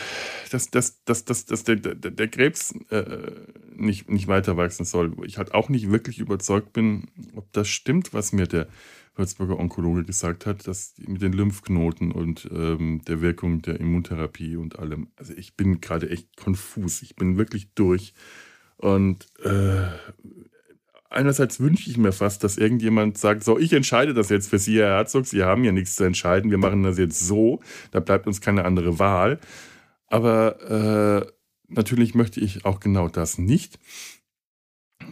dass, 0.51 0.69
dass, 0.69 1.03
dass, 1.03 1.25
dass, 1.25 1.45
dass 1.45 1.63
der, 1.63 1.77
der, 1.77 1.95
der 1.95 2.27
Krebs 2.27 2.75
äh, 2.89 3.31
nicht, 3.75 4.09
nicht 4.09 4.27
weiter 4.27 4.55
wachsen 4.55 4.85
soll. 4.85 5.15
Ich 5.25 5.37
halt 5.39 5.53
auch 5.53 5.69
nicht 5.69 5.89
wirklich 5.89 6.19
überzeugt 6.19 6.73
bin, 6.73 7.07
ob 7.35 7.51
das 7.53 7.67
stimmt, 7.67 8.13
was 8.13 8.33
mir 8.33 8.45
der 8.45 8.67
Würzburger 9.15 9.59
Onkologe 9.59 10.05
gesagt 10.05 10.45
hat, 10.45 10.67
dass 10.67 10.93
mit 10.97 11.21
den 11.21 11.33
Lymphknoten 11.33 12.11
und 12.11 12.47
ähm, 12.51 13.01
der 13.07 13.21
Wirkung 13.21 13.61
der 13.61 13.79
Immuntherapie 13.79 14.55
und 14.55 14.79
allem. 14.79 15.09
Also 15.17 15.33
ich 15.33 15.55
bin 15.55 15.81
gerade 15.81 16.09
echt 16.09 16.37
konfus. 16.37 17.01
Ich 17.01 17.15
bin 17.15 17.37
wirklich 17.37 17.73
durch. 17.73 18.13
Und 18.77 19.27
äh, 19.43 19.87
einerseits 21.09 21.59
wünsche 21.59 21.89
ich 21.89 21.97
mir 21.97 22.11
fast, 22.11 22.43
dass 22.43 22.57
irgendjemand 22.57 23.17
sagt, 23.17 23.43
so, 23.43 23.57
ich 23.57 23.73
entscheide 23.73 24.13
das 24.13 24.29
jetzt 24.29 24.49
für 24.49 24.59
Sie, 24.59 24.79
Herr 24.79 24.97
Herzog, 24.97 25.25
Sie 25.25 25.43
haben 25.43 25.63
ja 25.63 25.71
nichts 25.71 25.95
zu 25.95 26.03
entscheiden, 26.03 26.51
wir 26.51 26.57
machen 26.57 26.83
das 26.83 26.97
jetzt 26.97 27.19
so, 27.19 27.61
da 27.91 27.99
bleibt 27.99 28.27
uns 28.27 28.41
keine 28.41 28.65
andere 28.65 28.99
Wahl. 28.99 29.39
Aber 30.07 31.27
äh, 31.27 31.31
natürlich 31.67 32.15
möchte 32.15 32.39
ich 32.39 32.65
auch 32.65 32.79
genau 32.79 33.09
das 33.09 33.37
nicht, 33.37 33.79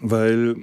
weil 0.01 0.55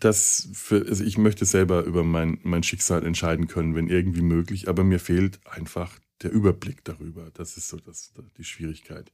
das 0.00 0.48
für, 0.52 0.86
also 0.86 1.04
ich 1.04 1.18
möchte 1.18 1.44
selber 1.44 1.84
über 1.84 2.04
mein, 2.04 2.38
mein 2.42 2.62
Schicksal 2.62 3.04
entscheiden 3.04 3.48
können, 3.48 3.74
wenn 3.74 3.88
irgendwie 3.88 4.22
möglich, 4.22 4.68
aber 4.68 4.84
mir 4.84 4.98
fehlt 4.98 5.40
einfach 5.46 5.98
der 6.22 6.32
Überblick 6.32 6.84
darüber. 6.84 7.30
Das 7.34 7.56
ist 7.56 7.68
so 7.68 7.78
das, 7.78 8.12
die 8.36 8.44
Schwierigkeit. 8.44 9.12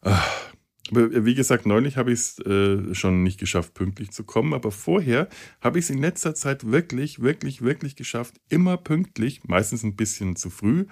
Ach. 0.00 0.52
Aber 0.90 1.24
wie 1.24 1.34
gesagt, 1.34 1.66
neulich 1.66 1.96
habe 1.96 2.12
ich 2.12 2.20
es 2.20 2.38
äh, 2.40 2.94
schon 2.94 3.22
nicht 3.22 3.40
geschafft, 3.40 3.74
pünktlich 3.74 4.10
zu 4.10 4.24
kommen. 4.24 4.54
Aber 4.54 4.70
vorher 4.70 5.28
habe 5.60 5.78
ich 5.78 5.86
es 5.86 5.90
in 5.90 5.98
letzter 5.98 6.34
Zeit 6.34 6.70
wirklich, 6.70 7.20
wirklich, 7.22 7.62
wirklich 7.62 7.96
geschafft. 7.96 8.34
Immer 8.48 8.76
pünktlich, 8.76 9.44
meistens 9.44 9.82
ein 9.82 9.96
bisschen 9.96 10.36
zu 10.36 10.50
früh. 10.50 10.86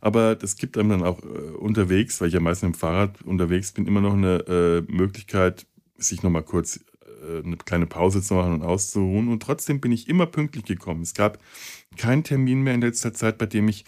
Aber 0.00 0.34
das 0.34 0.56
gibt 0.56 0.78
einem 0.78 0.90
dann 0.90 1.02
auch 1.02 1.22
äh, 1.22 1.26
unterwegs, 1.26 2.20
weil 2.20 2.28
ich 2.28 2.34
ja 2.34 2.40
meistens 2.40 2.68
im 2.68 2.74
Fahrrad 2.74 3.22
unterwegs 3.22 3.72
bin, 3.72 3.86
immer 3.86 4.00
noch 4.00 4.14
eine 4.14 4.38
äh, 4.46 4.92
Möglichkeit, 4.92 5.66
sich 5.96 6.22
nochmal 6.22 6.42
kurz 6.42 6.80
äh, 7.26 7.42
eine 7.42 7.56
kleine 7.56 7.86
Pause 7.86 8.22
zu 8.22 8.34
machen 8.34 8.54
und 8.54 8.62
auszuruhen. 8.62 9.28
Und 9.28 9.42
trotzdem 9.42 9.80
bin 9.80 9.92
ich 9.92 10.08
immer 10.08 10.26
pünktlich 10.26 10.64
gekommen. 10.64 11.02
Es 11.02 11.14
gab 11.14 11.38
keinen 11.96 12.24
Termin 12.24 12.62
mehr 12.62 12.74
in 12.74 12.82
letzter 12.82 13.14
Zeit, 13.14 13.38
bei 13.38 13.46
dem 13.46 13.68
ich 13.68 13.84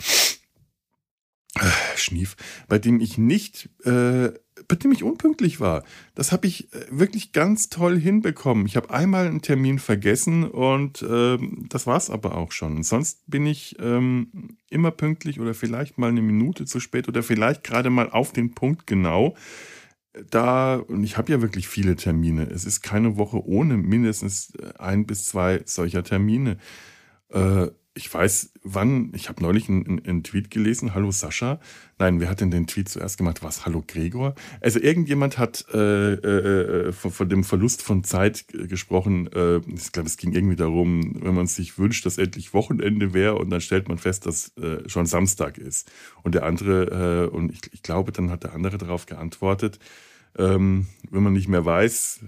Schnief, 1.96 2.36
bei 2.68 2.78
dem 2.78 3.00
ich 3.00 3.18
nicht, 3.18 3.70
äh, 3.84 4.32
bei 4.66 4.76
dem 4.76 4.92
ich 4.92 5.02
unpünktlich 5.02 5.60
war. 5.60 5.84
Das 6.14 6.32
habe 6.32 6.46
ich 6.46 6.72
äh, 6.72 6.86
wirklich 6.90 7.32
ganz 7.32 7.68
toll 7.68 7.98
hinbekommen. 7.98 8.66
Ich 8.66 8.76
habe 8.76 8.90
einmal 8.90 9.26
einen 9.26 9.42
Termin 9.42 9.78
vergessen 9.78 10.44
und 10.44 11.02
äh, 11.02 11.38
das 11.68 11.86
war 11.86 11.96
es 11.96 12.10
aber 12.10 12.36
auch 12.36 12.52
schon. 12.52 12.82
Sonst 12.82 13.22
bin 13.26 13.46
ich 13.46 13.76
ähm, 13.78 14.56
immer 14.70 14.90
pünktlich 14.90 15.40
oder 15.40 15.54
vielleicht 15.54 15.98
mal 15.98 16.08
eine 16.08 16.22
Minute 16.22 16.64
zu 16.64 16.80
spät 16.80 17.08
oder 17.08 17.22
vielleicht 17.22 17.62
gerade 17.64 17.90
mal 17.90 18.10
auf 18.10 18.32
den 18.32 18.54
Punkt 18.54 18.86
genau. 18.86 19.36
Da, 20.30 20.76
und 20.76 21.04
ich 21.04 21.16
habe 21.16 21.30
ja 21.30 21.40
wirklich 21.42 21.68
viele 21.68 21.94
Termine. 21.94 22.44
Es 22.50 22.64
ist 22.64 22.82
keine 22.82 23.16
Woche 23.16 23.46
ohne 23.46 23.76
mindestens 23.76 24.54
äh, 24.56 24.72
ein 24.78 25.06
bis 25.06 25.26
zwei 25.26 25.62
solcher 25.64 26.02
Termine. 26.02 26.58
Äh, 27.30 27.68
ich 27.98 28.14
weiß, 28.14 28.52
wann, 28.62 29.12
ich 29.12 29.28
habe 29.28 29.42
neulich 29.42 29.68
einen, 29.68 30.00
einen, 30.06 30.22
Tweet 30.22 30.50
gelesen, 30.50 30.94
hallo 30.94 31.10
Sascha. 31.10 31.58
Nein, 31.98 32.20
wer 32.20 32.30
hat 32.30 32.40
denn 32.40 32.52
den 32.52 32.68
Tweet 32.68 32.88
zuerst 32.88 33.18
gemacht? 33.18 33.42
Was, 33.42 33.66
hallo 33.66 33.82
Gregor? 33.84 34.36
Also 34.60 34.78
irgendjemand 34.78 35.36
hat 35.36 35.66
äh, 35.74 36.12
äh, 36.14 36.88
äh 36.88 36.92
von, 36.92 37.10
von, 37.10 37.28
dem 37.28 37.42
Verlust 37.42 37.82
von 37.82 38.04
Zeit 38.04 38.46
gesprochen. 38.48 39.26
Äh, 39.32 39.56
ich 39.74 39.90
glaube, 39.90 40.06
es 40.06 40.16
ging 40.16 40.32
irgendwie 40.32 40.54
darum, 40.54 41.16
wenn 41.20 41.34
man 41.34 41.48
sich 41.48 41.76
wünscht, 41.76 42.06
dass 42.06 42.18
endlich 42.18 42.54
Wochenende 42.54 43.14
wäre 43.14 43.34
und 43.34 43.50
dann 43.50 43.60
stellt 43.60 43.88
man 43.88 43.98
fest, 43.98 44.26
dass 44.26 44.56
äh, 44.58 44.88
schon 44.88 45.06
Samstag 45.06 45.58
ist. 45.58 45.90
Und 46.22 46.36
der 46.36 46.44
andere, 46.44 47.26
äh, 47.26 47.34
und 47.34 47.50
ich, 47.50 47.60
ich, 47.72 47.82
glaube, 47.82 48.12
dann 48.12 48.30
hat 48.30 48.44
der 48.44 48.54
andere 48.54 48.78
darauf 48.78 49.06
geantwortet, 49.06 49.80
ähm, 50.36 50.86
wenn 51.10 51.24
man 51.24 51.32
nicht 51.32 51.48
mehr 51.48 51.64
weiß, 51.64 52.20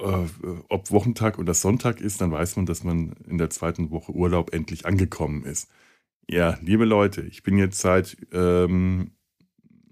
ob 0.00 0.90
Wochentag 0.90 1.38
oder 1.38 1.54
Sonntag 1.54 2.00
ist, 2.00 2.20
dann 2.20 2.32
weiß 2.32 2.56
man, 2.56 2.66
dass 2.66 2.84
man 2.84 3.12
in 3.28 3.38
der 3.38 3.50
zweiten 3.50 3.90
Woche 3.90 4.12
Urlaub 4.12 4.52
endlich 4.52 4.86
angekommen 4.86 5.44
ist. 5.44 5.68
Ja, 6.28 6.58
liebe 6.62 6.84
Leute, 6.84 7.22
ich 7.22 7.42
bin 7.42 7.58
jetzt 7.58 7.80
seit 7.80 8.16
ähm, 8.32 9.12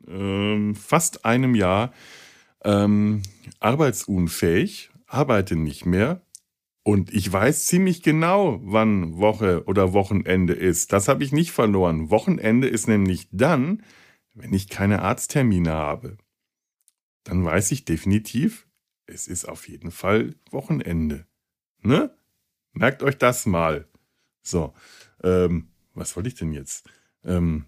ähm, 0.07 0.75
fast 0.75 1.25
einem 1.25 1.55
Jahr 1.55 1.93
ähm, 2.65 3.23
arbeitsunfähig, 3.61 4.91
arbeite 5.07 5.57
nicht 5.57 5.85
mehr 5.85 6.23
und 6.85 7.13
ich 7.13 7.31
weiß 7.31 7.67
ziemlich 7.67 8.03
genau, 8.03 8.61
wann 8.63 9.19
Woche 9.19 9.65
oder 9.67 9.93
Wochenende 9.93 10.55
ist. 10.55 10.93
Das 10.93 11.09
habe 11.09 11.25
ich 11.25 11.33
nicht 11.33 11.53
verloren. 11.53 12.11
Wochenende 12.11 12.69
ist 12.69 12.89
nämlich 12.89 13.29
dann, 13.31 13.83
wenn 14.33 14.55
ich 14.55 14.69
keine 14.69 15.03
Arzttermine 15.03 15.73
habe. 15.73 16.19
Dann 17.25 17.45
weiß 17.45 17.73
ich 17.73 17.85
definitiv, 17.85 18.68
es 19.09 19.27
ist 19.27 19.47
auf 19.47 19.69
jeden 19.69 19.91
Fall 19.91 20.35
Wochenende. 20.51 21.27
Ne? 21.81 22.15
Merkt 22.73 23.03
euch 23.03 23.17
das 23.19 23.47
mal. 23.47 23.89
So, 24.43 24.75
ähm, 25.23 25.69
was 25.95 26.15
wollte 26.17 26.29
ich 26.29 26.35
denn 26.35 26.53
jetzt? 26.53 26.89
Ähm, 27.25 27.67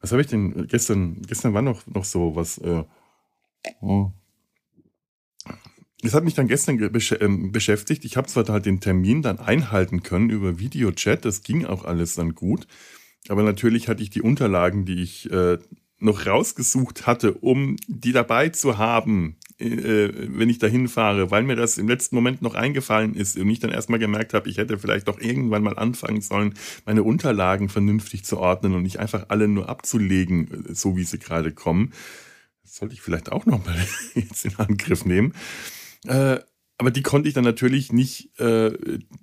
was 0.00 0.12
habe 0.12 0.20
ich 0.20 0.28
denn 0.28 0.66
gestern? 0.66 1.22
Gestern 1.22 1.54
war 1.54 1.62
noch, 1.62 1.86
noch 1.86 2.04
so 2.04 2.36
was. 2.36 2.58
Äh, 2.58 2.84
oh. 3.80 4.10
Das 6.00 6.12
hat 6.12 6.24
mich 6.24 6.34
dann 6.34 6.48
gestern 6.48 6.78
ähm, 7.20 7.52
beschäftigt. 7.52 8.04
Ich 8.04 8.16
habe 8.16 8.28
zwar 8.28 8.46
halt 8.48 8.66
den 8.66 8.80
Termin 8.80 9.22
dann 9.22 9.38
einhalten 9.38 10.02
können 10.02 10.28
über 10.28 10.58
Videochat, 10.58 11.24
das 11.24 11.42
ging 11.42 11.64
auch 11.64 11.84
alles 11.84 12.14
dann 12.14 12.34
gut. 12.34 12.66
Aber 13.28 13.42
natürlich 13.42 13.88
hatte 13.88 14.02
ich 14.02 14.10
die 14.10 14.20
Unterlagen, 14.20 14.84
die 14.84 15.02
ich 15.02 15.30
äh, 15.30 15.58
noch 16.04 16.26
rausgesucht 16.26 17.06
hatte, 17.06 17.32
um 17.32 17.76
die 17.88 18.12
dabei 18.12 18.50
zu 18.50 18.78
haben, 18.78 19.36
äh, 19.58 20.10
wenn 20.12 20.50
ich 20.50 20.58
dahin 20.58 20.88
fahre, 20.88 21.30
weil 21.30 21.42
mir 21.42 21.56
das 21.56 21.78
im 21.78 21.88
letzten 21.88 22.14
Moment 22.14 22.42
noch 22.42 22.54
eingefallen 22.54 23.14
ist 23.14 23.36
und 23.36 23.48
ich 23.48 23.60
dann 23.60 23.70
erstmal 23.70 23.98
gemerkt 23.98 24.34
habe, 24.34 24.48
ich 24.48 24.58
hätte 24.58 24.78
vielleicht 24.78 25.08
doch 25.08 25.20
irgendwann 25.20 25.62
mal 25.62 25.78
anfangen 25.78 26.20
sollen, 26.20 26.54
meine 26.84 27.02
Unterlagen 27.02 27.68
vernünftig 27.68 28.24
zu 28.24 28.38
ordnen 28.38 28.74
und 28.74 28.82
nicht 28.82 29.00
einfach 29.00 29.26
alle 29.28 29.48
nur 29.48 29.68
abzulegen, 29.68 30.66
äh, 30.68 30.74
so 30.74 30.96
wie 30.96 31.04
sie 31.04 31.18
gerade 31.18 31.52
kommen. 31.52 31.92
Das 32.62 32.76
sollte 32.76 32.94
ich 32.94 33.00
vielleicht 33.00 33.32
auch 33.32 33.46
noch 33.46 33.64
mal 33.64 33.76
jetzt 34.14 34.44
in 34.44 34.56
Angriff 34.56 35.04
nehmen. 35.04 35.34
Äh, 36.06 36.38
aber 36.78 36.90
die 36.90 37.02
konnte 37.02 37.28
ich 37.28 37.34
dann 37.34 37.44
natürlich 37.44 37.92
nicht 37.92 38.38
äh, 38.40 38.72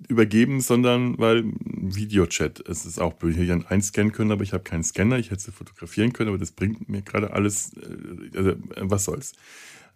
übergeben, 0.08 0.60
sondern 0.60 1.18
weil 1.18 1.44
Videochat. 1.44 2.60
Es 2.66 2.86
ist 2.86 2.98
auch 2.98 3.14
ich 3.22 3.36
hätte 3.36 3.64
einscannen 3.68 4.12
können, 4.12 4.32
aber 4.32 4.42
ich 4.42 4.54
habe 4.54 4.64
keinen 4.64 4.84
Scanner. 4.84 5.18
Ich 5.18 5.30
hätte 5.30 5.42
sie 5.42 5.52
fotografieren 5.52 6.12
können, 6.12 6.30
aber 6.30 6.38
das 6.38 6.52
bringt 6.52 6.88
mir 6.88 7.02
gerade 7.02 7.32
alles. 7.32 7.72
Äh, 7.74 8.36
also, 8.38 8.50
äh, 8.50 8.56
was 8.76 9.04
soll's. 9.04 9.32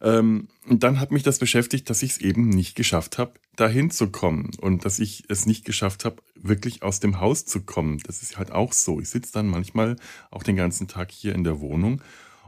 Ähm, 0.02 0.48
und 0.68 0.82
dann 0.82 1.00
hat 1.00 1.10
mich 1.10 1.22
das 1.22 1.38
beschäftigt, 1.38 1.88
dass 1.88 2.02
ich 2.02 2.12
es 2.12 2.18
eben 2.18 2.50
nicht 2.50 2.76
geschafft 2.76 3.16
habe, 3.16 3.32
dahin 3.56 3.90
zu 3.90 4.08
kommen 4.08 4.50
und 4.60 4.84
dass 4.84 4.98
ich 4.98 5.24
es 5.28 5.46
nicht 5.46 5.64
geschafft 5.64 6.04
habe, 6.04 6.16
wirklich 6.34 6.82
aus 6.82 7.00
dem 7.00 7.20
Haus 7.20 7.46
zu 7.46 7.62
kommen. 7.62 8.00
Das 8.06 8.22
ist 8.22 8.36
halt 8.36 8.52
auch 8.52 8.74
so. 8.74 9.00
Ich 9.00 9.08
sitze 9.08 9.32
dann 9.32 9.46
manchmal 9.46 9.96
auch 10.30 10.42
den 10.42 10.56
ganzen 10.56 10.88
Tag 10.88 11.10
hier 11.10 11.34
in 11.34 11.44
der 11.44 11.60
Wohnung 11.60 12.02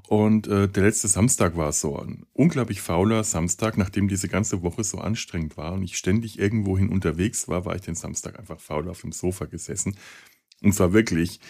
und 0.08 0.46
äh, 0.46 0.68
der 0.68 0.84
letzte 0.84 1.06
Samstag 1.06 1.58
war 1.58 1.70
so 1.70 1.98
ein 1.98 2.24
unglaublich 2.32 2.80
fauler 2.80 3.24
Samstag, 3.24 3.76
nachdem 3.76 4.08
diese 4.08 4.26
ganze 4.26 4.62
Woche 4.62 4.82
so 4.82 4.96
anstrengend 4.96 5.58
war 5.58 5.74
und 5.74 5.82
ich 5.82 5.98
ständig 5.98 6.38
irgendwohin 6.38 6.88
unterwegs 6.88 7.46
war, 7.46 7.66
war 7.66 7.76
ich 7.76 7.82
den 7.82 7.94
Samstag 7.94 8.38
einfach 8.38 8.58
faul 8.58 8.88
auf 8.88 9.02
dem 9.02 9.12
Sofa 9.12 9.44
gesessen. 9.44 9.98
Und 10.62 10.72
zwar 10.72 10.94
wirklich 10.94 11.40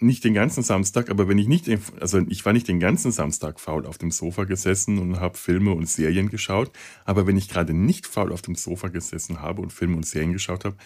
nicht 0.00 0.22
den 0.22 0.34
ganzen 0.34 0.62
Samstag, 0.62 1.08
aber 1.08 1.28
wenn 1.28 1.38
ich 1.38 1.48
nicht, 1.48 1.66
also 1.98 2.18
ich 2.28 2.44
war 2.44 2.52
nicht 2.52 2.68
den 2.68 2.78
ganzen 2.78 3.10
Samstag 3.10 3.58
faul 3.58 3.86
auf 3.86 3.96
dem 3.96 4.10
Sofa 4.10 4.44
gesessen 4.44 4.98
und 4.98 5.18
habe 5.18 5.38
Filme 5.38 5.72
und 5.72 5.88
Serien 5.88 6.28
geschaut, 6.28 6.72
aber 7.06 7.26
wenn 7.26 7.38
ich 7.38 7.48
gerade 7.48 7.72
nicht 7.72 8.06
faul 8.06 8.32
auf 8.32 8.42
dem 8.42 8.54
Sofa 8.54 8.88
gesessen 8.88 9.40
habe 9.40 9.62
und 9.62 9.72
Filme 9.72 9.96
und 9.96 10.04
Serien 10.04 10.34
geschaut 10.34 10.66
habe, 10.66 10.76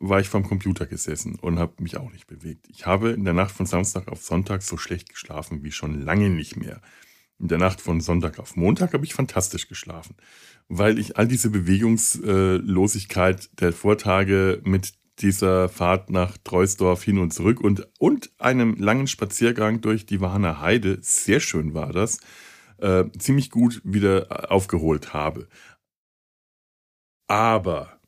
war 0.00 0.18
ich 0.18 0.28
vom 0.28 0.42
Computer 0.42 0.86
gesessen 0.86 1.36
und 1.36 1.58
habe 1.58 1.82
mich 1.82 1.98
auch 1.98 2.10
nicht 2.10 2.26
bewegt. 2.26 2.66
Ich 2.70 2.86
habe 2.86 3.10
in 3.10 3.24
der 3.24 3.34
Nacht 3.34 3.52
von 3.52 3.66
Samstag 3.66 4.08
auf 4.08 4.24
Sonntag 4.24 4.62
so 4.62 4.78
schlecht 4.78 5.10
geschlafen 5.10 5.62
wie 5.62 5.72
schon 5.72 6.00
lange 6.00 6.30
nicht 6.30 6.56
mehr. 6.56 6.80
In 7.38 7.48
der 7.48 7.58
Nacht 7.58 7.80
von 7.80 8.00
Sonntag 8.00 8.38
auf 8.38 8.56
Montag 8.56 8.94
habe 8.94 9.04
ich 9.04 9.14
fantastisch 9.14 9.68
geschlafen, 9.68 10.16
weil 10.68 10.98
ich 10.98 11.18
all 11.18 11.28
diese 11.28 11.50
Bewegungslosigkeit 11.50 13.60
der 13.60 13.72
Vortage 13.72 14.60
mit 14.64 14.94
dieser 15.18 15.68
Fahrt 15.68 16.10
nach 16.10 16.38
Treusdorf 16.38 17.02
hin 17.02 17.18
und 17.18 17.32
zurück 17.32 17.60
und, 17.60 17.86
und 17.98 18.30
einem 18.38 18.76
langen 18.76 19.06
Spaziergang 19.06 19.82
durch 19.82 20.06
die 20.06 20.22
Warner 20.22 20.60
Heide, 20.60 20.98
sehr 21.02 21.40
schön 21.40 21.74
war 21.74 21.92
das, 21.92 22.20
äh, 22.78 23.04
ziemlich 23.18 23.50
gut 23.50 23.82
wieder 23.84 24.50
aufgeholt 24.50 25.12
habe. 25.12 25.46
Aber 27.28 27.99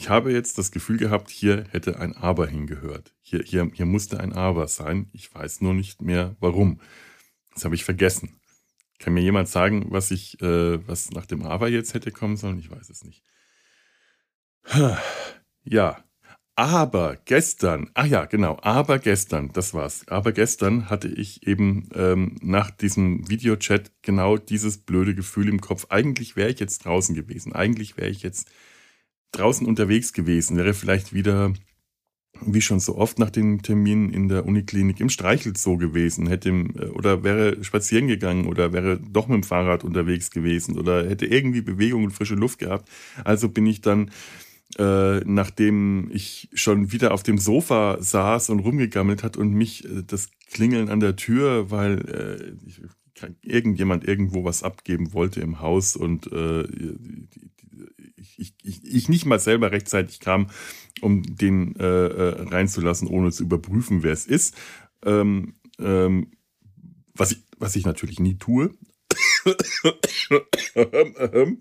ich 0.00 0.08
habe 0.08 0.32
jetzt 0.32 0.58
das 0.58 0.70
Gefühl 0.70 0.96
gehabt, 0.96 1.28
hier 1.28 1.64
hätte 1.72 1.98
ein 1.98 2.16
Aber 2.16 2.46
hingehört. 2.46 3.16
Hier, 3.20 3.42
hier, 3.42 3.68
hier 3.74 3.84
musste 3.84 4.20
ein 4.20 4.32
Aber 4.32 4.68
sein. 4.68 5.10
Ich 5.12 5.34
weiß 5.34 5.60
nur 5.60 5.74
nicht 5.74 6.02
mehr 6.02 6.36
warum. 6.38 6.80
Das 7.52 7.64
habe 7.64 7.74
ich 7.74 7.84
vergessen. 7.84 8.36
Kann 9.00 9.14
mir 9.14 9.22
jemand 9.22 9.48
sagen, 9.48 9.86
was 9.90 10.12
ich, 10.12 10.40
äh, 10.40 10.86
was 10.86 11.10
nach 11.10 11.26
dem 11.26 11.42
Aber 11.42 11.68
jetzt 11.68 11.94
hätte 11.94 12.12
kommen 12.12 12.36
sollen? 12.36 12.60
Ich 12.60 12.70
weiß 12.70 12.90
es 12.90 13.02
nicht. 13.02 13.24
Ja, 15.64 16.04
aber 16.54 17.18
gestern, 17.24 17.90
ach 17.94 18.06
ja, 18.06 18.24
genau, 18.24 18.56
aber 18.62 19.00
gestern, 19.00 19.50
das 19.52 19.74
war's. 19.74 20.06
Aber 20.08 20.30
gestern 20.30 20.88
hatte 20.88 21.08
ich 21.08 21.46
eben 21.46 21.88
ähm, 21.94 22.36
nach 22.40 22.70
diesem 22.70 23.28
Videochat 23.28 23.90
genau 24.02 24.36
dieses 24.38 24.78
blöde 24.78 25.16
Gefühl 25.16 25.48
im 25.48 25.60
Kopf. 25.60 25.86
Eigentlich 25.90 26.36
wäre 26.36 26.50
ich 26.50 26.60
jetzt 26.60 26.84
draußen 26.84 27.14
gewesen. 27.16 27.52
Eigentlich 27.52 27.96
wäre 27.96 28.08
ich 28.08 28.22
jetzt 28.22 28.48
draußen 29.32 29.66
unterwegs 29.66 30.12
gewesen. 30.12 30.56
Wäre 30.56 30.74
vielleicht 30.74 31.12
wieder, 31.12 31.52
wie 32.40 32.60
schon 32.60 32.80
so 32.80 32.96
oft 32.96 33.18
nach 33.18 33.30
den 33.30 33.62
Terminen 33.62 34.10
in 34.10 34.28
der 34.28 34.46
Uniklinik, 34.46 35.00
im 35.00 35.10
Streichelzoo 35.10 35.76
gewesen. 35.76 36.26
Hätte 36.26 36.50
äh, 36.50 36.88
oder 36.88 37.24
wäre 37.24 37.62
spazieren 37.64 38.08
gegangen 38.08 38.46
oder 38.46 38.72
wäre 38.72 38.98
doch 38.98 39.28
mit 39.28 39.36
dem 39.36 39.42
Fahrrad 39.44 39.84
unterwegs 39.84 40.30
gewesen 40.30 40.78
oder 40.78 41.08
hätte 41.08 41.26
irgendwie 41.26 41.62
Bewegung 41.62 42.04
und 42.04 42.12
frische 42.12 42.34
Luft 42.34 42.58
gehabt. 42.58 42.88
Also 43.24 43.48
bin 43.48 43.66
ich 43.66 43.80
dann 43.80 44.10
äh, 44.76 45.20
nachdem 45.20 46.10
ich 46.12 46.50
schon 46.52 46.92
wieder 46.92 47.12
auf 47.12 47.22
dem 47.22 47.38
Sofa 47.38 47.96
saß 48.00 48.50
und 48.50 48.60
rumgegammelt 48.60 49.22
hat 49.22 49.36
und 49.36 49.52
mich 49.54 49.84
äh, 49.84 50.02
das 50.06 50.30
Klingeln 50.50 50.90
an 50.90 51.00
der 51.00 51.16
Tür, 51.16 51.70
weil 51.70 51.98
äh, 52.08 52.68
ich, 52.68 52.82
irgendjemand 53.42 54.06
irgendwo 54.06 54.44
was 54.44 54.62
abgeben 54.62 55.12
wollte 55.12 55.40
im 55.40 55.60
Haus 55.60 55.96
und 55.96 56.30
äh, 56.30 56.64
ich, 58.18 58.54
ich, 58.62 58.84
ich, 58.84 59.08
nicht 59.08 59.26
mal 59.26 59.38
selber 59.38 59.72
rechtzeitig 59.72 60.20
kam, 60.20 60.48
um 61.00 61.22
den 61.22 61.76
äh, 61.76 61.84
äh, 61.84 62.48
reinzulassen, 62.48 63.08
ohne 63.08 63.32
zu 63.32 63.42
überprüfen, 63.42 64.02
wer 64.02 64.12
es 64.12 64.26
ist. 64.26 64.54
Ähm, 65.04 65.54
ähm, 65.78 66.32
was, 67.14 67.32
ich, 67.32 67.42
was 67.58 67.76
ich 67.76 67.86
natürlich 67.86 68.20
nie 68.20 68.36
tue. 68.36 68.70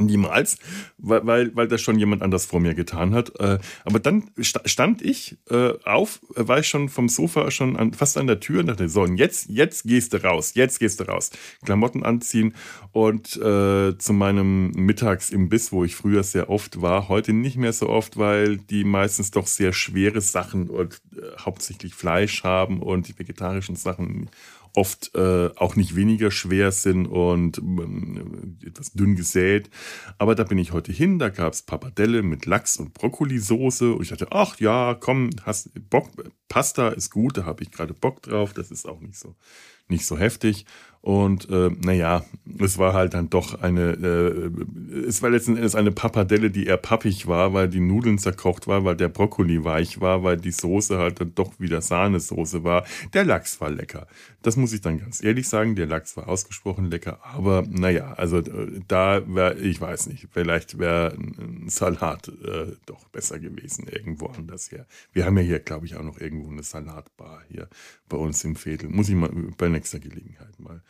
Niemals, 0.00 0.58
weil, 0.98 1.26
weil, 1.26 1.56
weil 1.56 1.68
das 1.68 1.80
schon 1.80 1.98
jemand 1.98 2.22
anders 2.22 2.46
vor 2.46 2.60
mir 2.60 2.74
getan 2.74 3.14
hat. 3.14 3.38
Äh, 3.38 3.58
aber 3.84 4.00
dann 4.00 4.30
stand 4.36 5.02
ich 5.02 5.38
äh, 5.50 5.72
auf, 5.84 6.20
war 6.34 6.58
ich 6.58 6.68
schon 6.68 6.88
vom 6.88 7.08
Sofa 7.08 7.50
schon 7.50 7.76
an, 7.76 7.92
fast 7.92 8.16
an 8.16 8.26
der 8.26 8.40
Tür 8.40 8.60
und 8.60 8.66
dachte, 8.66 8.88
so, 8.88 9.02
und 9.02 9.16
jetzt, 9.16 9.48
jetzt 9.50 9.84
gehst 9.84 10.12
du 10.12 10.22
raus, 10.22 10.52
jetzt 10.54 10.78
gehst 10.80 11.00
du 11.00 11.04
raus. 11.04 11.30
Klamotten 11.64 12.02
anziehen 12.02 12.54
und 12.92 13.36
äh, 13.36 13.96
zu 13.96 14.12
meinem 14.12 14.70
Mittagsimbiss, 14.70 15.72
wo 15.72 15.84
ich 15.84 15.96
früher 15.96 16.22
sehr 16.22 16.50
oft 16.50 16.80
war, 16.80 17.08
heute 17.08 17.32
nicht 17.32 17.56
mehr 17.56 17.72
so 17.72 17.88
oft, 17.88 18.16
weil 18.16 18.56
die 18.56 18.84
meistens 18.84 19.30
doch 19.30 19.46
sehr 19.46 19.72
schwere 19.72 20.20
Sachen 20.20 20.68
und 20.68 21.00
äh, 21.16 21.22
hauptsächlich 21.38 21.94
Fleisch 21.94 22.44
haben 22.44 22.80
und 22.82 23.08
die 23.08 23.18
vegetarischen 23.18 23.76
Sachen 23.76 24.30
oft 24.74 25.14
äh, 25.14 25.50
auch 25.56 25.76
nicht 25.76 25.96
weniger 25.96 26.30
schwer 26.30 26.72
sind 26.72 27.06
und 27.06 27.58
äh, 27.58 28.66
etwas 28.66 28.92
dünn 28.92 29.16
gesät. 29.16 29.70
Aber 30.18 30.34
da 30.34 30.44
bin 30.44 30.58
ich 30.58 30.72
heute 30.72 30.92
hin, 30.92 31.18
da 31.18 31.28
gab 31.28 31.52
es 31.52 31.62
Pappardelle 31.62 32.22
mit 32.22 32.46
Lachs 32.46 32.76
und 32.76 32.94
Brokkolisauce 32.94 33.82
und 33.82 34.02
ich 34.02 34.10
dachte, 34.10 34.28
ach 34.30 34.58
ja, 34.60 34.94
komm, 34.94 35.30
hast 35.44 35.70
Bock, 35.90 36.10
Pasta 36.48 36.88
ist 36.88 37.10
gut, 37.10 37.38
da 37.38 37.44
habe 37.44 37.62
ich 37.62 37.70
gerade 37.70 37.94
Bock 37.94 38.22
drauf, 38.22 38.52
das 38.52 38.70
ist 38.70 38.86
auch 38.86 39.00
nicht 39.00 39.18
so, 39.18 39.34
nicht 39.90 40.06
so 40.06 40.18
heftig. 40.18 40.66
Und 41.02 41.48
äh, 41.48 41.70
naja, 41.82 42.26
es 42.58 42.76
war 42.76 42.92
halt 42.92 43.14
dann 43.14 43.30
doch 43.30 43.62
eine, 43.62 43.92
äh, 43.92 44.98
es 45.06 45.22
war 45.22 45.30
letzten 45.30 45.56
Endes 45.56 45.74
eine 45.74 45.92
Pappardelle, 45.92 46.50
die 46.50 46.66
eher 46.66 46.76
pappig 46.76 47.26
war, 47.26 47.54
weil 47.54 47.68
die 47.68 47.80
Nudeln 47.80 48.18
zerkocht 48.18 48.66
war, 48.66 48.84
weil 48.84 48.96
der 48.96 49.08
Brokkoli 49.08 49.64
weich 49.64 50.02
war, 50.02 50.22
weil 50.22 50.36
die 50.36 50.50
Soße 50.50 50.98
halt 50.98 51.18
dann 51.18 51.34
doch 51.34 51.58
wieder 51.58 51.80
Sahnesoße 51.80 52.64
war. 52.64 52.84
Der 53.14 53.24
Lachs 53.24 53.62
war 53.62 53.70
lecker. 53.70 54.08
Das 54.42 54.56
muss 54.56 54.74
ich 54.74 54.82
dann 54.82 54.98
ganz 54.98 55.22
ehrlich 55.22 55.48
sagen, 55.48 55.74
der 55.74 55.86
Lachs 55.86 56.18
war 56.18 56.28
ausgesprochen 56.28 56.90
lecker, 56.90 57.18
aber 57.22 57.64
naja, 57.66 58.12
also 58.12 58.38
äh, 58.38 58.80
da 58.86 59.22
wäre, 59.26 59.58
ich 59.58 59.80
weiß 59.80 60.06
nicht, 60.08 60.28
vielleicht 60.30 60.78
wäre 60.78 61.16
ein 61.16 61.68
Salat 61.68 62.28
äh, 62.28 62.76
doch 62.84 63.08
besser 63.08 63.38
gewesen, 63.38 63.86
irgendwo 63.90 64.26
anders 64.26 64.70
her. 64.70 64.86
Wir 65.14 65.24
haben 65.24 65.38
ja 65.38 65.44
hier, 65.44 65.60
glaube 65.60 65.86
ich, 65.86 65.96
auch 65.96 66.02
noch 66.02 66.20
irgendwo 66.20 66.50
eine 66.50 66.62
Salatbar 66.62 67.42
hier 67.48 67.68
bei 68.10 68.18
uns 68.18 68.44
im 68.44 68.62
Veedel. 68.62 68.90
Muss 68.90 69.08
ich 69.08 69.14
mal 69.14 69.30
bei 69.56 69.68
nächster 69.68 69.79
Gelegenheit 69.82 70.58
mal 70.58 70.82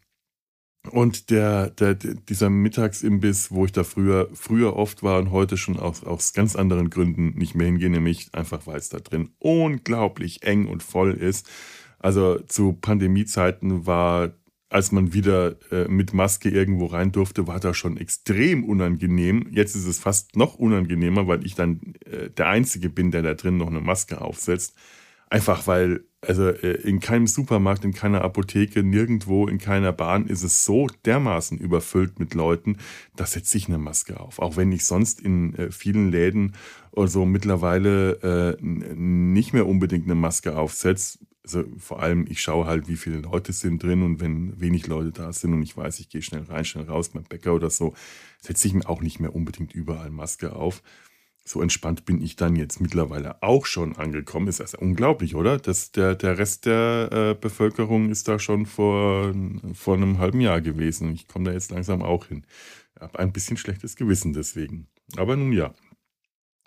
Und 0.91 1.31
der, 1.31 1.71
der, 1.71 1.95
dieser 1.95 2.51
Mittagsimbiss, 2.51 3.51
wo 3.51 3.65
ich 3.65 3.73
da 3.73 3.83
früher, 3.83 4.29
früher 4.35 4.77
oft 4.77 5.03
war 5.03 5.19
und 5.19 5.31
heute 5.31 5.57
schon 5.57 5.79
aus, 5.79 6.05
aus 6.05 6.35
ganz 6.35 6.55
anderen 6.55 6.91
Gründen 6.91 7.31
nicht 7.31 7.55
mehr 7.55 7.65
hingehe, 7.67 7.89
nämlich 7.91 8.29
einfach, 8.33 8.67
weil 8.67 8.77
es 8.77 8.91
da 8.91 8.99
drin 8.99 9.31
unglaublich 9.39 10.43
eng 10.45 10.67
und 10.67 10.83
voll 10.83 11.15
ist. 11.15 11.49
Also 11.99 12.39
zu 12.41 12.73
Pandemiezeiten 12.75 13.87
war 13.87 14.31
als 14.71 14.93
man 14.93 15.15
wieder 15.15 15.57
äh, 15.73 15.89
mit 15.89 16.13
Maske 16.13 16.51
irgendwo 16.51 16.87
rein 16.87 17.13
durfte, 17.13 17.47
war 17.47 17.61
das 17.61 17.77
schon 17.77 17.97
extrem 17.97 18.65
unangenehm. 18.65 19.47
Jetzt 19.51 19.75
ist 19.75 19.87
es 19.87 19.99
fast 19.99 20.37
noch 20.37 20.57
unangenehmer, 20.57 21.27
weil 21.27 21.45
ich 21.47 21.55
dann 21.55 21.95
äh, 22.05 22.29
der 22.31 22.49
Einzige 22.49 22.91
bin, 22.91 23.11
der 23.11 23.23
da 23.23 23.35
drin 23.35 23.57
noch 23.57 23.69
eine 23.69 23.81
Maske 23.81 24.21
aufsetzt. 24.21 24.75
Einfach 25.31 25.67
weil, 25.67 26.05
also 26.21 26.49
äh, 26.49 26.81
in 26.83 27.01
keinem 27.01 27.27
Supermarkt, 27.27 27.85
in 27.85 27.95
keiner 27.95 28.23
Apotheke, 28.23 28.83
nirgendwo, 28.83 29.47
in 29.47 29.59
keiner 29.59 29.93
Bahn 29.93 30.27
ist 30.27 30.43
es 30.43 30.65
so 30.65 30.87
dermaßen 31.05 31.59
überfüllt 31.59 32.19
mit 32.19 32.35
Leuten, 32.35 32.77
da 33.17 33.25
setze 33.25 33.57
ich 33.57 33.69
eine 33.69 33.79
Maske 33.79 34.21
auf. 34.21 34.39
Auch 34.39 34.57
wenn 34.57 34.73
ich 34.73 34.85
sonst 34.85 35.21
in 35.21 35.55
äh, 35.55 35.71
vielen 35.71 36.11
Läden 36.11 36.55
oder 36.93 37.09
so 37.09 37.25
mittlerweile 37.25 38.57
äh, 38.61 38.63
nicht 38.63 39.55
mehr 39.55 39.67
unbedingt 39.67 40.05
eine 40.05 40.15
Maske 40.15 40.59
aufsetze, 40.59 41.19
also 41.49 41.65
vor 41.79 42.03
allem, 42.03 42.27
ich 42.29 42.43
schaue 42.43 42.67
halt, 42.67 42.89
wie 42.89 42.97
viele 42.97 43.19
Leute 43.19 43.53
sind 43.53 43.83
drin 43.83 44.03
und 44.03 44.21
wenn 44.21 44.61
wenig 44.61 44.87
Leute 44.87 45.13
da 45.13 45.33
sind 45.33 45.55
und 45.55 45.63
ich 45.63 45.77
weiß, 45.77 45.99
ich 46.01 46.11
gehe 46.11 46.21
schnell 46.21 46.43
rein, 46.43 46.65
schnell 46.65 46.85
raus 46.85 47.09
beim 47.09 47.25
Bäcker 47.25 47.55
oder 47.55 47.71
so, 47.71 47.95
setze 48.41 48.69
ich 48.69 48.75
mir 48.75 48.89
auch 48.89 49.01
nicht 49.01 49.19
mehr 49.19 49.35
unbedingt 49.35 49.73
überall 49.73 50.11
Maske 50.11 50.55
auf. 50.55 50.83
So 51.45 51.63
entspannt 51.63 52.05
bin 52.05 52.21
ich 52.21 52.37
dann 52.37 52.57
jetzt 52.57 52.83
mittlerweile 52.83 53.43
auch 53.43 53.65
schon 53.65 53.97
angekommen. 53.97 54.49
Ist 54.49 54.61
also 54.61 54.77
unglaublich, 54.77 55.35
oder? 55.35 55.57
Das, 55.57 55.91
der, 55.93 56.15
der 56.15 56.37
Rest 56.37 56.67
der 56.67 57.09
äh, 57.11 57.35
Bevölkerung 57.41 58.11
ist 58.11 58.29
da 58.29 58.39
schon 58.39 58.67
vor, 58.67 59.33
vor 59.73 59.95
einem 59.95 60.19
halben 60.19 60.43
Jahr 60.43 60.61
gewesen. 60.61 61.15
Ich 61.15 61.27
komme 61.27 61.47
da 61.47 61.53
jetzt 61.53 61.71
langsam 61.71 62.03
auch 62.03 62.27
hin. 62.27 62.45
Ich 62.95 63.01
habe 63.01 63.19
ein 63.19 63.33
bisschen 63.33 63.57
schlechtes 63.57 63.97
Gewissen 63.97 64.35
deswegen. 64.35 64.89
Aber 65.17 65.37
nun 65.37 65.53
ja. 65.53 65.73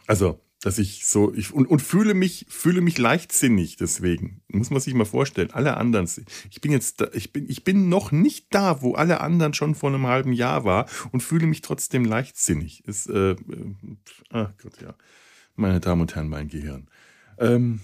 Also, 0.07 0.39
dass 0.61 0.77
ich 0.77 1.05
so 1.05 1.33
ich 1.33 1.53
und, 1.53 1.65
und 1.65 1.81
fühle 1.81 2.13
mich 2.13 2.45
fühle 2.49 2.81
mich 2.81 2.97
leichtsinnig 2.97 3.77
deswegen. 3.77 4.41
Muss 4.47 4.69
man 4.69 4.79
sich 4.79 4.93
mal 4.93 5.05
vorstellen 5.05 5.51
alle 5.51 5.77
anderen 5.77 6.07
ich 6.49 6.61
bin 6.61 6.71
jetzt 6.71 7.01
da, 7.01 7.07
ich 7.13 7.33
bin 7.33 7.49
ich 7.49 7.63
bin 7.63 7.89
noch 7.89 8.11
nicht 8.11 8.47
da 8.53 8.81
wo 8.81 8.93
alle 8.93 9.21
anderen 9.21 9.53
schon 9.53 9.75
vor 9.75 9.89
einem 9.89 10.07
halben 10.07 10.33
Jahr 10.33 10.63
war 10.63 10.87
und 11.11 11.21
fühle 11.21 11.47
mich 11.47 11.61
trotzdem 11.61 12.05
leichtsinnig. 12.05 12.85
Ist 12.85 13.09
äh, 13.09 13.31
äh, 13.31 13.37
ach 14.29 14.51
Gott 14.61 14.81
ja. 14.81 14.93
Meine 15.55 15.79
Damen 15.79 16.01
und 16.01 16.15
Herren 16.15 16.29
mein 16.29 16.47
Gehirn. 16.47 16.87
Ähm, 17.37 17.81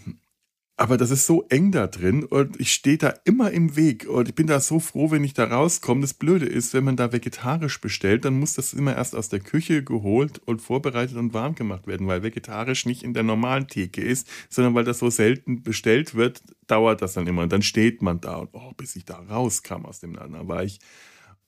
aber 0.79 0.97
das 0.97 1.09
ist 1.09 1.25
so 1.25 1.43
eng 1.49 1.71
da 1.71 1.87
drin 1.87 2.23
und 2.23 2.59
ich 2.59 2.71
stehe 2.71 2.99
da 2.99 3.15
immer 3.25 3.49
im 3.49 3.75
Weg 3.75 4.07
und 4.07 4.29
ich 4.29 4.35
bin 4.35 4.45
da 4.45 4.59
so 4.59 4.79
froh, 4.79 5.09
wenn 5.09 5.23
ich 5.23 5.33
da 5.33 5.45
rauskomme. 5.45 6.01
Das 6.01 6.13
Blöde 6.13 6.45
ist, 6.45 6.75
wenn 6.75 6.83
man 6.83 6.95
da 6.95 7.11
vegetarisch 7.11 7.81
bestellt, 7.81 8.25
dann 8.25 8.39
muss 8.39 8.53
das 8.53 8.73
immer 8.73 8.95
erst 8.95 9.15
aus 9.15 9.27
der 9.27 9.39
Küche 9.39 9.83
geholt 9.83 10.39
und 10.45 10.61
vorbereitet 10.61 11.17
und 11.17 11.33
warm 11.33 11.55
gemacht 11.55 11.87
werden, 11.87 12.05
weil 12.05 12.21
vegetarisch 12.21 12.85
nicht 12.85 13.01
in 13.01 13.15
der 13.15 13.23
normalen 13.23 13.67
Theke 13.67 14.01
ist, 14.01 14.29
sondern 14.49 14.75
weil 14.75 14.83
das 14.83 14.99
so 14.99 15.09
selten 15.09 15.63
bestellt 15.63 16.13
wird, 16.13 16.43
dauert 16.67 17.01
das 17.01 17.13
dann 17.13 17.25
immer. 17.25 17.41
Und 17.41 17.51
dann 17.51 17.63
steht 17.63 18.03
man 18.03 18.21
da 18.21 18.35
und 18.35 18.49
oh, 18.53 18.71
bis 18.77 18.95
ich 18.95 19.03
da 19.03 19.17
rauskam 19.17 19.83
aus 19.83 19.99
dem 19.99 20.13
Laden, 20.13 20.33
da 20.33 20.47
war 20.47 20.63
ich 20.63 20.79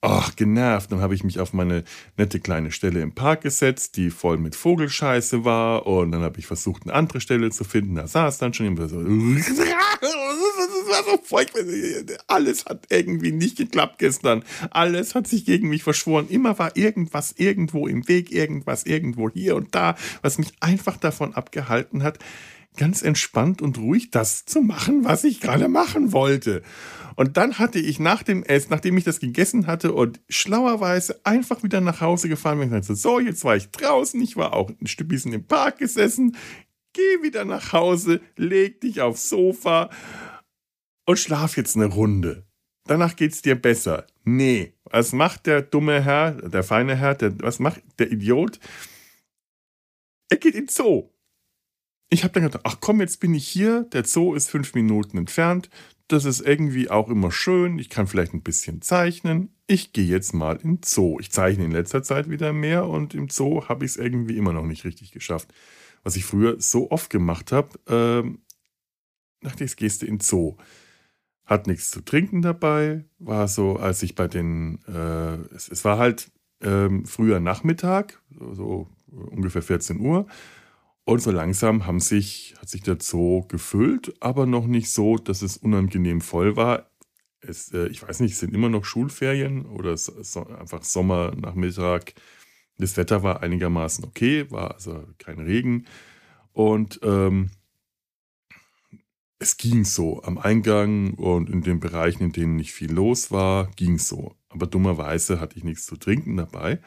Ach, 0.02 0.34
genervt. 0.34 0.90
Dann 0.90 1.00
habe 1.00 1.14
ich 1.14 1.24
mich 1.24 1.40
auf 1.40 1.52
meine 1.52 1.84
nette 2.16 2.40
kleine 2.40 2.72
Stelle 2.72 3.02
im 3.02 3.12
Park 3.12 3.42
gesetzt, 3.42 3.98
die 3.98 4.08
voll 4.08 4.38
mit 4.38 4.56
Vogelscheiße 4.56 5.44
war. 5.44 5.86
Und 5.86 6.12
dann 6.12 6.22
habe 6.22 6.38
ich 6.38 6.46
versucht, 6.46 6.84
eine 6.84 6.94
andere 6.94 7.20
Stelle 7.20 7.50
zu 7.50 7.64
finden. 7.64 7.96
Da 7.96 8.06
saß 8.06 8.38
dann 8.38 8.54
schon 8.54 8.66
immer 8.66 8.88
so. 8.88 8.98
Alles 12.26 12.64
hat 12.64 12.86
irgendwie 12.88 13.32
nicht 13.32 13.58
geklappt 13.58 13.98
gestern. 13.98 14.42
Alles 14.70 15.14
hat 15.14 15.26
sich 15.26 15.44
gegen 15.44 15.68
mich 15.68 15.82
verschworen. 15.82 16.28
Immer 16.28 16.58
war 16.58 16.76
irgendwas 16.78 17.34
irgendwo 17.36 17.86
im 17.86 18.08
Weg, 18.08 18.32
irgendwas 18.32 18.84
irgendwo 18.84 19.28
hier 19.28 19.54
und 19.56 19.74
da, 19.74 19.96
was 20.22 20.38
mich 20.38 20.52
einfach 20.60 20.96
davon 20.96 21.34
abgehalten 21.34 22.02
hat, 22.02 22.18
ganz 22.76 23.02
entspannt 23.02 23.60
und 23.60 23.78
ruhig 23.78 24.10
das 24.10 24.46
zu 24.46 24.62
machen, 24.62 25.04
was 25.04 25.24
ich 25.24 25.40
gerade 25.40 25.68
machen 25.68 26.12
wollte. 26.12 26.62
Und 27.20 27.36
dann 27.36 27.58
hatte 27.58 27.78
ich 27.78 28.00
nach 28.00 28.22
dem 28.22 28.42
Essen, 28.44 28.68
nachdem 28.70 28.96
ich 28.96 29.04
das 29.04 29.20
gegessen 29.20 29.66
hatte 29.66 29.92
und 29.92 30.22
schlauerweise 30.30 31.20
einfach 31.22 31.62
wieder 31.62 31.82
nach 31.82 32.00
Hause 32.00 32.30
gefahren 32.30 32.58
bin, 32.58 32.70
gesagt, 32.70 32.98
so, 32.98 33.20
jetzt 33.20 33.44
war 33.44 33.56
ich 33.56 33.70
draußen, 33.70 34.18
ich 34.22 34.38
war 34.38 34.54
auch 34.54 34.70
ein 34.70 34.86
Stück 34.86 35.08
bisschen 35.08 35.34
im 35.34 35.44
Park 35.44 35.76
gesessen, 35.76 36.34
geh 36.94 37.22
wieder 37.22 37.44
nach 37.44 37.74
Hause, 37.74 38.22
leg 38.36 38.80
dich 38.80 39.02
aufs 39.02 39.28
Sofa 39.28 39.90
und 41.04 41.18
schlaf 41.18 41.58
jetzt 41.58 41.76
eine 41.76 41.84
Runde. 41.92 42.46
Danach 42.86 43.16
geht's 43.16 43.42
dir 43.42 43.54
besser. 43.54 44.06
Nee, 44.24 44.72
was 44.84 45.12
macht 45.12 45.44
der 45.44 45.60
dumme 45.60 46.02
Herr, 46.02 46.32
der 46.32 46.62
feine 46.62 46.96
Herr, 46.96 47.16
der, 47.16 47.38
was 47.42 47.58
macht 47.58 47.82
der 47.98 48.10
Idiot? 48.10 48.58
er 50.30 50.38
geht 50.38 50.54
in 50.54 50.64
den 50.64 50.68
Zoo. 50.68 51.10
Ich 52.08 52.24
habe 52.24 52.32
dann 52.32 52.44
gedacht, 52.44 52.62
ach 52.64 52.78
komm, 52.80 53.02
jetzt 53.02 53.20
bin 53.20 53.34
ich 53.34 53.46
hier, 53.46 53.82
der 53.92 54.06
Zoo 54.06 54.34
ist 54.34 54.48
fünf 54.48 54.74
Minuten 54.74 55.18
entfernt, 55.18 55.68
das 56.12 56.24
ist 56.24 56.40
irgendwie 56.40 56.90
auch 56.90 57.08
immer 57.08 57.30
schön, 57.30 57.78
ich 57.78 57.88
kann 57.88 58.06
vielleicht 58.06 58.34
ein 58.34 58.42
bisschen 58.42 58.82
zeichnen, 58.82 59.50
ich 59.66 59.92
gehe 59.92 60.04
jetzt 60.04 60.34
mal 60.34 60.56
in 60.56 60.80
Zoo. 60.84 61.18
Ich 61.20 61.30
zeichne 61.30 61.64
in 61.64 61.70
letzter 61.70 62.02
Zeit 62.02 62.28
wieder 62.28 62.52
mehr 62.52 62.86
und 62.86 63.14
im 63.14 63.28
Zoo 63.28 63.68
habe 63.68 63.84
ich 63.84 63.92
es 63.92 63.96
irgendwie 63.96 64.36
immer 64.36 64.52
noch 64.52 64.66
nicht 64.66 64.84
richtig 64.84 65.12
geschafft. 65.12 65.52
Was 66.02 66.16
ich 66.16 66.24
früher 66.24 66.60
so 66.60 66.90
oft 66.90 67.10
gemacht 67.10 67.52
habe, 67.52 67.78
ähm, 67.86 68.40
dachte 69.42 69.64
ich, 69.64 69.76
gehst 69.76 70.02
du 70.02 70.06
in 70.06 70.18
Zoo. 70.18 70.56
Hat 71.44 71.66
nichts 71.66 71.90
zu 71.90 72.00
trinken 72.00 72.42
dabei, 72.42 73.04
war 73.18 73.46
so, 73.46 73.76
als 73.76 74.02
ich 74.02 74.14
bei 74.14 74.26
den, 74.26 74.80
äh, 74.88 75.36
es, 75.54 75.68
es, 75.68 75.84
war 75.84 75.98
halt 75.98 76.30
ähm, 76.62 77.06
früher 77.06 77.38
Nachmittag, 77.38 78.20
so, 78.36 78.54
so 78.54 78.88
ungefähr 79.08 79.62
14 79.62 80.00
Uhr. 80.00 80.26
Und 81.04 81.22
so 81.22 81.30
langsam 81.30 81.86
haben 81.86 82.00
sich, 82.00 82.54
hat 82.60 82.68
sich 82.68 82.82
der 82.82 82.98
Zoo 83.00 83.42
gefüllt, 83.48 84.14
aber 84.20 84.46
noch 84.46 84.66
nicht 84.66 84.90
so, 84.90 85.16
dass 85.16 85.42
es 85.42 85.56
unangenehm 85.56 86.20
voll 86.20 86.56
war. 86.56 86.90
Es, 87.40 87.72
äh, 87.72 87.88
ich 87.88 88.02
weiß 88.02 88.20
nicht, 88.20 88.32
es 88.32 88.40
sind 88.40 88.54
immer 88.54 88.68
noch 88.68 88.84
Schulferien 88.84 89.66
oder 89.66 89.96
so, 89.96 90.46
einfach 90.46 90.84
Sommernachmittag. 90.84 92.12
Das 92.78 92.96
Wetter 92.96 93.22
war 93.22 93.42
einigermaßen 93.42 94.04
okay, 94.04 94.50
war 94.50 94.74
also 94.74 95.04
kein 95.18 95.38
Regen. 95.40 95.86
Und 96.52 97.00
ähm, 97.02 97.50
es 99.38 99.56
ging 99.56 99.84
so. 99.84 100.22
Am 100.22 100.38
Eingang 100.38 101.14
und 101.14 101.50
in 101.50 101.62
den 101.62 101.80
Bereichen, 101.80 102.24
in 102.24 102.32
denen 102.32 102.56
nicht 102.56 102.72
viel 102.72 102.92
los 102.92 103.30
war, 103.30 103.70
ging 103.76 103.98
so. 103.98 104.36
Aber 104.50 104.66
dummerweise 104.66 105.40
hatte 105.40 105.56
ich 105.56 105.64
nichts 105.64 105.86
zu 105.86 105.96
trinken 105.96 106.36
dabei. 106.36 106.80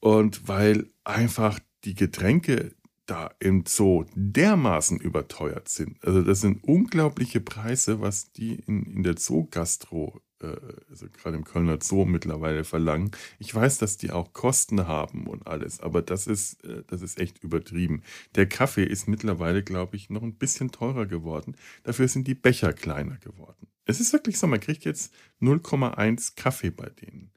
Und 0.00 0.46
weil 0.46 0.90
einfach 1.04 1.58
die 1.84 1.94
Getränke 1.94 2.74
da 3.06 3.30
im 3.38 3.64
Zoo 3.66 4.06
dermaßen 4.14 4.98
überteuert 4.98 5.68
sind. 5.68 6.02
Also 6.04 6.22
das 6.22 6.40
sind 6.40 6.64
unglaubliche 6.64 7.40
Preise, 7.40 8.00
was 8.00 8.32
die 8.32 8.54
in, 8.54 8.84
in 8.84 9.02
der 9.02 9.16
Zoo-Gastro, 9.18 10.20
äh, 10.40 10.56
also 10.88 11.06
gerade 11.10 11.36
im 11.36 11.44
Kölner 11.44 11.78
Zoo 11.82 12.04
mittlerweile 12.06 12.64
verlangen. 12.64 13.10
Ich 13.38 13.54
weiß, 13.54 13.78
dass 13.78 13.96
die 13.96 14.10
auch 14.10 14.32
Kosten 14.32 14.86
haben 14.86 15.26
und 15.26 15.46
alles, 15.46 15.80
aber 15.80 16.02
das 16.02 16.26
ist, 16.26 16.64
äh, 16.64 16.82
das 16.86 17.02
ist 17.02 17.18
echt 17.18 17.42
übertrieben. 17.42 18.02
Der 18.34 18.48
Kaffee 18.48 18.84
ist 18.84 19.06
mittlerweile, 19.06 19.62
glaube 19.62 19.96
ich, 19.96 20.08
noch 20.08 20.22
ein 20.22 20.36
bisschen 20.36 20.70
teurer 20.70 21.06
geworden. 21.06 21.56
Dafür 21.82 22.08
sind 22.08 22.26
die 22.26 22.34
Becher 22.34 22.72
kleiner 22.72 23.16
geworden. 23.18 23.68
Es 23.86 24.00
ist 24.00 24.12
wirklich 24.14 24.38
so, 24.38 24.46
man 24.46 24.60
kriegt 24.60 24.84
jetzt 24.84 25.12
0,1 25.42 26.36
Kaffee 26.36 26.70
bei 26.70 26.88
denen. 26.88 27.30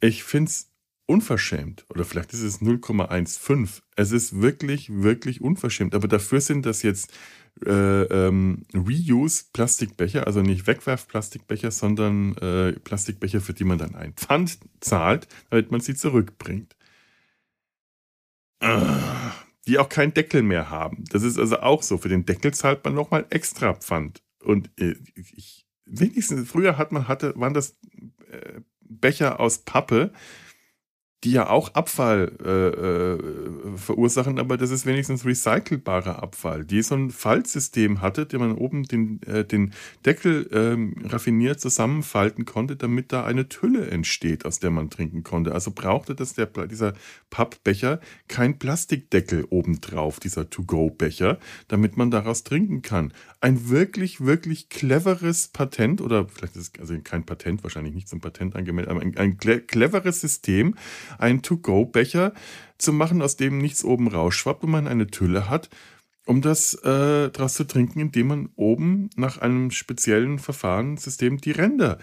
Ich 0.00 0.22
finde 0.22 0.48
es 0.48 0.69
unverschämt. 1.10 1.84
Oder 1.88 2.04
vielleicht 2.04 2.32
ist 2.32 2.42
es 2.42 2.62
0,15. 2.62 3.82
Es 3.96 4.12
ist 4.12 4.40
wirklich, 4.40 4.90
wirklich 4.92 5.40
unverschämt. 5.40 5.96
Aber 5.96 6.06
dafür 6.06 6.40
sind 6.40 6.64
das 6.64 6.84
jetzt 6.84 7.12
äh, 7.66 8.02
ähm, 8.04 8.62
Reuse-Plastikbecher, 8.72 10.28
also 10.28 10.40
nicht 10.40 10.68
Wegwerf-Plastikbecher, 10.68 11.72
sondern 11.72 12.36
äh, 12.36 12.72
Plastikbecher, 12.74 13.40
für 13.40 13.54
die 13.54 13.64
man 13.64 13.78
dann 13.78 13.96
ein 13.96 14.12
Pfand 14.12 14.60
zahlt, 14.78 15.26
damit 15.50 15.72
man 15.72 15.80
sie 15.80 15.96
zurückbringt. 15.96 16.76
Ah, 18.60 19.32
die 19.66 19.78
auch 19.78 19.88
keinen 19.88 20.14
Deckel 20.14 20.42
mehr 20.42 20.70
haben. 20.70 21.04
Das 21.10 21.24
ist 21.24 21.40
also 21.40 21.58
auch 21.58 21.82
so. 21.82 21.98
Für 21.98 22.08
den 22.08 22.24
Deckel 22.24 22.54
zahlt 22.54 22.84
man 22.84 22.94
nochmal 22.94 23.26
extra 23.30 23.74
Pfand. 23.74 24.22
Und 24.44 24.70
äh, 24.78 24.94
ich, 25.16 25.66
wenigstens, 25.86 26.48
früher 26.48 26.78
hat 26.78 26.92
man, 26.92 27.08
hatte, 27.08 27.34
waren 27.34 27.54
das 27.54 27.76
äh, 28.30 28.60
Becher 28.80 29.40
aus 29.40 29.58
Pappe, 29.58 30.12
die 31.24 31.32
ja 31.32 31.50
auch 31.50 31.74
Abfall 31.74 32.32
äh, 32.42 32.68
äh, 32.68 33.76
verursachen, 33.76 34.38
aber 34.38 34.56
das 34.56 34.70
ist 34.70 34.86
wenigstens 34.86 35.26
recycelbarer 35.26 36.22
Abfall, 36.22 36.64
die 36.64 36.80
so 36.82 36.94
ein 36.94 37.10
Faltsystem 37.10 38.00
hatte, 38.00 38.24
der 38.24 38.38
man 38.38 38.52
oben 38.52 38.84
den, 38.84 39.22
äh, 39.24 39.44
den 39.44 39.74
Deckel 40.06 40.48
ähm, 40.50 40.94
raffiniert 41.04 41.60
zusammenfalten 41.60 42.46
konnte, 42.46 42.76
damit 42.76 43.12
da 43.12 43.24
eine 43.24 43.48
Tülle 43.50 43.90
entsteht, 43.90 44.46
aus 44.46 44.60
der 44.60 44.70
man 44.70 44.88
trinken 44.88 45.22
konnte. 45.22 45.52
Also 45.52 45.72
brauchte 45.72 46.14
das 46.14 46.32
der, 46.32 46.46
dieser 46.46 46.94
Pappbecher 47.28 48.00
kein 48.28 48.58
Plastikdeckel 48.58 49.46
obendrauf, 49.50 50.20
dieser 50.20 50.48
To-Go-Becher, 50.48 51.38
damit 51.68 51.98
man 51.98 52.10
daraus 52.10 52.44
trinken 52.44 52.80
kann. 52.80 53.12
Ein 53.42 53.68
wirklich, 53.68 54.24
wirklich 54.24 54.70
cleveres 54.70 55.48
Patent, 55.48 56.00
oder 56.00 56.26
vielleicht 56.28 56.56
ist 56.56 56.76
es 56.76 56.80
also 56.80 56.98
kein 57.04 57.24
Patent, 57.24 57.62
wahrscheinlich 57.62 57.94
nicht 57.94 58.08
zum 58.08 58.20
Patent 58.20 58.56
angemeldet, 58.56 58.90
aber 58.90 59.02
ein, 59.02 59.16
ein 59.18 59.36
cleveres 59.36 60.22
System, 60.22 60.74
einen 61.18 61.42
To-Go-Becher 61.42 62.32
zu 62.78 62.92
machen, 62.92 63.22
aus 63.22 63.36
dem 63.36 63.58
nichts 63.58 63.84
oben 63.84 64.08
rausschwappt 64.08 64.64
und 64.64 64.70
man 64.70 64.88
eine 64.88 65.08
Tülle 65.08 65.48
hat, 65.48 65.68
um 66.26 66.42
das 66.42 66.74
äh, 66.74 67.30
daraus 67.30 67.54
zu 67.54 67.64
trinken, 67.64 68.00
indem 68.00 68.28
man 68.28 68.48
oben 68.56 69.10
nach 69.16 69.38
einem 69.38 69.70
speziellen 69.70 70.38
Verfahrenssystem 70.38 71.40
die 71.40 71.52
Ränder 71.52 71.98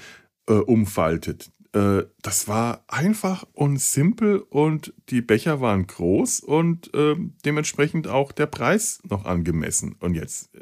äh, 0.48 0.54
umfaltet. 0.54 1.52
Äh, 1.74 2.04
das 2.22 2.48
war 2.48 2.84
einfach 2.88 3.46
und 3.54 3.80
simpel 3.80 4.40
und 4.40 4.94
die 5.10 5.22
Becher 5.22 5.62
waren 5.62 5.86
groß 5.86 6.40
und 6.40 6.90
ähm, 6.94 7.36
dementsprechend 7.46 8.08
auch 8.08 8.32
der 8.32 8.48
Preis 8.48 9.00
noch 9.08 9.26
angemessen. 9.26 9.96
Und 10.00 10.16
jetzt, 10.16 10.54
äh, 10.56 10.60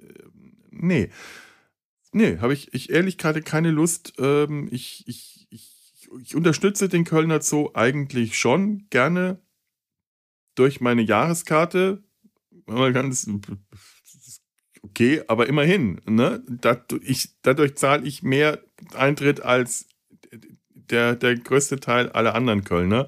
nee. 0.72 1.10
Nee, 2.12 2.38
habe 2.40 2.54
ich, 2.54 2.74
ich 2.74 2.92
ehrlich 2.92 3.18
gerade 3.18 3.42
keine 3.42 3.72
Lust. 3.72 4.14
Ähm, 4.20 4.70
ich, 4.72 5.04
ich, 5.06 5.35
ich 6.22 6.36
unterstütze 6.36 6.90
den 6.90 7.04
Kölner 7.04 7.42
Zoo 7.42 7.72
eigentlich 7.74 8.38
schon 8.38 8.88
gerne 8.90 9.42
durch 10.56 10.82
meine 10.82 11.02
Jahreskarte. 11.02 12.04
Ganz 12.68 13.30
okay, 14.82 15.22
aber 15.28 15.48
immerhin. 15.48 16.02
Ne? 16.06 16.44
Dadurch, 16.48 17.30
dadurch 17.42 17.76
zahle 17.76 18.06
ich 18.06 18.24
mehr 18.24 18.64
Eintritt 18.96 19.42
als 19.42 19.88
der, 20.70 21.16
der 21.16 21.36
größte 21.36 21.80
Teil 21.80 22.10
aller 22.12 22.36
anderen 22.36 22.64
Kölner 22.64 23.08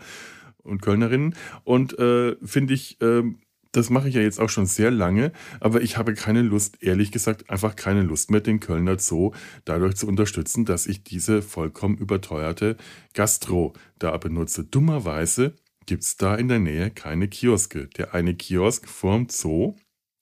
und 0.58 0.82
Kölnerinnen. 0.82 1.36
Und 1.64 1.98
äh, 1.98 2.36
finde 2.44 2.74
ich, 2.74 3.02
äh, 3.02 3.24
das 3.78 3.90
mache 3.90 4.10
ich 4.10 4.16
ja 4.16 4.22
jetzt 4.22 4.40
auch 4.40 4.50
schon 4.50 4.66
sehr 4.66 4.90
lange, 4.92 5.32
aber 5.60 5.82
ich 5.82 5.98
habe 5.98 6.14
keine 6.16 6.42
Lust, 6.42 6.82
ehrlich 6.82 7.12
gesagt, 7.12 7.50
einfach 7.50 7.76
keine 7.76 8.02
Lust 8.02 8.32
mehr, 8.32 8.42
den 8.42 8.60
Kölner 8.60 8.98
Zoo 8.98 9.32
dadurch 9.66 9.96
zu 9.96 10.08
unterstützen, 10.08 10.66
dass 10.66 10.88
ich 10.88 11.04
diese 11.04 11.42
vollkommen 11.42 11.98
überteuerte 11.98 12.76
Gastro 13.14 13.74
da 14.00 14.18
benutze. 14.18 14.64
Dummerweise 14.64 15.54
gibt 15.86 16.04
es 16.04 16.18
da 16.18 16.36
in 16.36 16.48
der 16.48 16.60
Nähe 16.60 16.90
keine 16.90 17.28
Kioske. 17.28 17.88
Der 17.98 18.14
eine 18.14 18.34
Kiosk 18.34 18.88
vorm 18.88 19.28
Zoo, 19.30 19.76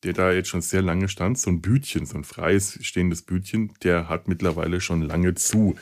der 0.03 0.13
da 0.13 0.31
jetzt 0.31 0.49
schon 0.49 0.61
sehr 0.61 0.81
lange 0.81 1.07
stand, 1.07 1.39
so 1.39 1.49
ein 1.49 1.61
Bütchen, 1.61 2.05
so 2.05 2.17
ein 2.17 2.25
freies 2.25 2.77
stehendes 2.81 3.21
Bütchen, 3.21 3.71
der 3.83 4.09
hat 4.09 4.27
mittlerweile 4.27 4.81
schon 4.81 5.01
lange 5.01 5.33
zu. 5.33 5.75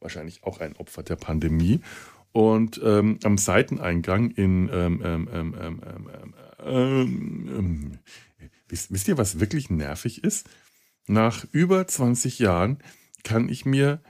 Wahrscheinlich 0.00 0.42
auch 0.42 0.60
ein 0.60 0.76
Opfer 0.76 1.02
der 1.02 1.16
Pandemie. 1.16 1.80
Und 2.32 2.80
ähm, 2.84 3.18
am 3.24 3.38
Seiteneingang 3.38 4.30
in 4.30 4.68
ähm, 4.72 5.00
ähm, 5.02 5.54
ähm, 6.64 7.48
ähm, 7.56 7.98
wisst, 8.68 8.92
wisst 8.92 9.08
ihr, 9.08 9.18
was 9.18 9.40
wirklich 9.40 9.70
nervig 9.70 10.24
ist? 10.24 10.48
Nach 11.06 11.44
über 11.52 11.86
20 11.86 12.38
Jahren 12.38 12.78
kann 13.24 13.48
ich 13.48 13.64
mir 13.64 14.00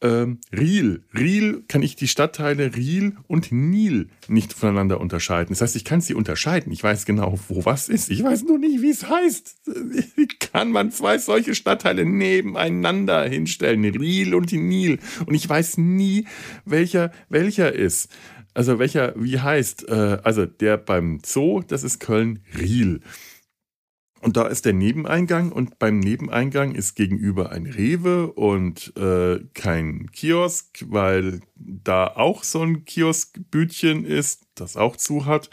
ähm, 0.00 0.38
Riel, 0.56 1.02
Riel 1.12 1.64
kann 1.66 1.82
ich 1.82 1.96
die 1.96 2.06
Stadtteile 2.06 2.76
Riel 2.76 3.16
und 3.26 3.50
Nil 3.50 4.08
nicht 4.28 4.52
voneinander 4.52 5.00
unterscheiden. 5.00 5.48
Das 5.50 5.60
heißt, 5.60 5.74
ich 5.74 5.84
kann 5.84 6.00
sie 6.00 6.14
unterscheiden. 6.14 6.70
Ich 6.72 6.84
weiß 6.84 7.04
genau, 7.04 7.36
wo 7.48 7.64
was 7.64 7.88
ist. 7.88 8.08
Ich 8.08 8.22
weiß 8.22 8.44
nur 8.44 8.58
nicht, 8.58 8.80
wie 8.80 8.90
es 8.90 9.08
heißt. 9.08 9.56
Wie 10.16 10.28
kann 10.52 10.70
man 10.70 10.92
zwei 10.92 11.18
solche 11.18 11.56
Stadtteile 11.56 12.04
nebeneinander 12.04 13.28
hinstellen? 13.28 13.84
Riel 13.84 14.34
und 14.34 14.52
Nil. 14.52 15.00
Und 15.26 15.34
ich 15.34 15.48
weiß 15.48 15.78
nie, 15.78 16.26
welcher 16.64 17.10
welcher 17.28 17.72
ist. 17.72 18.08
Also 18.58 18.80
welcher, 18.80 19.14
wie 19.14 19.38
heißt, 19.38 19.88
äh, 19.88 20.18
also 20.24 20.44
der 20.44 20.78
beim 20.78 21.20
Zoo, 21.24 21.62
das 21.62 21.84
ist 21.84 22.00
Köln-Riel. 22.00 23.02
Und 24.20 24.36
da 24.36 24.48
ist 24.48 24.64
der 24.64 24.72
Nebeneingang 24.72 25.52
und 25.52 25.78
beim 25.78 26.00
Nebeneingang 26.00 26.74
ist 26.74 26.96
gegenüber 26.96 27.52
ein 27.52 27.66
Rewe 27.66 28.32
und 28.32 28.96
äh, 28.96 29.44
kein 29.54 30.10
Kiosk, 30.10 30.84
weil 30.88 31.40
da 31.54 32.08
auch 32.08 32.42
so 32.42 32.62
ein 32.62 32.84
Kioskbütchen 32.84 34.04
ist, 34.04 34.48
das 34.56 34.76
auch 34.76 34.96
zu 34.96 35.24
hat. 35.24 35.50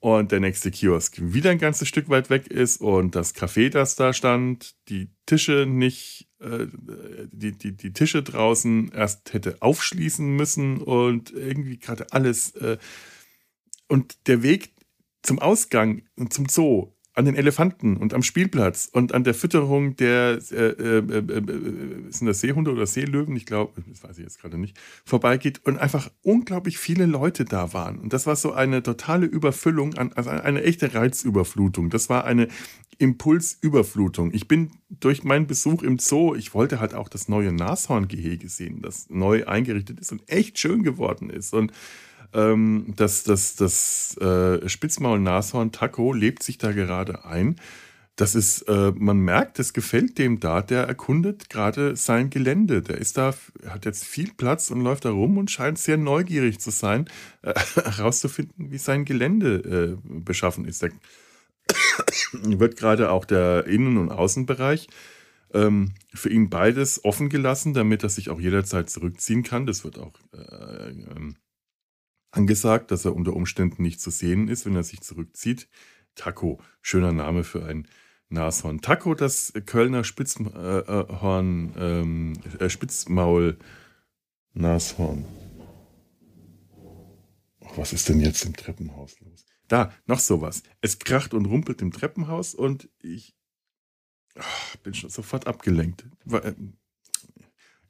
Und 0.00 0.32
der 0.32 0.40
nächste 0.40 0.72
Kiosk 0.72 1.18
wieder 1.20 1.52
ein 1.52 1.58
ganzes 1.58 1.86
Stück 1.86 2.08
weit 2.08 2.30
weg 2.30 2.48
ist 2.48 2.80
und 2.80 3.14
das 3.14 3.36
Café, 3.36 3.70
das 3.70 3.94
da 3.94 4.12
stand, 4.12 4.74
die 4.88 5.08
Tische 5.24 5.66
nicht 5.68 6.26
die, 7.32 7.52
die, 7.52 7.72
die 7.72 7.92
Tische 7.92 8.22
draußen 8.22 8.92
erst 8.92 9.32
hätte 9.32 9.56
aufschließen 9.60 10.34
müssen 10.34 10.78
und 10.78 11.32
irgendwie 11.32 11.78
gerade 11.78 12.12
alles. 12.12 12.52
Äh, 12.56 12.78
und 13.88 14.26
der 14.26 14.42
Weg 14.42 14.72
zum 15.22 15.38
Ausgang 15.38 16.02
und 16.16 16.32
zum 16.32 16.48
Zoo 16.48 16.94
an 17.14 17.24
den 17.26 17.36
Elefanten 17.36 17.96
und 17.96 18.12
am 18.12 18.22
Spielplatz 18.24 18.88
und 18.92 19.14
an 19.14 19.22
der 19.22 19.34
Fütterung 19.34 19.94
der 19.96 20.40
äh, 20.50 20.54
äh, 20.54 20.98
äh, 20.98 21.18
äh 21.18 22.10
sind 22.10 22.26
das 22.26 22.40
Seehunde 22.40 22.72
oder 22.72 22.86
Seelöwen, 22.86 23.36
ich 23.36 23.46
glaube, 23.46 23.80
das 23.88 24.02
weiß 24.02 24.18
ich 24.18 24.24
jetzt 24.24 24.40
gerade 24.40 24.58
nicht, 24.58 24.76
vorbeigeht 25.04 25.64
und 25.64 25.78
einfach 25.78 26.10
unglaublich 26.22 26.76
viele 26.76 27.06
Leute 27.06 27.44
da 27.44 27.72
waren. 27.72 27.98
Und 27.98 28.12
das 28.12 28.26
war 28.26 28.34
so 28.34 28.52
eine 28.52 28.82
totale 28.82 29.26
Überfüllung, 29.26 29.94
an, 29.94 30.12
also 30.14 30.30
eine 30.30 30.64
echte 30.64 30.92
Reizüberflutung. 30.92 31.88
Das 31.88 32.08
war 32.08 32.24
eine 32.24 32.48
Impulsüberflutung. 32.98 34.32
Ich 34.32 34.48
bin 34.48 34.70
durch 34.88 35.24
meinen 35.24 35.46
Besuch 35.46 35.82
im 35.82 35.98
Zoo, 35.98 36.34
ich 36.34 36.54
wollte 36.54 36.80
halt 36.80 36.94
auch 36.94 37.08
das 37.08 37.28
neue 37.28 37.52
Nashorngehege 37.52 38.48
sehen, 38.48 38.82
das 38.82 39.08
neu 39.10 39.46
eingerichtet 39.46 40.00
ist 40.00 40.12
und 40.12 40.22
echt 40.30 40.58
schön 40.58 40.82
geworden 40.82 41.30
ist. 41.30 41.52
Und 41.54 41.72
ähm, 42.32 42.92
das, 42.96 43.24
das, 43.24 43.56
das 43.56 44.16
äh, 44.18 44.68
Spitzmaul-Nashorn 44.68 45.72
Taco 45.72 46.12
lebt 46.12 46.42
sich 46.42 46.58
da 46.58 46.72
gerade 46.72 47.24
ein. 47.24 47.56
Das 48.16 48.36
ist, 48.36 48.62
äh, 48.62 48.92
man 48.96 49.18
merkt, 49.18 49.58
es 49.58 49.72
gefällt 49.72 50.18
dem 50.18 50.38
da, 50.38 50.62
der 50.62 50.84
erkundet 50.84 51.50
gerade 51.50 51.96
sein 51.96 52.30
Gelände. 52.30 52.80
Der 52.80 52.98
ist 52.98 53.18
da, 53.18 53.34
hat 53.66 53.84
jetzt 53.86 54.04
viel 54.04 54.32
Platz 54.32 54.70
und 54.70 54.82
läuft 54.82 55.04
da 55.04 55.10
rum 55.10 55.36
und 55.36 55.50
scheint 55.50 55.78
sehr 55.78 55.96
neugierig 55.96 56.60
zu 56.60 56.70
sein, 56.70 57.06
äh, 57.42 57.54
herauszufinden, 57.74 58.70
wie 58.70 58.78
sein 58.78 59.04
Gelände 59.04 59.98
äh, 60.04 60.08
beschaffen 60.20 60.64
ist. 60.64 60.84
Da 60.84 60.88
wird 62.32 62.76
gerade 62.76 63.10
auch 63.10 63.24
der 63.24 63.66
Innen- 63.66 63.98
und 63.98 64.10
Außenbereich 64.10 64.88
ähm, 65.52 65.94
für 66.12 66.30
ihn 66.30 66.50
beides 66.50 67.04
offen 67.04 67.28
gelassen, 67.28 67.74
damit 67.74 68.02
er 68.02 68.08
sich 68.08 68.30
auch 68.30 68.40
jederzeit 68.40 68.90
zurückziehen 68.90 69.42
kann. 69.42 69.66
Das 69.66 69.84
wird 69.84 69.98
auch 69.98 70.12
äh, 70.32 70.90
ähm, 70.90 71.36
angesagt, 72.32 72.90
dass 72.90 73.04
er 73.04 73.14
unter 73.14 73.34
Umständen 73.34 73.82
nicht 73.82 74.00
zu 74.00 74.10
sehen 74.10 74.48
ist, 74.48 74.66
wenn 74.66 74.76
er 74.76 74.82
sich 74.82 75.00
zurückzieht. 75.00 75.68
Taco, 76.16 76.60
schöner 76.82 77.12
Name 77.12 77.44
für 77.44 77.64
ein 77.64 77.88
Nashorn. 78.28 78.80
Taco, 78.80 79.14
das 79.14 79.52
Kölner 79.66 80.04
Spitzhorn, 80.04 81.72
ähm, 81.78 82.32
äh, 82.58 82.68
Spitzmaul 82.68 83.56
Nashorn. 84.52 85.24
was 87.76 87.92
ist 87.92 88.08
denn 88.08 88.20
jetzt 88.20 88.44
im 88.44 88.54
Treppenhaus 88.54 89.18
los? 89.20 89.43
Da, 89.68 89.92
noch 90.06 90.18
sowas. 90.18 90.62
Es 90.80 90.98
kracht 90.98 91.34
und 91.34 91.46
rumpelt 91.46 91.80
im 91.82 91.92
Treppenhaus 91.92 92.54
und 92.54 92.88
ich 93.00 93.34
oh, 94.38 94.78
bin 94.82 94.94
schon 94.94 95.10
sofort 95.10 95.46
abgelenkt. 95.46 96.06
Äh, 96.30 96.52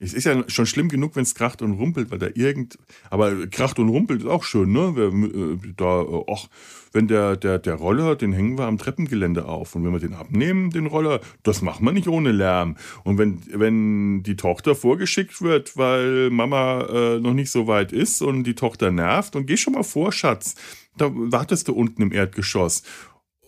es 0.00 0.12
ist 0.12 0.24
ja 0.24 0.44
schon 0.48 0.66
schlimm 0.66 0.88
genug, 0.88 1.14
wenn 1.16 1.22
es 1.22 1.34
kracht 1.34 1.62
und 1.62 1.72
rumpelt, 1.72 2.10
weil 2.10 2.18
da 2.18 2.28
irgend. 2.34 2.78
Aber 3.10 3.46
kracht 3.46 3.78
und 3.78 3.88
rumpelt 3.88 4.22
ist 4.22 4.28
auch 4.28 4.44
schön, 4.44 4.72
ne? 4.72 4.92
Äh, 4.96 5.72
da, 5.76 6.00
och, 6.00 6.48
wenn 6.92 7.08
der, 7.08 7.36
der, 7.36 7.58
der 7.58 7.74
Roller, 7.74 8.16
den 8.16 8.32
hängen 8.32 8.58
wir 8.58 8.66
am 8.66 8.76
Treppengelände 8.76 9.46
auf. 9.46 9.74
Und 9.74 9.84
wenn 9.84 9.92
wir 9.92 10.00
den 10.00 10.14
abnehmen, 10.14 10.70
den 10.70 10.86
Roller, 10.86 11.20
das 11.42 11.62
macht 11.62 11.80
man 11.80 11.94
nicht 11.94 12.08
ohne 12.08 12.32
Lärm. 12.32 12.76
Und 13.04 13.18
wenn, 13.18 13.40
wenn 13.48 14.22
die 14.22 14.36
Tochter 14.36 14.74
vorgeschickt 14.74 15.40
wird, 15.40 15.76
weil 15.76 16.28
Mama 16.30 16.82
äh, 16.82 17.20
noch 17.20 17.34
nicht 17.34 17.50
so 17.50 17.66
weit 17.66 17.92
ist 17.92 18.20
und 18.20 18.44
die 18.44 18.54
Tochter 18.54 18.90
nervt, 18.90 19.36
und 19.36 19.46
geh 19.46 19.56
schon 19.56 19.74
mal 19.74 19.84
vor, 19.84 20.12
Schatz. 20.12 20.56
Da 20.96 21.10
wartest 21.12 21.68
du 21.68 21.74
unten 21.74 22.02
im 22.02 22.12
Erdgeschoss. 22.12 22.82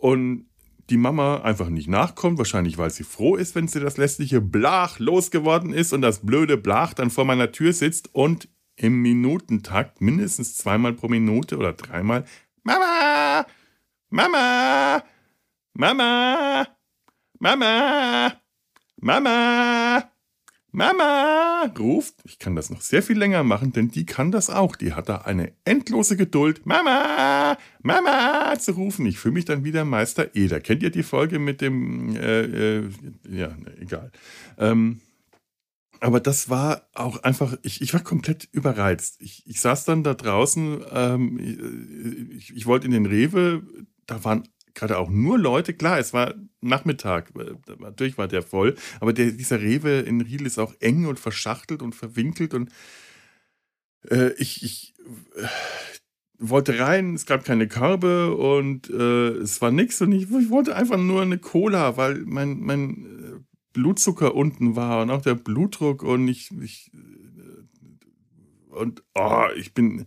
Und 0.00 0.46
die 0.90 0.96
Mama 0.96 1.40
einfach 1.42 1.68
nicht 1.68 1.88
nachkommt, 1.88 2.38
wahrscheinlich 2.38 2.78
weil 2.78 2.90
sie 2.90 3.04
froh 3.04 3.36
ist, 3.36 3.54
wenn 3.54 3.68
sie 3.68 3.80
das 3.80 3.96
lästige 3.96 4.40
Blach 4.40 4.98
losgeworden 4.98 5.72
ist 5.72 5.92
und 5.92 6.02
das 6.02 6.20
blöde 6.20 6.56
Blach 6.56 6.94
dann 6.94 7.10
vor 7.10 7.24
meiner 7.24 7.50
Tür 7.50 7.72
sitzt 7.72 8.14
und 8.14 8.48
im 8.76 9.00
Minutentakt 9.02 10.00
mindestens 10.00 10.56
zweimal 10.56 10.92
pro 10.92 11.08
Minute 11.08 11.56
oder 11.56 11.72
dreimal 11.72 12.24
Mama, 12.62 13.46
Mama, 14.10 15.02
Mama, 15.72 16.66
Mama, 17.38 18.32
Mama, 19.00 20.10
Mama 20.76 21.72
ruft. 21.78 22.16
Ich 22.24 22.38
kann 22.38 22.54
das 22.54 22.68
noch 22.68 22.82
sehr 22.82 23.02
viel 23.02 23.16
länger 23.16 23.42
machen, 23.44 23.72
denn 23.72 23.90
die 23.90 24.04
kann 24.04 24.30
das 24.30 24.50
auch. 24.50 24.76
Die 24.76 24.92
hat 24.92 25.08
da 25.08 25.22
eine 25.22 25.54
endlose 25.64 26.18
Geduld, 26.18 26.66
Mama, 26.66 27.56
Mama 27.80 28.58
zu 28.58 28.72
rufen. 28.72 29.06
Ich 29.06 29.18
fühle 29.18 29.32
mich 29.32 29.46
dann 29.46 29.64
wieder 29.64 29.86
Meister 29.86 30.36
Eder. 30.36 30.60
Kennt 30.60 30.82
ihr 30.82 30.90
die 30.90 31.02
Folge 31.02 31.38
mit 31.38 31.62
dem, 31.62 32.14
äh, 32.14 32.42
äh, 32.42 32.90
ja, 33.26 33.56
egal. 33.80 34.12
Ähm, 34.58 35.00
aber 36.00 36.20
das 36.20 36.50
war 36.50 36.82
auch 36.92 37.22
einfach, 37.22 37.56
ich, 37.62 37.80
ich 37.80 37.94
war 37.94 38.00
komplett 38.00 38.46
überreizt. 38.52 39.16
Ich, 39.20 39.46
ich 39.46 39.62
saß 39.62 39.86
dann 39.86 40.02
da 40.02 40.12
draußen, 40.12 40.84
ähm, 40.92 42.36
ich, 42.36 42.54
ich 42.54 42.66
wollte 42.66 42.84
in 42.84 42.92
den 42.92 43.06
Rewe, 43.06 43.62
da 44.04 44.22
waren 44.24 44.46
gerade 44.76 44.98
auch 44.98 45.10
nur 45.10 45.38
Leute, 45.38 45.74
klar, 45.74 45.98
es 45.98 46.12
war 46.12 46.34
Nachmittag, 46.60 47.32
natürlich 47.78 48.18
war 48.18 48.28
der 48.28 48.42
voll, 48.42 48.76
aber 49.00 49.12
der, 49.12 49.32
dieser 49.32 49.60
Rewe 49.60 50.00
in 50.00 50.20
Riel 50.20 50.46
ist 50.46 50.58
auch 50.58 50.74
eng 50.80 51.06
und 51.06 51.18
verschachtelt 51.18 51.82
und 51.82 51.94
verwinkelt 51.94 52.54
und 52.54 52.70
äh, 54.08 54.32
ich, 54.34 54.62
ich 54.62 54.94
äh, 55.36 55.46
wollte 56.38 56.78
rein, 56.78 57.14
es 57.14 57.26
gab 57.26 57.44
keine 57.44 57.66
Körbe 57.66 58.36
und 58.36 58.90
äh, 58.90 59.30
es 59.38 59.60
war 59.62 59.70
nichts 59.70 60.00
und 60.02 60.12
ich, 60.12 60.30
ich, 60.30 60.50
wollte 60.50 60.76
einfach 60.76 60.98
nur 60.98 61.22
eine 61.22 61.38
Cola, 61.38 61.96
weil 61.96 62.24
mein, 62.26 62.60
mein 62.60 62.90
äh, 62.90 63.40
Blutzucker 63.72 64.34
unten 64.34 64.76
war 64.76 65.02
und 65.02 65.10
auch 65.10 65.22
der 65.22 65.34
Blutdruck 65.34 66.02
und 66.02 66.28
ich, 66.28 66.50
ich 66.60 66.92
äh, 66.92 68.74
und 68.74 69.02
oh, 69.14 69.46
ich 69.56 69.72
bin 69.72 70.04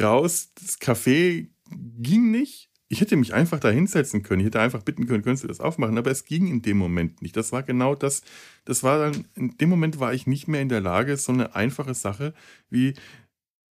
raus, 0.00 0.52
das 0.56 0.80
Café 0.80 1.50
ging 1.70 2.32
nicht 2.32 2.67
ich 2.88 3.00
hätte 3.00 3.16
mich 3.16 3.34
einfach 3.34 3.60
da 3.60 3.70
hinsetzen 3.70 4.22
können. 4.22 4.40
Ich 4.40 4.46
hätte 4.46 4.60
einfach 4.60 4.82
bitten 4.82 5.06
können, 5.06 5.22
könntest 5.22 5.44
du 5.44 5.48
das 5.48 5.60
aufmachen? 5.60 5.98
Aber 5.98 6.10
es 6.10 6.24
ging 6.24 6.46
in 6.46 6.62
dem 6.62 6.78
Moment 6.78 7.20
nicht. 7.20 7.36
Das 7.36 7.52
war 7.52 7.62
genau 7.62 7.94
das. 7.94 8.22
Das 8.64 8.82
war 8.82 8.98
dann, 8.98 9.26
in 9.34 9.56
dem 9.58 9.68
Moment 9.68 10.00
war 10.00 10.14
ich 10.14 10.26
nicht 10.26 10.48
mehr 10.48 10.62
in 10.62 10.70
der 10.70 10.80
Lage, 10.80 11.16
so 11.18 11.32
eine 11.32 11.54
einfache 11.54 11.94
Sache 11.94 12.32
wie 12.70 12.94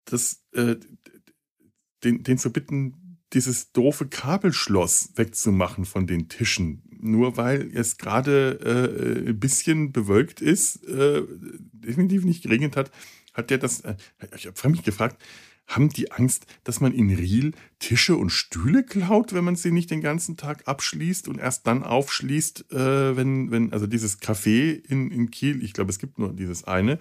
das, 0.05 0.43
äh, 0.53 0.76
den, 2.03 2.24
den 2.24 2.38
zu 2.38 2.53
bitten, 2.53 3.18
dieses 3.34 3.72
doofe 3.72 4.07
Kabelschloss 4.07 5.11
wegzumachen 5.15 5.86
von 5.86 6.05
den 6.05 6.30
Tischen. 6.30 6.84
Nur 6.99 7.38
weil 7.38 7.72
es 7.74 7.97
gerade 7.97 8.59
äh, 9.26 9.30
ein 9.30 9.39
bisschen 9.39 9.91
bewölkt 9.91 10.41
ist, 10.41 10.84
äh, 10.86 11.24
definitiv 11.72 12.24
nicht 12.24 12.43
geregnet 12.43 12.76
hat, 12.76 12.91
hat 13.34 13.49
der 13.49 13.57
das. 13.57 13.82
Äh, 13.82 13.95
ich 14.36 14.47
habe 14.47 14.70
mich 14.70 14.84
gefragt, 14.84 15.22
haben 15.68 15.89
die 15.89 16.11
Angst, 16.11 16.45
dass 16.63 16.80
man 16.80 16.93
in 16.93 17.13
Riel 17.13 17.51
Tische 17.80 18.15
und 18.15 18.30
Stühle 18.30 18.84
klaut, 18.84 19.34
wenn 19.34 19.43
man 19.43 19.55
sie 19.55 19.72
nicht 19.72 19.91
den 19.91 20.01
ganzen 20.01 20.38
Tag 20.38 20.68
abschließt 20.68 21.28
und 21.28 21.39
erst 21.39 21.68
dann 21.68 21.84
aufschließt, 21.84 22.72
äh, 22.72 23.18
wenn, 23.18 23.51
wenn, 23.51 23.74
also 23.74 23.86
dieses 23.86 24.22
Café 24.22 24.82
in, 24.88 25.11
in 25.11 25.30
Kiel, 25.30 25.63
ich 25.63 25.74
glaube, 25.74 25.91
es 25.91 25.99
gibt 25.99 26.18
nur 26.20 26.34
dieses 26.34 26.63
eine, 26.63 26.99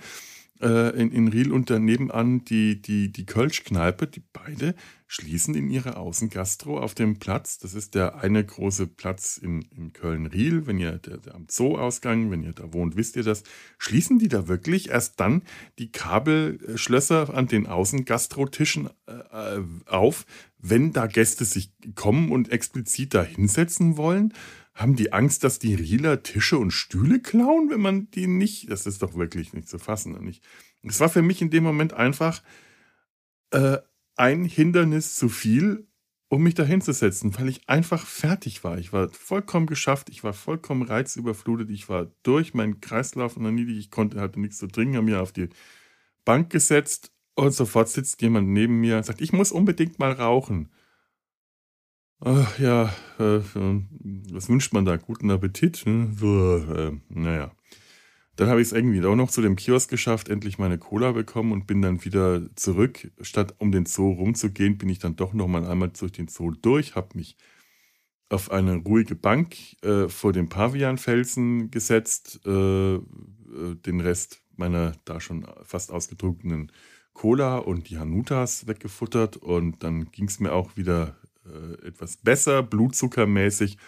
äh, 0.61 0.91
in, 1.01 1.13
in 1.13 1.29
Riel 1.29 1.53
und 1.53 1.71
daneben 1.71 2.11
an 2.11 2.45
die, 2.45 2.81
die, 2.81 3.13
die 3.13 3.27
Kölsch-Kneipe, 3.27 4.07
die 4.07 4.23
beide 4.33 4.75
schließen 5.07 5.55
in 5.55 5.71
ihre 5.71 5.97
Außengastro 5.97 6.79
auf 6.81 6.95
dem 6.95 7.19
Platz. 7.19 7.59
Das 7.59 7.75
ist 7.75 7.95
der 7.95 8.17
eine 8.17 8.45
große 8.45 8.87
Platz 8.87 9.37
in, 9.37 9.63
in 9.63 9.93
Köln-Riel. 9.93 10.67
Wenn 10.67 10.79
ihr 10.79 10.93
der, 10.93 11.19
der 11.19 11.35
am 11.35 11.47
Zoo-Ausgang, 11.49 12.31
wenn 12.31 12.43
ihr 12.43 12.53
da 12.53 12.73
wohnt, 12.73 12.97
wisst 12.97 13.17
ihr 13.17 13.23
das. 13.23 13.45
Schließen 13.79 14.19
die 14.19 14.29
da 14.29 14.49
wirklich 14.49 14.91
erst 14.91 15.21
dann 15.21 15.43
die 15.79 15.93
Kabelschlösser 15.93 17.33
an 17.33 17.47
den 17.47 17.67
Außengastrotischen 17.67 18.91
äh, 19.07 19.61
auf, 19.87 20.27
wenn 20.59 20.93
da 20.93 21.07
Gäste 21.07 21.45
sich 21.45 21.71
kommen 21.95 22.33
und 22.33 22.51
explizit 22.51 23.15
da 23.15 23.23
hinsetzen 23.23 23.97
wollen? 23.97 24.33
Haben 24.77 24.95
die 24.95 25.15
Angst, 25.15 25.43
dass 25.43 25.59
die 25.59 25.75
Rieler 25.75 26.23
Tische 26.23 26.59
und 26.59 26.71
Stühle 26.71 27.21
klauen, 27.21 27.71
wenn 27.71 27.81
man 27.81 28.11
die 28.11 28.27
nicht? 28.27 28.71
Das 28.71 28.87
ist 28.87 29.01
doch 29.01 29.15
wirklich 29.15 29.55
nicht 29.55 29.71
zu 29.71 29.79
fassen. 29.79 30.35
Es 30.83 31.01
war 31.01 31.09
für 31.09 31.23
mich 31.23 31.41
in 31.41 31.49
dem 31.49 31.65
Moment 31.65 31.95
einfach 31.95 32.43
äh, 33.53 33.79
ein 34.17 34.45
Hindernis 34.45 35.17
zu 35.17 35.31
viel, 35.31 35.87
um 36.29 36.43
mich 36.43 36.55
da 36.55 36.63
hinzusetzen, 36.63 37.39
weil 37.39 37.49
ich 37.49 37.67
einfach 37.71 38.05
fertig 38.05 38.65
war. 38.65 38.77
Ich 38.77 38.93
war 38.93 39.09
vollkommen 39.09 39.67
geschafft, 39.67 40.11
ich 40.11 40.23
war 40.23 40.35
vollkommen 40.35 40.83
reizüberflutet, 40.83 41.71
ich 41.71 41.89
war 41.89 42.13
durch 42.23 42.53
meinen 42.53 42.83
Kreislauf 42.83 43.39
und 43.39 43.45
dann 43.45 43.55
niedrig, 43.55 43.79
ich 43.79 43.91
konnte, 43.91 44.21
hatte 44.21 44.39
nichts 44.41 44.59
zu 44.59 44.67
trinken, 44.67 44.97
habe 44.97 45.07
mir 45.07 45.23
auf 45.23 45.33
die 45.33 45.49
Bank 46.27 46.51
gesetzt 46.51 47.13
und 47.35 47.53
sofort 47.53 47.89
sitzt 47.89 48.21
jemand 48.21 48.49
neben 48.49 48.79
mir 48.79 48.99
und 48.99 49.07
sagt, 49.07 49.23
ich 49.23 49.33
muss 49.33 49.53
unbedingt 49.53 49.99
mal 49.99 50.13
rauchen. 50.13 50.69
Ach 52.21 52.59
ja, 52.59 52.85
äh, 53.19 53.41
was 54.33 54.49
wünscht 54.49 54.73
man 54.73 54.85
da? 54.85 54.97
Guten 54.97 55.31
Appetit? 55.31 55.77
Hm? 55.85 56.17
Äh, 56.23 56.93
naja. 57.09 57.53
Dann 58.37 58.49
habe 58.49 58.61
ich 58.61 58.69
es 58.69 58.73
irgendwie 58.73 59.05
auch 59.07 59.17
noch 59.17 59.31
zu 59.31 59.43
dem 59.43 59.57
Kiosk 59.57 59.91
geschafft, 59.91 60.29
endlich 60.29 60.59
meine 60.59 60.79
Cola 60.79 61.13
bekommen 61.13 61.53
und 61.53 61.67
bin 61.67 61.83
dann 61.83 62.05
wieder 62.05 62.43
zurück. 62.57 63.11
Statt 63.21 63.55
um 63.59 63.73
den 63.73 63.87
Zoo 63.87 64.13
rumzugehen, 64.13 64.79
bin 64.79 64.89
ich 64.91 64.99
dann 64.99 65.17
doch 65.17 65.33
noch 65.35 65.49
mal 65.49 65.67
einmal 65.67 65.91
durch 65.91 66.13
den 66.13 66.29
Zoo 66.29 66.53
durch, 66.53 66.97
habe 66.97 67.17
mich 67.17 67.37
auf 68.29 68.51
eine 68.51 68.77
ruhige 68.77 69.15
Bank 69.15 69.57
äh, 69.85 70.09
vor 70.09 70.33
dem 70.33 70.49
Pavianfelsen 70.49 71.71
gesetzt, 71.71 72.41
äh, 72.47 72.99
den 73.87 74.01
Rest 74.01 74.43
meiner 74.57 74.93
da 75.05 75.21
schon 75.21 75.47
fast 75.65 75.93
ausgetrunkenen 75.93 76.73
Cola 77.15 77.59
und 77.59 77.89
die 77.91 77.99
Hanutas 77.99 78.67
weggefuttert 78.67 79.37
und 79.37 79.83
dann 79.83 80.11
ging 80.13 80.27
es 80.27 80.41
mir 80.41 80.53
auch 80.53 80.77
wieder 80.77 81.17
äh, 81.53 81.87
etwas 81.87 82.17
besser, 82.19 82.63
blutzuckermäßig. 82.63 83.79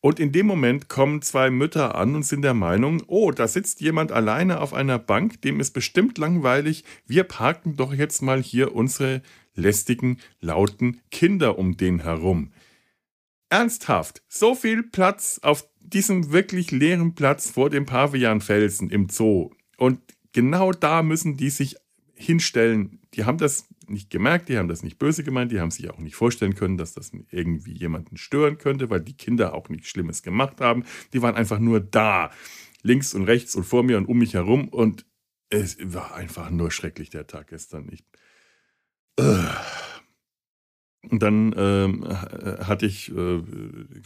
Und 0.00 0.18
in 0.18 0.32
dem 0.32 0.46
Moment 0.46 0.88
kommen 0.88 1.20
zwei 1.20 1.50
Mütter 1.50 1.94
an 1.94 2.14
und 2.14 2.22
sind 2.22 2.42
der 2.42 2.54
Meinung, 2.54 3.02
oh, 3.06 3.32
da 3.32 3.46
sitzt 3.46 3.82
jemand 3.82 4.12
alleine 4.12 4.60
auf 4.60 4.72
einer 4.72 4.98
Bank, 4.98 5.42
dem 5.42 5.60
ist 5.60 5.72
bestimmt 5.72 6.16
langweilig, 6.16 6.84
wir 7.06 7.24
parken 7.24 7.76
doch 7.76 7.92
jetzt 7.92 8.22
mal 8.22 8.42
hier 8.42 8.74
unsere 8.74 9.22
lästigen, 9.54 10.18
lauten 10.40 11.00
Kinder 11.10 11.58
um 11.58 11.76
den 11.76 12.00
herum. 12.00 12.52
Ernsthaft, 13.50 14.22
so 14.28 14.54
viel 14.54 14.84
Platz 14.84 15.40
auf 15.42 15.68
diesem 15.80 16.32
wirklich 16.32 16.70
leeren 16.70 17.14
Platz 17.14 17.50
vor 17.50 17.68
dem 17.68 17.84
Pavianfelsen 17.84 18.88
im 18.90 19.08
Zoo. 19.08 19.50
Und 19.76 20.00
genau 20.32 20.72
da 20.72 21.02
müssen 21.02 21.36
die 21.36 21.50
sich 21.50 21.76
hinstellen. 22.14 23.00
Die 23.14 23.24
haben 23.24 23.38
das 23.38 23.66
nicht 23.90 24.10
gemerkt, 24.10 24.48
die 24.48 24.58
haben 24.58 24.68
das 24.68 24.82
nicht 24.82 24.98
böse 24.98 25.24
gemeint, 25.24 25.52
die 25.52 25.60
haben 25.60 25.70
sich 25.70 25.90
auch 25.90 25.98
nicht 25.98 26.16
vorstellen 26.16 26.54
können, 26.54 26.76
dass 26.76 26.94
das 26.94 27.12
irgendwie 27.30 27.72
jemanden 27.72 28.16
stören 28.16 28.58
könnte, 28.58 28.90
weil 28.90 29.00
die 29.00 29.16
Kinder 29.16 29.54
auch 29.54 29.68
nichts 29.68 29.88
Schlimmes 29.88 30.22
gemacht 30.22 30.60
haben. 30.60 30.84
Die 31.12 31.22
waren 31.22 31.34
einfach 31.34 31.58
nur 31.58 31.80
da, 31.80 32.30
links 32.82 33.14
und 33.14 33.24
rechts 33.24 33.54
und 33.54 33.64
vor 33.64 33.82
mir 33.82 33.98
und 33.98 34.06
um 34.06 34.18
mich 34.18 34.34
herum 34.34 34.68
und 34.68 35.06
es 35.50 35.76
war 35.82 36.14
einfach 36.14 36.50
nur 36.50 36.70
schrecklich 36.70 37.10
der 37.10 37.26
Tag 37.26 37.48
gestern. 37.48 37.88
Ich, 37.90 38.04
äh. 39.16 39.44
Und 41.08 41.22
dann 41.22 41.54
ähm, 41.56 42.06
hatte 42.06 42.86
ich 42.86 43.10
äh, 43.10 43.42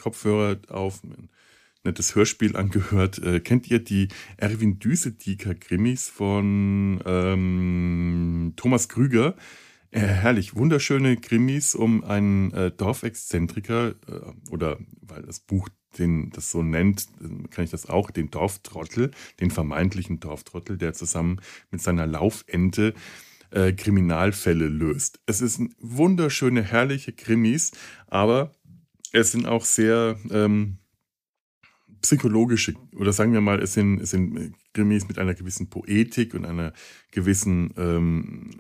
Kopfhörer 0.01 0.59
auf, 0.69 1.03
ein 1.03 1.29
nettes 1.85 2.15
Hörspiel 2.15 2.57
angehört. 2.57 3.19
Äh, 3.19 3.41
kennt 3.41 3.71
ihr 3.71 3.79
die 3.79 4.09
Erwin 4.37 4.79
Düsedieker 4.79 5.55
Krimis 5.55 6.09
von 6.09 7.03
ähm, 7.05 8.55
Thomas 8.57 8.89
Krüger? 8.89 9.37
Äh, 9.95 10.01
herrlich, 10.01 10.57
wunderschöne 10.57 11.17
Krimis 11.17 11.77
um 11.77 12.03
einen 12.03 12.51
äh, 12.51 12.73
Dorfexzentriker 12.73 13.91
äh, 13.91 14.51
oder 14.51 14.77
weil 15.01 15.23
das 15.23 15.39
Buch 15.39 15.69
den 15.99 16.31
das 16.31 16.51
so 16.51 16.65
nennt, 16.65 17.07
kann 17.53 17.65
ich 17.65 17.71
das 17.71 17.89
auch, 17.89 18.11
den 18.11 18.29
Dorftrottel, 18.29 19.13
den 19.39 19.53
vermeintlichen 19.53 20.19
Dorftrottel, 20.19 20.77
der 20.77 20.95
zusammen 20.95 21.41
mit 21.71 21.81
seiner 21.81 22.05
Laufente 22.09 22.95
äh, 23.53 23.73
Kriminalfälle 23.73 24.67
löst. 24.67 25.21
Es 25.27 25.41
ist 25.41 25.61
ein 25.61 25.73
wunderschöne, 25.79 26.65
herrliche 26.65 27.13
Krimis, 27.13 27.71
aber 28.09 28.51
es 29.13 29.31
sind 29.31 29.47
auch 29.47 29.65
sehr 29.65 30.19
ähm, 30.33 30.79
psychologische, 32.03 32.75
oder 32.97 33.13
sagen 33.13 33.33
wir 33.33 33.41
mal, 33.41 33.63
es 33.63 33.75
sind, 33.75 34.01
es 34.01 34.11
sind 34.11 34.57
Krimis 34.73 35.07
mit 35.07 35.21
einer 35.21 35.35
gewissen 35.35 35.71
Poetik 35.71 36.35
und 36.35 36.45
einer 36.45 36.73
gewissen 37.13 37.73
ähm, 37.77 38.51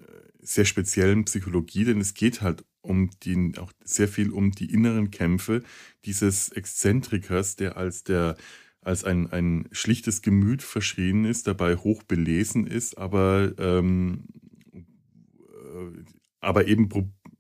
sehr 0.44 0.64
speziellen 0.64 1.24
Psychologie, 1.24 1.84
denn 1.84 2.00
es 2.00 2.14
geht 2.14 2.42
halt 2.42 2.64
um 2.82 3.10
die, 3.22 3.52
auch 3.58 3.72
sehr 3.82 4.08
viel 4.08 4.30
um 4.30 4.52
die 4.52 4.70
inneren 4.70 5.10
Kämpfe 5.10 5.62
dieses 6.04 6.50
Exzentrikers, 6.50 7.56
der 7.56 7.76
als 7.76 8.04
der 8.04 8.36
als 8.82 9.02
ein, 9.04 9.32
ein 9.32 9.66
schlichtes 9.72 10.20
Gemüt 10.22 10.62
verschrien 10.62 11.24
ist, 11.24 11.46
dabei 11.46 11.76
hoch 11.76 12.02
belesen 12.02 12.66
ist, 12.66 12.98
aber, 12.98 13.52
ähm, 13.58 14.26
äh, 14.74 16.04
aber 16.40 16.66
eben 16.66 16.90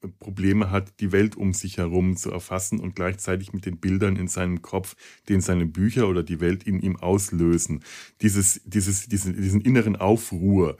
Probleme 0.08 0.70
hat, 0.70 1.00
die 1.00 1.12
Welt 1.12 1.36
um 1.36 1.52
sich 1.52 1.78
herum 1.78 2.16
zu 2.16 2.30
erfassen 2.30 2.80
und 2.80 2.96
gleichzeitig 2.96 3.52
mit 3.52 3.66
den 3.66 3.78
Bildern 3.78 4.16
in 4.16 4.28
seinem 4.28 4.62
Kopf, 4.62 4.96
den 5.28 5.40
seine 5.40 5.66
Bücher 5.66 6.08
oder 6.08 6.22
die 6.22 6.40
Welt 6.40 6.64
in 6.64 6.80
ihm 6.80 6.96
auslösen. 6.96 7.82
Dieses, 8.22 8.60
dieses, 8.64 9.08
diesen, 9.08 9.40
diesen 9.40 9.60
inneren 9.60 9.96
Aufruhr, 9.96 10.76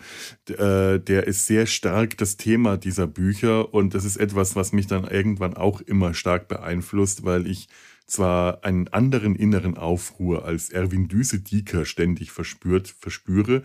äh, 0.49 0.99
der 0.99 1.27
ist 1.27 1.47
sehr 1.47 1.67
stark 1.67 2.17
das 2.19 2.37
Thema 2.37 2.77
dieser 2.77 3.07
Bücher 3.07 3.73
und 3.73 3.95
das 3.95 4.05
ist 4.05 4.17
etwas, 4.17 4.57
was 4.57 4.73
mich 4.73 4.87
dann 4.87 5.05
irgendwann 5.05 5.55
auch 5.55 5.81
immer 5.81 6.15
stark 6.15 6.49
beeinflusst, 6.49 7.25
weil 7.25 7.47
ich 7.47 7.69
zwar 8.07 8.65
einen 8.65 8.89
anderen 8.89 9.35
inneren 9.35 9.77
Aufruhr 9.77 10.45
als 10.45 10.71
Erwin 10.71 11.09
Düse-Dieker 11.09 11.87
ständig 11.87 12.33
verspürt, 12.33 12.95
verspüre, 12.99 13.63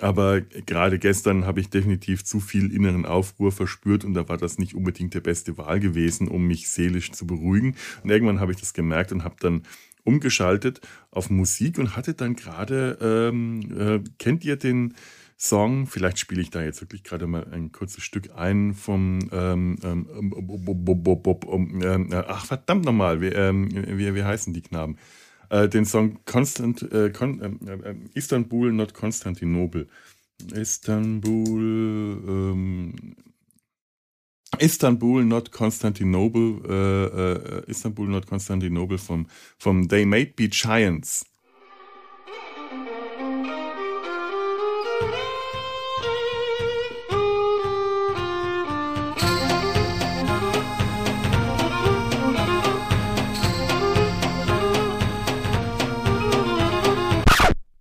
aber 0.00 0.40
gerade 0.40 0.98
gestern 0.98 1.44
habe 1.44 1.60
ich 1.60 1.68
definitiv 1.68 2.24
zu 2.24 2.40
viel 2.40 2.72
inneren 2.72 3.06
Aufruhr 3.06 3.52
verspürt 3.52 4.04
und 4.04 4.14
da 4.14 4.28
war 4.28 4.36
das 4.36 4.58
nicht 4.58 4.74
unbedingt 4.74 5.14
der 5.14 5.20
beste 5.20 5.58
Wahl 5.58 5.80
gewesen, 5.80 6.28
um 6.28 6.46
mich 6.46 6.68
seelisch 6.68 7.12
zu 7.12 7.26
beruhigen. 7.26 7.76
Und 8.02 8.10
irgendwann 8.10 8.40
habe 8.40 8.52
ich 8.52 8.58
das 8.58 8.72
gemerkt 8.72 9.12
und 9.12 9.24
habe 9.24 9.36
dann 9.40 9.62
umgeschaltet 10.04 10.80
auf 11.10 11.30
Musik 11.30 11.78
und 11.78 11.96
hatte 11.96 12.14
dann 12.14 12.34
gerade, 12.34 12.98
ähm, 13.00 13.60
äh, 13.78 14.00
kennt 14.18 14.44
ihr 14.44 14.56
den 14.56 14.94
Song, 15.36 15.86
vielleicht 15.86 16.18
spiele 16.18 16.42
ich 16.42 16.50
da 16.50 16.62
jetzt 16.62 16.82
wirklich 16.82 17.02
gerade 17.02 17.26
mal 17.26 17.46
ein 17.50 17.72
kurzes 17.72 18.04
Stück 18.04 18.30
ein 18.36 18.74
vom, 18.74 19.20
ähm, 19.32 19.78
ähm, 19.82 22.12
ach 22.12 22.44
verdammt 22.44 22.84
nochmal, 22.84 23.22
wie, 23.22 23.30
wie, 23.30 24.14
wie 24.14 24.22
heißen 24.22 24.52
die 24.52 24.60
Knaben? 24.60 24.98
Äh, 25.50 25.68
den 25.68 25.84
Song 25.84 26.18
Constant, 26.24 26.82
äh, 26.92 27.10
Con, 27.10 27.40
ähm, 27.42 27.60
äh, 27.84 27.94
Istanbul, 28.14 28.72
not 28.72 28.94
Konstantinopel. 28.94 29.88
Istanbul, 30.54 31.60
ähm, 32.26 33.16
Istanbul, 34.58 35.24
not 35.24 35.52
Constantinople, 35.52 36.62
äh, 36.68 37.68
äh, 37.68 37.70
Istanbul, 37.70 38.08
not 38.08 38.26
Constantinople 38.26 38.98
vom, 38.98 39.26
vom 39.58 39.88
They 39.88 40.04
Made 40.06 40.32
Be 40.36 40.48
Giants. 40.48 41.29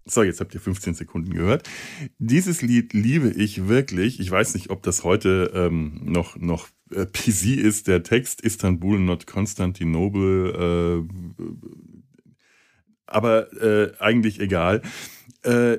So, 0.09 0.23
jetzt 0.23 0.39
habt 0.39 0.53
ihr 0.55 0.59
15 0.59 0.95
Sekunden 0.95 1.33
gehört. 1.33 1.69
Dieses 2.17 2.61
Lied 2.61 2.93
liebe 2.93 3.29
ich 3.29 3.67
wirklich. 3.67 4.19
Ich 4.19 4.31
weiß 4.31 4.55
nicht, 4.55 4.71
ob 4.71 4.81
das 4.81 5.03
heute 5.03 5.51
ähm, 5.53 6.01
noch, 6.03 6.35
noch 6.35 6.67
äh, 6.91 7.05
PC 7.05 7.57
ist. 7.57 7.87
Der 7.87 8.01
Text 8.01 8.41
Istanbul, 8.41 8.99
not 8.99 9.27
Constantinople. 9.27 11.05
Äh, 11.05 11.43
aber 13.05 13.53
äh, 13.61 13.91
eigentlich 13.99 14.39
egal. 14.39 14.81
Äh, 15.43 15.77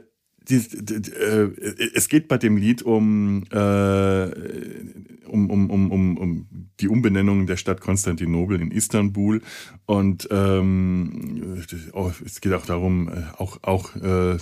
die, 0.49 0.59
die, 0.59 1.13
äh, 1.13 1.51
es 1.95 2.09
geht 2.09 2.29
bei 2.29 2.39
dem 2.39 2.57
Lied 2.57 2.83
um, 2.83 3.45
äh, 3.51 4.31
um, 5.27 5.51
um, 5.51 5.71
um, 5.71 5.91
um, 5.91 6.17
um 6.17 6.47
die 6.81 6.89
Umbenennung 6.89 7.47
der 7.47 7.57
Stadt 7.57 7.81
Konstantinopel 7.81 8.61
in 8.61 8.71
Istanbul. 8.71 9.43
Und 9.87 10.29
ähm, 10.31 11.63
oh, 11.93 12.11
es 12.25 12.41
geht 12.41 12.53
auch 12.53 12.67
darum, 12.67 13.09
äh, 13.09 13.23
auch, 13.37 13.59
auch, 13.63 13.95
äh, 13.97 14.37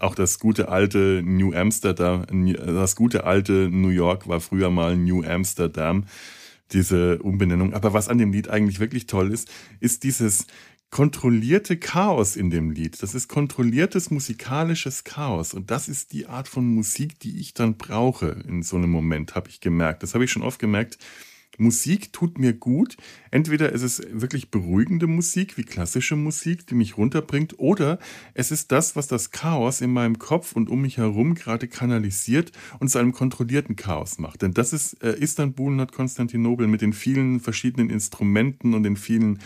auch 0.00 0.14
das 0.14 0.38
gute 0.38 0.68
alte 0.68 1.22
New 1.24 1.52
Amsterdam, 1.54 2.24
das 2.56 2.96
gute 2.96 3.24
alte 3.24 3.68
New 3.70 3.88
York 3.88 4.28
war 4.28 4.40
früher 4.40 4.70
mal 4.70 4.96
New 4.96 5.24
Amsterdam, 5.24 6.04
diese 6.72 7.18
Umbenennung. 7.18 7.74
Aber 7.74 7.92
was 7.92 8.08
an 8.08 8.18
dem 8.18 8.32
Lied 8.32 8.48
eigentlich 8.48 8.80
wirklich 8.80 9.06
toll 9.06 9.32
ist, 9.32 9.50
ist 9.80 10.04
dieses 10.04 10.46
kontrollierte 10.92 11.78
Chaos 11.78 12.36
in 12.36 12.50
dem 12.50 12.70
Lied. 12.70 13.02
Das 13.02 13.14
ist 13.14 13.26
kontrolliertes 13.26 14.10
musikalisches 14.10 15.04
Chaos. 15.04 15.54
Und 15.54 15.70
das 15.70 15.88
ist 15.88 16.12
die 16.12 16.26
Art 16.26 16.48
von 16.48 16.66
Musik, 16.66 17.18
die 17.18 17.40
ich 17.40 17.54
dann 17.54 17.78
brauche 17.78 18.44
in 18.46 18.62
so 18.62 18.76
einem 18.76 18.90
Moment, 18.90 19.34
habe 19.34 19.48
ich 19.48 19.60
gemerkt. 19.60 20.02
Das 20.02 20.12
habe 20.12 20.24
ich 20.24 20.30
schon 20.30 20.42
oft 20.42 20.58
gemerkt. 20.58 20.98
Musik 21.56 22.12
tut 22.12 22.38
mir 22.38 22.52
gut. 22.52 22.98
Entweder 23.30 23.72
ist 23.72 23.80
es 23.80 24.02
wirklich 24.10 24.50
beruhigende 24.50 25.06
Musik, 25.06 25.56
wie 25.56 25.64
klassische 25.64 26.14
Musik, 26.14 26.66
die 26.66 26.74
mich 26.74 26.98
runterbringt, 26.98 27.58
oder 27.58 27.98
es 28.34 28.50
ist 28.50 28.70
das, 28.70 28.94
was 28.94 29.06
das 29.06 29.30
Chaos 29.30 29.80
in 29.80 29.92
meinem 29.92 30.18
Kopf 30.18 30.52
und 30.52 30.68
um 30.68 30.82
mich 30.82 30.98
herum 30.98 31.34
gerade 31.34 31.68
kanalisiert 31.68 32.52
und 32.80 32.88
zu 32.88 32.98
einem 32.98 33.12
kontrollierten 33.12 33.76
Chaos 33.76 34.18
macht. 34.18 34.42
Denn 34.42 34.52
das 34.52 34.74
ist 34.74 35.02
äh, 35.02 35.14
Istanbul 35.14 35.80
und 35.80 35.92
Konstantinopel 35.92 36.66
mit 36.66 36.82
den 36.82 36.92
vielen 36.92 37.40
verschiedenen 37.40 37.88
Instrumenten 37.88 38.74
und 38.74 38.82
den 38.82 38.96
vielen 38.96 39.38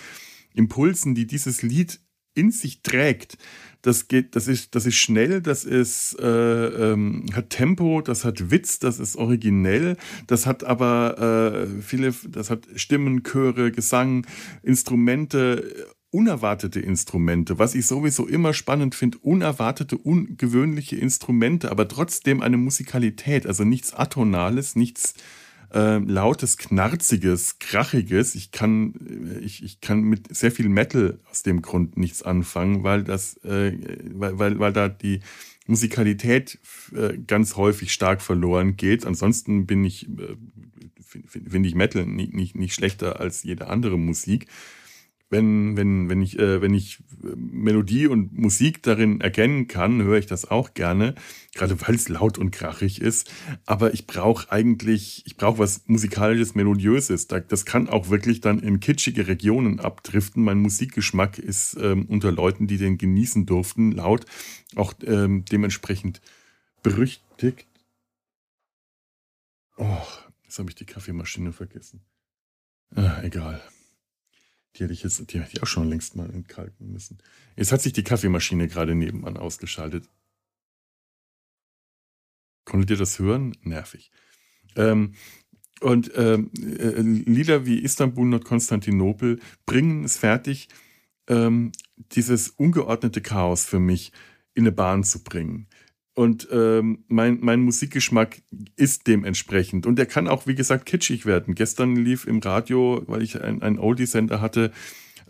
Impulsen, 0.57 1.15
die 1.15 1.27
dieses 1.27 1.63
Lied 1.63 2.01
in 2.35 2.51
sich 2.51 2.83
trägt. 2.83 3.39
Das 3.83 4.09
geht, 4.09 4.37
das 4.37 4.49
ist, 4.49 4.75
das 4.75 4.85
ist 4.85 4.97
schnell, 4.97 5.41
das 5.41 5.65
ist, 5.65 6.19
äh, 6.21 6.93
ähm, 6.93 7.25
hat 7.33 7.51
Tempo, 7.51 8.03
das 8.03 8.25
hat 8.25 8.51
Witz, 8.51 8.79
das 8.79 8.99
ist 8.99 9.17
originell, 9.17 9.97
das 10.27 10.45
hat 10.45 10.65
aber 10.65 11.67
äh, 11.69 11.83
viele, 11.83 12.13
das 12.29 12.51
hat 12.51 12.67
Stimmen, 12.75 13.23
Chöre, 13.23 13.71
Gesang, 13.71 14.27
Instrumente, 14.63 15.87
unerwartete 16.11 16.81
Instrumente, 16.81 17.59
was 17.59 17.75
ich 17.75 17.87
sowieso 17.87 18.27
immer 18.27 18.55
spannend 18.55 18.95
finde, 18.95 19.19
unerwartete, 19.19 19.99
ungewöhnliche 19.99 20.97
Instrumente, 20.97 21.71
aber 21.71 21.89
trotzdem 21.89 22.43
eine 22.43 22.57
Musikalität, 22.57 23.47
also 23.47 23.65
nichts 23.65 23.93
Atonales, 23.93 24.77
nichts 24.77 25.15
äh, 25.77 25.99
lautes, 25.99 26.57
knarziges, 26.57 27.59
krachiges. 27.59 28.35
Ich 28.35 28.51
kann, 28.51 28.95
äh, 29.35 29.41
ich, 29.41 29.63
ich 29.63 29.81
kann 29.81 30.01
mit 30.01 30.35
sehr 30.35 30.51
viel 30.51 30.69
Metal 30.69 31.19
aus 31.31 31.43
dem 31.43 31.61
Grund 31.61 31.97
nichts 31.99 32.23
anfangen, 32.23 32.83
weil 32.83 33.05
das, 33.05 33.37
äh, 33.45 33.77
weil, 34.15 34.39
weil, 34.39 34.59
weil 34.59 34.73
da 34.73 34.89
die 34.89 35.21
Musikalität 35.67 36.59
äh, 36.95 37.19
ganz 37.19 37.57
häufig 37.57 37.93
stark 37.93 38.23
verloren 38.23 38.77
geht. 38.77 39.05
Ansonsten 39.05 39.67
bin 39.67 39.85
ich, 39.85 40.09
äh, 40.09 40.37
finde 41.05 41.51
find 41.51 41.67
ich 41.67 41.75
Metal 41.75 42.07
nicht, 42.07 42.33
nicht, 42.33 42.57
nicht 42.57 42.75
schlechter 42.75 43.21
als 43.21 43.43
jede 43.43 43.69
andere 43.69 43.99
Musik 43.99 44.47
wenn, 45.29 45.77
wenn, 45.77 46.09
wenn 46.09 46.23
ich, 46.23 46.39
äh, 46.39 46.61
wenn 46.63 46.73
ich 46.73 47.03
Melodie 47.21 48.07
und 48.07 48.33
Musik 48.39 48.83
darin 48.83 49.21
erkennen 49.21 49.67
kann, 49.67 50.03
höre 50.03 50.19
ich 50.19 50.27
das 50.27 50.49
auch 50.49 50.75
gerne, 50.75 51.15
gerade 51.55 51.81
weil 51.81 51.97
es 51.97 52.09
laut 52.09 52.39
und 52.39 52.53
krachig 52.53 53.01
ist. 53.01 53.31
Aber 53.65 53.93
ich 53.93 54.07
brauche 54.07 54.53
eigentlich, 54.53 55.25
ich 55.27 55.37
brauche 55.37 55.59
was 55.59 55.83
musikalisches, 55.87 56.55
melodiöses. 56.55 57.27
Das 57.27 57.65
kann 57.65 57.89
auch 57.89 58.09
wirklich 58.09 58.41
dann 58.41 58.61
in 58.61 58.79
kitschige 58.79 59.27
Regionen 59.27 59.81
abdriften. 59.81 60.45
Mein 60.45 60.61
Musikgeschmack 60.61 61.39
ist 61.39 61.77
ähm, 61.81 62.07
unter 62.07 62.31
Leuten, 62.31 62.69
die 62.69 62.79
den 62.79 62.97
genießen 62.97 63.47
durften, 63.47 63.91
laut, 63.93 64.27
auch 64.77 64.95
ähm, 65.05 65.45
dementsprechend 65.51 66.21
berüchtigt. 66.85 67.67
Oh, 69.77 70.07
jetzt 70.45 70.59
habe 70.59 70.71
ich 70.71 70.77
die 70.77 70.87
Kaffeemaschine 70.87 71.53
vergessen. 71.53 72.01
Ah, 72.95 73.21
egal. 73.23 73.61
Die 74.77 74.85
hätte 74.85 74.93
ich 74.93 75.03
jetzt, 75.03 75.33
die 75.33 75.41
hätte 75.41 75.53
ich 75.55 75.63
auch 75.63 75.67
schon 75.67 75.89
längst 75.89 76.17
mal 76.17 76.31
entkalken 76.31 76.93
müssen. 76.93 77.19
Jetzt 77.57 77.73
hat 77.73 77.81
sich 77.81 77.93
die 77.93 78.05
Kaffeemaschine 78.05 78.69
gerade 78.69 78.95
nebenan 78.95 79.37
ausgeschaltet. 79.37 80.09
Konntet 82.65 82.91
ihr 82.91 82.97
das 82.97 83.19
hören? 83.19 83.57
Nervig. 83.63 84.11
Ähm, 84.75 85.15
und 85.81 86.11
ähm, 86.17 86.51
äh, 86.57 87.01
Lieder 87.01 87.65
wie 87.65 87.79
Istanbul, 87.79 88.27
Nordkonstantinopel 88.27 89.41
bringen 89.67 90.05
es 90.05 90.17
fertig, 90.17 90.69
ähm, 91.29 91.73
dieses 92.13 92.51
ungeordnete 92.51 93.21
Chaos 93.21 93.65
für 93.65 93.79
mich 93.79 94.13
in 94.55 94.65
eine 94.65 94.73
Bahn 94.73 95.05
zu 95.05 95.23
bringen. 95.23 95.69
Und 96.17 96.49
ähm, 96.51 97.05
mein, 97.09 97.41
mein 97.43 97.61
Musikgeschmack 97.61 98.41
ist 98.75 99.07
dementsprechend. 99.07 99.85
Und 99.85 99.99
der 99.99 100.07
kann 100.07 100.29
auch, 100.29 100.47
wie 100.47 100.55
gesagt, 100.55 100.87
kitschig 100.87 101.27
werden. 101.27 101.55
Gestern 101.55 101.95
lief 101.95 102.27
im 102.27 102.39
Radio, 102.39 103.03
weil 103.07 103.21
ich 103.21 103.39
einen 103.43 103.79
Oldie-Sender 103.79 104.41
hatte, 104.41 104.73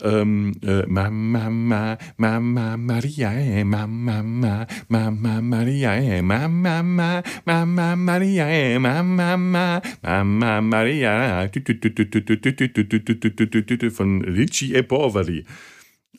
ähm, 0.01 0.53
äh, 0.63 0.85
Mama, 0.87 1.49
Mama, 1.49 1.97
Mama 2.15 2.77
Maria, 2.77 3.65
Mama, 3.65 4.23
Mama, 4.23 4.67
Mama 4.87 5.41
Maria, 5.41 6.21
Mama, 6.21 6.83
Mama, 6.83 7.23
Mama 7.45 7.95
Maria, 7.97 8.79
Mama, 8.79 9.81
Mama 10.01 10.61
Maria, 10.61 11.49
von 13.91 14.21
Ricci 14.21 14.73
e 14.73 14.83
Poveri. 14.83 15.45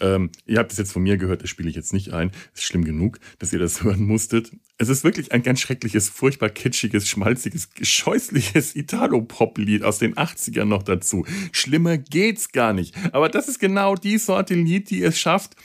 Ähm, 0.00 0.30
ihr 0.46 0.58
habt 0.58 0.72
es 0.72 0.78
jetzt 0.78 0.92
von 0.92 1.02
mir 1.02 1.16
gehört, 1.16 1.42
das 1.42 1.50
spiele 1.50 1.68
ich 1.68 1.76
jetzt 1.76 1.92
nicht 1.92 2.12
ein. 2.12 2.30
Ist 2.54 2.64
schlimm 2.64 2.84
genug, 2.84 3.18
dass 3.38 3.52
ihr 3.52 3.58
das 3.58 3.82
hören 3.84 4.04
musstet. 4.04 4.52
Es 4.78 4.88
ist 4.88 5.04
wirklich 5.04 5.32
ein 5.32 5.42
ganz 5.42 5.60
schreckliches, 5.60 6.08
furchtbar 6.08 6.50
kitschiges, 6.50 7.08
schmalziges, 7.08 7.68
scheußliches 7.80 8.76
Italo-Pop-Lied 8.76 9.82
aus 9.82 9.98
den 9.98 10.14
80ern 10.14 10.66
noch 10.66 10.82
dazu. 10.82 11.26
Schlimmer 11.52 11.98
geht's 11.98 12.52
gar 12.52 12.72
nicht. 12.72 12.94
Aber 13.12 13.28
das 13.28 13.48
ist 13.48 13.58
genau 13.58 13.94
die 13.94 14.18
Sorte 14.18 14.54
Lied, 14.54 14.90
die 14.90 15.02
es 15.02 15.18
schafft, 15.18 15.56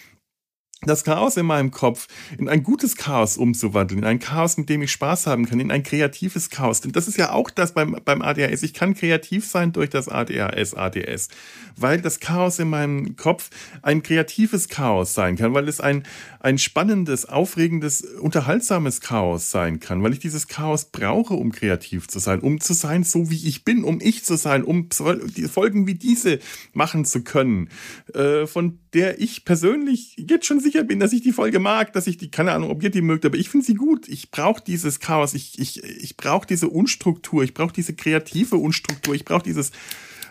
das 0.85 1.03
Chaos 1.03 1.37
in 1.37 1.45
meinem 1.45 1.71
Kopf 1.71 2.07
in 2.37 2.49
ein 2.49 2.63
gutes 2.63 2.95
Chaos 2.95 3.37
umzuwandeln, 3.37 3.99
in 3.99 4.05
ein 4.05 4.19
Chaos, 4.19 4.57
mit 4.57 4.69
dem 4.69 4.81
ich 4.81 4.91
Spaß 4.91 5.27
haben 5.27 5.45
kann, 5.45 5.59
in 5.59 5.71
ein 5.71 5.83
kreatives 5.83 6.49
Chaos. 6.49 6.81
Denn 6.81 6.91
das 6.91 7.07
ist 7.07 7.17
ja 7.17 7.31
auch 7.31 7.49
das 7.49 7.73
beim, 7.73 7.97
beim 8.03 8.21
ADHS. 8.21 8.63
Ich 8.63 8.73
kann 8.73 8.93
kreativ 8.93 9.47
sein 9.47 9.71
durch 9.71 9.89
das 9.89 10.09
ADHS, 10.09 10.73
ADS, 10.73 11.29
weil 11.75 12.01
das 12.01 12.19
Chaos 12.19 12.59
in 12.59 12.69
meinem 12.69 13.15
Kopf 13.15 13.49
ein 13.81 14.03
kreatives 14.03 14.67
Chaos 14.67 15.13
sein 15.13 15.35
kann, 15.35 15.53
weil 15.53 15.67
es 15.67 15.79
ein, 15.79 16.03
ein 16.39 16.57
spannendes, 16.57 17.25
aufregendes, 17.25 18.01
unterhaltsames 18.01 19.01
Chaos 19.01 19.51
sein 19.51 19.79
kann, 19.79 20.03
weil 20.03 20.13
ich 20.13 20.19
dieses 20.19 20.47
Chaos 20.47 20.85
brauche, 20.85 21.33
um 21.33 21.51
kreativ 21.51 22.07
zu 22.07 22.19
sein, 22.19 22.39
um 22.39 22.59
zu 22.59 22.73
sein, 22.73 23.03
so 23.03 23.29
wie 23.29 23.47
ich 23.47 23.63
bin, 23.63 23.83
um 23.83 23.99
ich 24.01 24.23
zu 24.23 24.35
sein, 24.35 24.63
um 24.63 24.89
Folgen 24.91 25.87
wie 25.87 25.95
diese 25.95 26.39
machen 26.73 27.05
zu 27.05 27.23
können, 27.23 27.69
äh, 28.13 28.45
von 28.45 28.79
der 28.93 29.19
ich 29.19 29.45
persönlich 29.45 30.15
jetzt 30.17 30.45
schon 30.45 30.59
sicher 30.59 30.83
bin, 30.83 30.99
dass 30.99 31.13
ich 31.13 31.21
die 31.21 31.31
Folge 31.31 31.59
mag, 31.59 31.93
dass 31.93 32.07
ich 32.07 32.17
die, 32.17 32.29
keine 32.29 32.51
Ahnung, 32.51 32.69
ob 32.69 32.83
ihr 32.83 32.91
die 32.91 33.01
mögt, 33.01 33.25
aber 33.25 33.37
ich 33.37 33.49
finde 33.49 33.65
sie 33.65 33.73
gut. 33.75 34.07
Ich 34.07 34.31
brauche 34.31 34.63
dieses 34.63 34.99
Chaos, 34.99 35.33
ich, 35.33 35.59
ich, 35.59 35.83
ich 35.83 36.17
brauche 36.17 36.45
diese 36.45 36.69
Unstruktur, 36.69 37.43
ich 37.43 37.53
brauche 37.53 37.73
diese 37.73 37.93
kreative 37.93 38.57
Unstruktur, 38.57 39.15
ich 39.15 39.25
brauche 39.25 39.43
dieses 39.43 39.71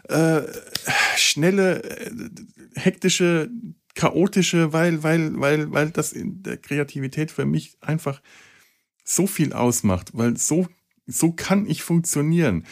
äh, 0.09 0.43
schnelle, 1.17 1.83
äh, 1.83 2.11
hektische, 2.75 3.51
chaotische, 3.95 4.73
weil, 4.73 5.03
weil, 5.03 5.39
weil, 5.39 5.71
weil 5.73 5.91
das 5.91 6.13
in 6.13 6.43
der 6.43 6.57
Kreativität 6.57 7.31
für 7.31 7.45
mich 7.45 7.77
einfach 7.81 8.23
so 9.05 9.27
viel 9.27 9.53
ausmacht, 9.53 10.11
weil 10.15 10.37
so, 10.37 10.67
so 11.07 11.33
kann 11.33 11.67
ich 11.67 11.83
funktionieren. 11.83 12.65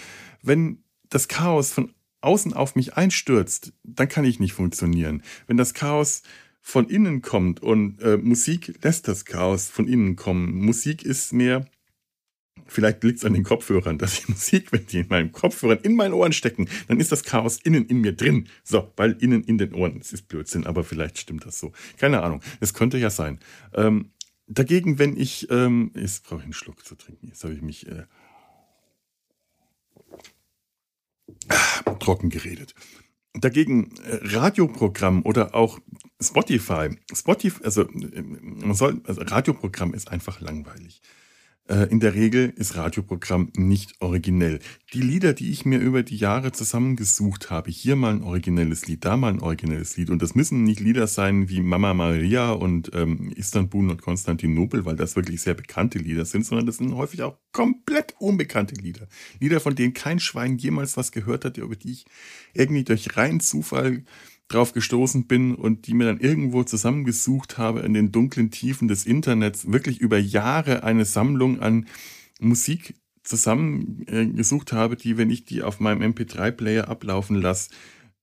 Wenn 0.43 0.83
das 1.09 1.29
Chaos 1.29 1.73
von 1.73 1.93
außen 2.21 2.53
auf 2.53 2.77
mich 2.77 2.95
einstürzt, 2.97 3.73
dann 3.83 4.09
kann 4.09 4.25
ich 4.25 4.41
nicht 4.41 4.53
funktionieren. 4.53 5.23
Wenn 5.47 5.57
das 5.57 5.75
Chaos 5.75 6.23
von 6.61 6.89
innen 6.89 7.23
kommt 7.23 7.63
und 7.63 8.01
äh, 8.01 8.17
Musik 8.17 8.79
lässt 8.83 9.09
das 9.09 9.25
Chaos 9.25 9.69
von 9.69 9.89
innen 9.89 10.17
kommen. 10.17 10.55
Musik 10.55 11.03
ist 11.03 11.33
mehr, 11.33 11.67
vielleicht 12.67 13.03
liegt 13.05 13.19
es 13.19 13.25
an 13.25 13.35
den 13.35 13.45
Kopfhörern, 13.45 13.99
dass 13.99 14.19
ich 14.19 14.29
Musik, 14.29 14.73
wenn 14.73 14.87
die 14.87 15.01
in 15.01 15.09
meinen 15.09 15.33
Kopfhörern 15.33 15.79
in 15.83 15.97
meinen 15.97 16.15
Ohren 16.15 16.33
stecken, 16.33 16.69
dann 16.89 17.01
ist 17.01 17.13
das 17.13 17.25
Chaos 17.25 17.59
innen 17.63 17.87
in 17.87 18.01
mir 18.01 18.13
drin. 18.13 18.49
So, 18.65 18.93
weil 18.97 19.13
innen 19.21 19.45
in 19.45 19.59
den 19.59 19.75
Ohren. 19.75 19.99
Das 19.99 20.13
ist 20.13 20.29
Blödsinn, 20.29 20.67
aber 20.67 20.85
vielleicht 20.85 21.19
stimmt 21.19 21.45
das 21.45 21.59
so. 21.59 21.73
Keine 21.99 22.23
Ahnung. 22.23 22.43
Es 22.61 22.75
könnte 22.75 22.99
ja 22.99 23.11
sein. 23.11 23.41
Ähm, 23.75 24.11
dagegen, 24.47 24.99
wenn 24.99 25.17
ich, 25.17 25.51
ähm, 25.51 25.93
jetzt 25.95 26.25
brauche 26.25 26.41
ich 26.41 26.45
einen 26.45 26.53
Schluck 26.53 26.85
zu 26.85 26.95
trinken. 26.95 27.29
Jetzt 27.29 27.45
habe 27.45 27.55
ich 27.55 27.63
mich 27.63 27.87
äh, 27.89 28.05
trocken 31.99 32.31
geredet. 32.31 32.75
Dagegen 33.35 33.93
äh, 34.05 34.19
Radioprogramm 34.23 35.25
oder 35.25 35.55
auch 35.55 35.79
Spotify. 36.21 36.91
Spotify, 37.15 37.65
also 37.65 37.83
äh, 37.83 38.23
man 38.23 38.75
soll, 38.75 39.01
also 39.05 39.23
Radioprogramm 39.23 39.95
ist 39.95 40.11
einfach 40.11 40.41
langweilig. 40.41 41.01
Äh, 41.71 41.87
in 41.91 42.01
der 42.01 42.15
Regel 42.15 42.53
ist 42.57 42.75
Radioprogramm 42.75 43.53
nicht 43.55 43.95
originell. 44.01 44.59
Die 44.93 45.01
Lieder, 45.01 45.35
die 45.35 45.53
ich 45.53 45.65
mir 45.65 45.79
über 45.79 46.03
die 46.03 46.17
Jahre 46.17 46.51
zusammengesucht 46.51 47.51
habe, 47.51 47.71
hier 47.71 47.95
mal 47.95 48.13
ein 48.15 48.23
originelles 48.23 48.89
Lied, 48.89 49.05
da 49.05 49.17
mal 49.17 49.33
ein 49.33 49.41
originelles 49.41 49.97
Lied. 49.97 50.11
Und 50.11 50.21
das 50.21 50.35
müssen 50.35 50.65
nicht 50.65 50.81
Lieder 50.81 51.07
sein 51.07 51.49
wie 51.49 51.61
Mama 51.61 51.95
Maria 51.95 52.51
und 52.51 52.91
ähm, 52.93 53.33
Istanbul 53.37 53.89
und 53.89 54.03
Konstantinopel, 54.03 54.85
weil 54.85 54.97
das 54.97 55.15
wirklich 55.15 55.43
sehr 55.43 55.55
bekannte 55.55 56.01
Lieder 56.01 56.25
sind, 56.25 56.45
sondern 56.45 56.67
das 56.67 56.79
sind 56.79 56.93
häufig 56.97 57.23
auch 57.23 57.39
komplett 57.53 58.17
unbekannte 58.19 58.75
Lieder. 58.75 59.07
Lieder, 59.39 59.61
von 59.61 59.77
denen 59.77 59.95
kein 59.95 60.19
Schwein 60.19 60.59
jemals 60.59 60.97
was 60.97 61.13
gehört 61.13 61.45
hat, 61.45 61.57
über 61.57 61.77
die 61.77 61.93
ich 61.93 62.05
irgendwie 62.53 62.83
durch 62.83 63.17
reinen 63.17 63.39
Zufall 63.39 64.03
drauf 64.51 64.73
gestoßen 64.73 65.27
bin 65.27 65.55
und 65.55 65.87
die 65.87 65.95
mir 65.95 66.05
dann 66.05 66.21
irgendwo 66.21 66.65
zusammengesucht 66.65 67.57
habe 67.57 67.81
in 67.81 67.95
den 67.95 68.13
dunklen 68.13 68.51
Tiefen 68.51 68.89
des 68.89 69.07
Internets, 69.07 69.71
wirklich 69.71 70.01
über 70.01 70.19
Jahre 70.19 70.83
eine 70.83 71.05
Sammlung 71.05 71.61
an 71.61 71.87
Musik 72.41 72.95
zusammengesucht 73.23 74.73
habe, 74.73 74.97
die, 74.97 75.17
wenn 75.17 75.31
ich 75.31 75.45
die 75.45 75.63
auf 75.63 75.79
meinem 75.79 76.03
MP3-Player 76.13 76.89
ablaufen 76.89 77.37
lasse, 77.37 77.71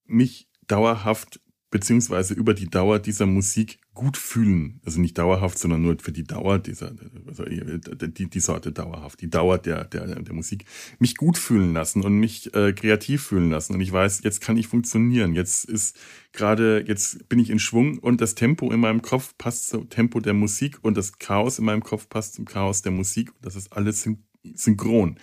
mich 0.06 0.50
dauerhaft 0.68 1.40
beziehungsweise 1.70 2.34
über 2.34 2.54
die 2.54 2.70
Dauer 2.70 3.00
dieser 3.00 3.26
Musik 3.26 3.80
gut 3.98 4.16
fühlen. 4.16 4.80
Also 4.86 5.02
nicht 5.02 5.18
dauerhaft, 5.18 5.58
sondern 5.58 5.82
nur 5.82 5.98
für 6.00 6.12
die 6.12 6.24
Dauer 6.24 6.60
dieser, 6.60 6.94
also 7.26 7.44
die, 7.46 8.30
die 8.30 8.40
Sorte 8.40 8.72
dauerhaft, 8.72 9.20
die 9.22 9.30
Dauer 9.30 9.58
der, 9.58 9.86
der, 9.86 10.06
der 10.22 10.34
Musik, 10.36 10.66
mich 11.00 11.18
gut 11.18 11.38
fühlen 11.38 11.74
lassen 11.74 12.04
und 12.04 12.14
mich 12.14 12.54
äh, 12.54 12.74
kreativ 12.74 13.24
fühlen 13.24 13.50
lassen. 13.50 13.74
Und 13.74 13.82
ich 13.82 13.92
weiß, 13.92 14.22
jetzt 14.24 14.40
kann 14.40 14.56
ich 14.56 14.68
funktionieren. 14.68 15.34
Jetzt 15.34 15.66
ist 15.66 15.98
gerade, 16.32 16.86
jetzt 16.88 17.28
bin 17.28 17.40
ich 17.40 17.50
in 17.50 17.58
Schwung 17.58 17.98
und 17.98 18.22
das 18.22 18.36
Tempo 18.36 18.72
in 18.72 18.80
meinem 18.80 19.02
Kopf 19.02 19.36
passt 19.40 19.70
zum 19.70 19.90
Tempo 19.90 20.20
der 20.20 20.36
Musik 20.36 20.78
und 20.84 20.96
das 20.96 21.18
Chaos 21.18 21.58
in 21.58 21.66
meinem 21.66 21.84
Kopf 21.84 22.08
passt 22.08 22.36
zum 22.36 22.46
Chaos 22.46 22.84
der 22.84 22.92
Musik. 22.92 23.34
Und 23.34 23.46
das 23.46 23.56
ist 23.56 23.74
alles 23.74 24.08
synchron. 24.44 25.20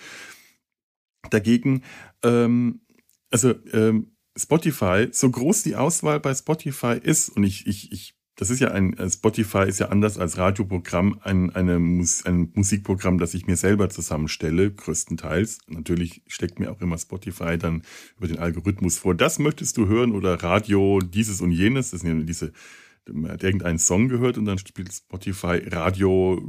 Dagegen, 1.31 1.85
ähm, 2.25 2.81
also 3.31 3.55
ähm, 3.73 4.17
Spotify, 4.37 5.09
so 5.13 5.31
groß 5.31 5.63
die 5.63 5.77
Auswahl 5.77 6.19
bei 6.19 6.35
Spotify 6.35 6.99
ist, 7.01 7.29
und 7.29 7.45
ich, 7.45 7.67
ich, 7.67 7.93
ich, 7.93 8.17
das 8.37 8.51
ist 8.51 8.61
ja 8.61 8.71
ein, 8.73 8.97
äh, 8.99 9.09
Spotify 9.09 9.69
ist 9.69 9.79
ja 9.79 9.89
anders 9.89 10.19
als 10.19 10.39
Radioprogramm, 10.39 11.21
ein, 11.23 11.55
eine 11.55 11.77
ein 11.77 12.51
Musikprogramm, 12.55 13.19
das 13.19 13.35
ich 13.35 13.47
mir 13.47 13.57
selber 13.57 13.91
zusammenstelle, 13.91 14.73
größtenteils. 14.73 15.59
Natürlich 15.69 16.23
steckt 16.27 16.59
mir 16.59 16.73
auch 16.73 16.81
immer 16.81 16.99
Spotify 16.99 17.57
dann 17.59 17.83
über 18.17 18.27
den 18.27 18.39
Algorithmus 18.39 18.99
vor. 18.99 19.15
Das 19.15 19.39
möchtest 19.39 19.77
du 19.77 19.87
hören 19.87 20.13
oder 20.13 20.43
Radio, 20.43 20.99
dieses 21.01 21.41
und 21.41 21.53
jenes. 21.53 21.93
Das 21.93 22.01
sind 22.01 22.19
ja 22.19 22.25
diese, 22.25 22.53
man 23.11 23.31
hat 23.31 23.45
irgendeinen 23.45 23.79
Song 23.79 24.09
gehört 24.09 24.37
und 24.37 24.47
dann 24.47 24.59
spielt 24.59 24.93
Spotify 24.93 25.63
Radio, 25.67 26.43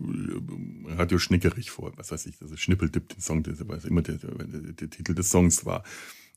äh, 0.88 0.94
Radio 0.94 1.20
Schnickerich 1.20 1.70
vor. 1.70 1.94
Was 1.98 2.12
weiß 2.12 2.26
ich, 2.26 2.42
also 2.42 2.58
Schnippeldipp 2.58 3.10
den 3.10 3.22
Song, 3.22 3.44
der, 3.44 3.54
der 3.54 3.86
immer 3.86 4.02
der, 4.02 4.18
der, 4.18 4.72
der 4.72 4.90
Titel 4.90 5.14
des 5.14 5.30
Songs 5.30 5.66
war. 5.66 5.84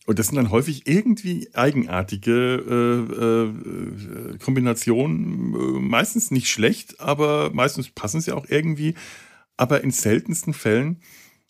Und 0.08 0.18
das 0.18 0.28
sind 0.28 0.36
dann 0.36 0.50
häufig 0.50 0.86
irgendwie 0.86 1.50
eigenartige 1.52 2.32
äh, 2.32 4.32
äh, 4.32 4.38
Kombinationen, 4.38 5.54
äh, 5.54 5.80
meistens 5.80 6.30
nicht 6.30 6.48
schlecht, 6.48 6.98
aber 6.98 7.50
meistens 7.52 7.90
passen 7.90 8.22
sie 8.22 8.32
auch 8.32 8.46
irgendwie. 8.48 8.94
Aber 9.58 9.84
in 9.84 9.90
seltensten 9.90 10.54
Fällen 10.54 11.02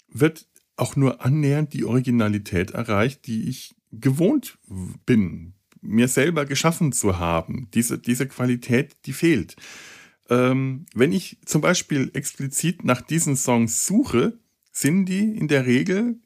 wird 0.09 0.49
auch 0.75 0.97
nur 0.97 1.25
annähernd 1.25 1.73
die 1.73 1.85
Originalität 1.85 2.73
erreicht, 2.73 3.29
die 3.29 3.49
ich 3.49 3.77
gewohnt 3.93 4.59
bin 5.07 5.55
mir 5.81 6.09
selber 6.09 6.45
geschaffen 6.45 6.91
zu 6.91 7.21
haben. 7.21 7.69
Diese, 7.75 7.97
diese 7.97 8.27
Qualität, 8.27 8.97
die 9.07 9.13
fehlt. 9.13 9.55
Ähm, 10.31 10.87
wenn 10.97 11.13
ich 11.13 11.39
zum 11.47 11.61
Beispiel 11.61 12.11
explizit 12.13 12.83
nach 12.83 13.03
diesen 13.03 13.37
Songs 13.37 13.87
suche, 13.87 14.41
sind 14.73 15.07
die 15.07 15.37
in 15.37 15.47
der 15.47 15.65
Regel 15.65 16.19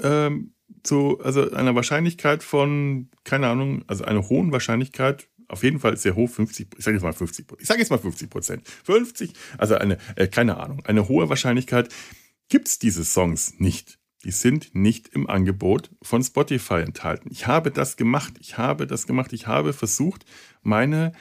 ähm, 0.00 0.54
zu 0.82 1.20
also 1.20 1.50
einer 1.50 1.74
Wahrscheinlichkeit 1.74 2.42
von, 2.42 3.08
keine 3.24 3.48
Ahnung, 3.48 3.84
also 3.86 4.04
einer 4.04 4.28
hohen 4.28 4.52
Wahrscheinlichkeit, 4.52 5.28
auf 5.48 5.62
jeden 5.62 5.80
Fall 5.80 5.96
sehr 5.96 6.14
hoch, 6.14 6.28
50, 6.28 6.68
ich 6.76 6.84
sage 6.84 6.96
jetzt 6.96 7.04
mal 7.04 7.12
50, 7.12 7.46
ich 7.58 7.66
sage 7.66 7.80
jetzt 7.80 7.90
mal 7.90 7.98
50 7.98 8.30
Prozent, 8.30 8.68
50, 8.84 9.32
also 9.56 9.74
eine, 9.74 9.98
äh, 10.16 10.28
keine 10.28 10.58
Ahnung, 10.58 10.84
eine 10.84 11.08
hohe 11.08 11.28
Wahrscheinlichkeit 11.28 11.88
gibt 12.48 12.68
es 12.68 12.78
diese 12.78 13.04
Songs 13.04 13.54
nicht. 13.58 13.98
Die 14.24 14.32
sind 14.32 14.74
nicht 14.74 15.08
im 15.08 15.28
Angebot 15.28 15.90
von 16.02 16.22
Spotify 16.24 16.80
enthalten. 16.80 17.28
Ich 17.30 17.46
habe 17.46 17.70
das 17.70 17.96
gemacht. 17.96 18.34
Ich 18.40 18.58
habe 18.58 18.86
das 18.88 19.06
gemacht. 19.06 19.32
Ich 19.32 19.46
habe 19.46 19.72
versucht, 19.72 20.24
meine 20.62 21.12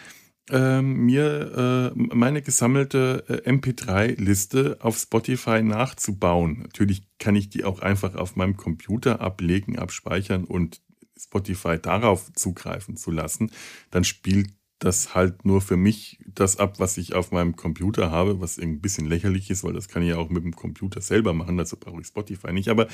äh, 0.49 0.81
mir 0.81 1.93
äh, 1.95 2.15
meine 2.15 2.41
gesammelte 2.41 3.23
äh, 3.27 3.49
MP3-Liste 3.49 4.77
auf 4.81 4.97
Spotify 4.97 5.61
nachzubauen. 5.61 6.59
Natürlich 6.61 7.03
kann 7.19 7.35
ich 7.35 7.49
die 7.49 7.63
auch 7.63 7.79
einfach 7.79 8.15
auf 8.15 8.35
meinem 8.35 8.57
Computer 8.57 9.21
ablegen, 9.21 9.77
abspeichern 9.77 10.45
und 10.45 10.81
Spotify 11.19 11.77
darauf 11.79 12.31
zugreifen 12.33 12.95
zu 12.95 13.11
lassen. 13.11 13.51
Dann 13.91 14.03
spielt 14.03 14.49
das 14.79 15.15
halt 15.15 15.43
nur 15.43 15.61
für 15.61 15.77
mich 15.77 16.19
das 16.27 16.57
ab, 16.57 16.79
was 16.79 16.97
ich 16.97 17.15
auf 17.15 17.31
meinem 17.31 17.55
Computer 17.55 18.11
habe, 18.11 18.39
was 18.39 18.59
ein 18.59 18.79
bisschen 18.79 19.07
lächerlich 19.07 19.49
ist, 19.49 19.63
weil 19.63 19.73
das 19.73 19.87
kann 19.87 20.03
ich 20.03 20.09
ja 20.09 20.17
auch 20.17 20.29
mit 20.29 20.43
dem 20.43 20.55
Computer 20.55 21.01
selber 21.01 21.33
machen, 21.33 21.57
dazu 21.57 21.77
brauche 21.77 21.99
ich 22.01 22.07
Spotify 22.07 22.53
nicht. 22.53 22.69
Aber 22.69 22.87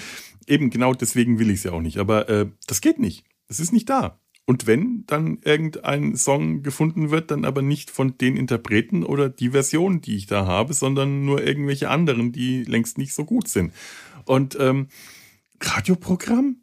eben 0.47 0.69
genau 0.69 0.93
deswegen 0.93 1.39
will 1.39 1.49
ich 1.49 1.57
es 1.57 1.63
ja 1.63 1.73
auch 1.73 1.81
nicht. 1.81 1.97
Aber 1.97 2.29
äh, 2.29 2.49
das 2.67 2.79
geht 2.79 2.99
nicht. 2.99 3.25
Es 3.47 3.59
ist 3.59 3.73
nicht 3.73 3.89
da. 3.89 4.19
Und 4.45 4.67
wenn 4.67 5.05
dann 5.07 5.39
irgendein 5.43 6.17
Song 6.17 6.63
gefunden 6.63 7.11
wird, 7.11 7.31
dann 7.31 7.45
aber 7.45 7.61
nicht 7.61 7.89
von 7.89 8.17
den 8.17 8.35
Interpreten 8.35 9.03
oder 9.03 9.29
die 9.29 9.51
Version, 9.51 10.01
die 10.01 10.17
ich 10.17 10.27
da 10.27 10.45
habe, 10.45 10.73
sondern 10.73 11.25
nur 11.25 11.43
irgendwelche 11.43 11.89
anderen, 11.89 12.33
die 12.33 12.63
längst 12.63 12.97
nicht 12.97 13.13
so 13.13 13.23
gut 13.23 13.47
sind. 13.47 13.73
Und 14.25 14.57
ähm, 14.59 14.87
Radioprogramm? 15.61 16.57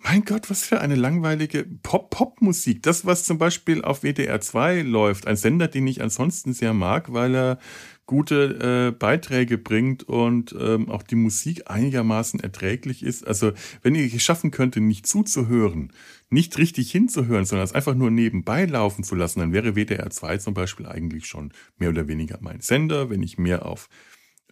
Mein 0.00 0.24
Gott, 0.24 0.48
was 0.48 0.62
für 0.62 0.80
eine 0.80 0.94
langweilige 0.94 1.64
Pop-Pop-Musik. 1.64 2.84
Das, 2.84 3.04
was 3.04 3.24
zum 3.24 3.38
Beispiel 3.38 3.82
auf 3.82 4.02
WDR 4.02 4.40
2 4.40 4.82
läuft, 4.82 5.26
ein 5.26 5.36
Sender, 5.36 5.66
den 5.66 5.88
ich 5.88 6.02
ansonsten 6.02 6.52
sehr 6.52 6.72
mag, 6.72 7.12
weil 7.12 7.34
er 7.34 7.58
gute 8.06 8.90
äh, 8.90 8.96
Beiträge 8.96 9.58
bringt 9.58 10.04
und 10.04 10.54
ähm, 10.58 10.88
auch 10.88 11.02
die 11.02 11.16
Musik 11.16 11.70
einigermaßen 11.70 12.38
erträglich 12.40 13.02
ist. 13.02 13.26
Also, 13.26 13.52
wenn 13.82 13.96
ich 13.96 14.14
es 14.14 14.22
schaffen 14.22 14.50
könnte, 14.50 14.80
nicht 14.80 15.06
zuzuhören, 15.06 15.92
nicht 16.30 16.58
richtig 16.58 16.90
hinzuhören, 16.90 17.44
sondern 17.44 17.64
es 17.64 17.72
einfach 17.72 17.94
nur 17.94 18.10
nebenbei 18.10 18.64
laufen 18.64 19.04
zu 19.04 19.14
lassen, 19.14 19.40
dann 19.40 19.52
wäre 19.52 19.74
WDR 19.74 20.10
2 20.10 20.38
zum 20.38 20.54
Beispiel 20.54 20.86
eigentlich 20.86 21.26
schon 21.26 21.52
mehr 21.76 21.90
oder 21.90 22.08
weniger 22.08 22.38
mein 22.40 22.60
Sender. 22.60 23.10
Wenn 23.10 23.22
ich 23.22 23.38
mehr 23.38 23.64
auf 23.66 23.88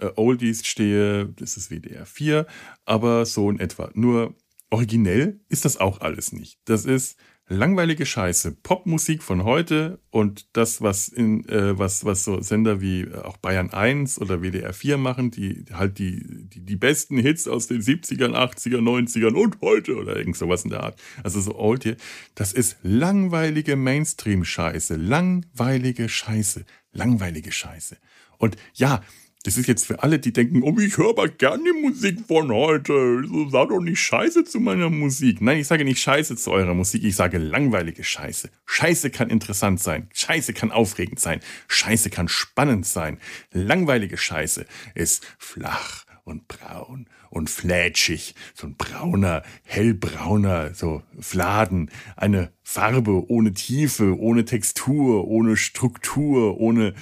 äh, 0.00 0.10
Oldies 0.16 0.64
stehe, 0.66 1.26
das 1.36 1.56
ist 1.56 1.70
WDR 1.70 2.06
4, 2.06 2.46
aber 2.84 3.26
so 3.26 3.50
in 3.50 3.60
etwa. 3.60 3.90
Nur 3.94 4.34
originell 4.70 5.40
ist 5.48 5.64
das 5.64 5.76
auch 5.76 6.00
alles 6.00 6.32
nicht. 6.32 6.58
Das 6.64 6.84
ist 6.84 7.18
langweilige 7.48 8.06
Scheiße. 8.06 8.52
Popmusik 8.62 9.22
von 9.22 9.44
heute 9.44 10.00
und 10.10 10.56
das, 10.56 10.82
was 10.82 11.08
in, 11.08 11.48
äh, 11.48 11.78
was, 11.78 12.04
was 12.04 12.24
so 12.24 12.40
Sender 12.40 12.80
wie 12.80 13.02
äh, 13.02 13.14
auch 13.18 13.36
Bayern 13.36 13.70
1 13.70 14.20
oder 14.20 14.42
WDR 14.42 14.72
4 14.72 14.98
machen, 14.98 15.30
die 15.30 15.64
halt 15.72 15.98
die, 15.98 16.48
die, 16.48 16.60
die 16.60 16.76
besten 16.76 17.18
Hits 17.18 17.46
aus 17.46 17.68
den 17.68 17.80
70ern, 17.80 18.34
80ern, 18.34 18.80
90ern 18.80 19.34
und 19.34 19.60
heute 19.60 19.96
oder 19.96 20.16
irgend 20.16 20.36
sowas 20.36 20.64
in 20.64 20.70
der 20.70 20.82
Art. 20.82 21.00
Also 21.22 21.40
so 21.40 21.56
old 21.56 21.84
hier. 21.84 21.96
Das 22.34 22.52
ist 22.52 22.78
langweilige 22.82 23.76
Mainstream-Scheiße. 23.76 24.96
Langweilige 24.96 26.08
Scheiße. 26.08 26.64
Langweilige 26.92 27.52
Scheiße. 27.52 27.96
Und 28.38 28.56
ja, 28.74 29.02
das 29.46 29.56
ist 29.56 29.68
jetzt 29.68 29.86
für 29.86 30.02
alle, 30.02 30.18
die 30.18 30.32
denken, 30.32 30.64
oh, 30.64 30.76
ich 30.80 30.98
höre 30.98 31.10
aber 31.10 31.28
gerne 31.28 31.62
die 31.62 31.80
Musik 31.80 32.18
von 32.26 32.50
heute. 32.50 33.22
Sag 33.48 33.68
doch 33.68 33.80
nicht 33.80 34.00
Scheiße 34.00 34.42
zu 34.42 34.58
meiner 34.58 34.90
Musik. 34.90 35.40
Nein, 35.40 35.58
ich 35.58 35.68
sage 35.68 35.84
nicht 35.84 36.00
Scheiße 36.00 36.34
zu 36.34 36.50
eurer 36.50 36.74
Musik, 36.74 37.04
ich 37.04 37.14
sage 37.14 37.38
langweilige 37.38 38.02
Scheiße. 38.02 38.50
Scheiße 38.66 39.10
kann 39.10 39.30
interessant 39.30 39.80
sein. 39.80 40.08
Scheiße 40.12 40.52
kann 40.52 40.72
aufregend 40.72 41.20
sein. 41.20 41.38
Scheiße 41.68 42.10
kann 42.10 42.26
spannend 42.26 42.86
sein. 42.86 43.18
Langweilige 43.52 44.16
Scheiße 44.16 44.66
ist 44.96 45.24
flach 45.38 46.04
und 46.24 46.48
braun 46.48 47.06
und 47.30 47.48
flätschig. 47.48 48.34
So 48.52 48.66
ein 48.66 48.74
brauner, 48.76 49.44
hellbrauner, 49.62 50.74
so 50.74 51.04
Fladen. 51.20 51.92
Eine 52.16 52.50
Farbe 52.64 53.30
ohne 53.30 53.54
Tiefe, 53.54 54.18
ohne 54.18 54.44
Textur, 54.44 55.28
ohne 55.28 55.56
Struktur, 55.56 56.58
ohne 56.58 56.94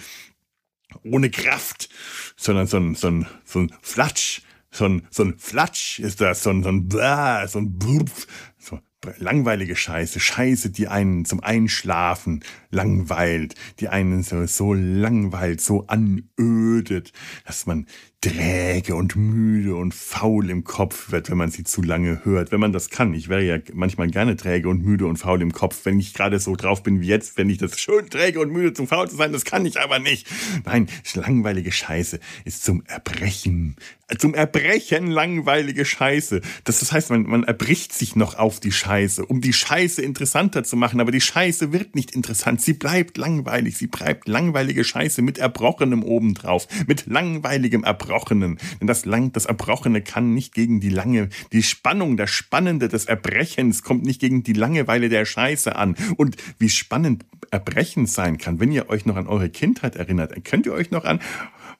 ohne 1.03 1.31
Kraft, 1.31 1.89
sondern 2.37 2.67
so 2.67 2.79
ein, 2.79 2.95
so 2.95 3.09
ein, 3.09 3.27
so 3.45 3.61
ein 3.61 3.73
Flatsch, 3.83 4.43
so 4.71 4.87
ein, 4.87 5.07
so 5.11 5.23
ein 5.25 5.39
Flatsch 5.39 6.01
ist 6.01 6.21
das, 6.21 6.43
so 6.43 6.51
ein, 6.51 6.63
so 6.63 6.69
ein, 6.69 6.89
Blah, 6.89 7.47
so 7.49 7.59
ein 7.59 7.79
Brupf, 7.79 8.27
so 8.59 8.81
langweilige 9.19 9.77
Scheiße, 9.77 10.21
Scheiße, 10.21 10.71
die 10.71 10.89
einen 10.89 11.25
zum 11.25 11.41
Einschlafen 11.41 12.43
langweilt, 12.71 13.55
die 13.81 13.89
einen 13.89 14.23
so, 14.23 14.47
so 14.47 14.75
langweilt, 14.75 15.61
so 15.61 15.87
anödet, 15.87 17.13
dass 17.45 17.67
man 17.67 17.87
träge 18.25 18.95
und 18.95 19.17
müde 19.17 19.75
und 19.77 19.95
faul 19.95 20.49
im 20.49 20.65
Kopf 20.65 21.11
wird, 21.13 21.31
wenn 21.31 21.37
man 21.37 21.51
sie 21.51 21.63
zu 21.63 21.83
lange 21.83 22.25
hört. 22.25 22.53
Wenn 22.53 22.61
man 22.61 22.73
das 22.73 22.89
kann. 22.89 23.13
Ich 23.13 23.29
wäre 23.29 23.43
ja 23.43 23.59
manchmal 23.75 24.09
gerne 24.09 24.35
träge 24.35 24.71
und 24.71 24.83
müde 24.83 25.07
und 25.07 25.19
faul 25.19 25.43
im 25.43 25.53
Kopf, 25.53 25.85
wenn 25.85 26.01
ich 26.01 26.15
gerade 26.15 26.41
so 26.41 26.57
drauf 26.57 26.83
bin 26.83 27.03
wie 27.03 27.09
jetzt, 27.09 27.37
wenn 27.37 27.51
ich 27.51 27.59
das 27.59 27.79
schön 27.79 28.09
träge 28.09 28.41
und 28.41 28.51
müde 28.51 28.73
zum 28.73 28.87
faul 28.87 29.11
zu 29.11 29.17
sein, 29.17 29.33
das 29.33 29.45
kann 29.45 29.67
ich 29.67 29.79
aber 29.79 29.99
nicht. 29.99 30.27
Nein, 30.65 30.89
langweilige 31.15 31.71
Scheiße 31.71 32.19
ist 32.47 32.65
zum 32.65 32.83
Erbrechen. 32.87 33.77
Zum 34.19 34.35
Erbrechen 34.35 35.11
langweilige 35.11 35.85
Scheiße. 35.85 36.41
Das, 36.65 36.81
das 36.81 36.93
heißt, 36.93 37.11
man, 37.11 37.23
man 37.23 37.45
erbricht 37.45 37.93
sich 37.93 38.17
noch 38.17 38.39
auf 38.39 38.61
die 38.61 38.73
Scheiße, 38.73 39.25
um 39.25 39.41
die 39.41 39.55
Scheiße 39.55 40.03
interessanter 40.03 40.63
zu 40.63 40.77
machen, 40.77 41.01
aber 41.01 41.11
die 41.11 41.23
Scheiße 41.23 41.73
wird 41.73 41.95
nicht 41.95 42.13
interessant. 42.13 42.61
Sie 42.61 42.75
bleibt 42.75 43.17
langweilig. 43.17 43.79
Sie 43.79 43.87
bleibt 43.87 44.29
langweilige 44.29 44.85
Scheiße 44.85 45.23
mit 45.23 45.39
Erbrochenem 45.39 46.03
obendrauf. 46.03 46.69
Mit 46.87 47.07
langweiligem 47.07 47.83
Erbrochenem 47.85 48.14
Erbrochenen. 48.15 48.59
Denn 48.81 48.87
das, 48.87 49.05
Lang, 49.05 49.33
das 49.33 49.47
Erbrochene 49.47 50.01
kann 50.01 50.35
nicht 50.35 50.55
gegen 50.55 50.81
die 50.81 50.89
Lange, 50.89 51.29
die 51.53 51.63
Spannung, 51.63 52.17
das 52.17 52.31
Spannende 52.31 52.89
des 52.89 53.07
Erbrechens 53.07 53.83
kommt 53.83 54.05
nicht 54.05 54.21
gegen 54.21 54.43
die 54.43 54.53
Langeweile 54.53 55.09
der 55.09 55.25
Scheiße 55.25 55.75
an. 55.75 55.97
Und 56.17 56.37
wie 56.59 56.69
spannend 56.69 57.25
Erbrechen 57.51 58.07
sein 58.07 58.39
kann, 58.39 58.61
wenn 58.61 58.73
ihr 58.73 58.89
euch 58.89 59.05
noch 59.07 59.17
an 59.17 59.27
eure 59.27 59.51
Kindheit 59.51 59.97
erinnert, 59.97 60.33
könnt 60.45 60.67
ihr 60.67 60.73
euch 60.73 60.91
noch 60.91 61.05
an 61.05 61.21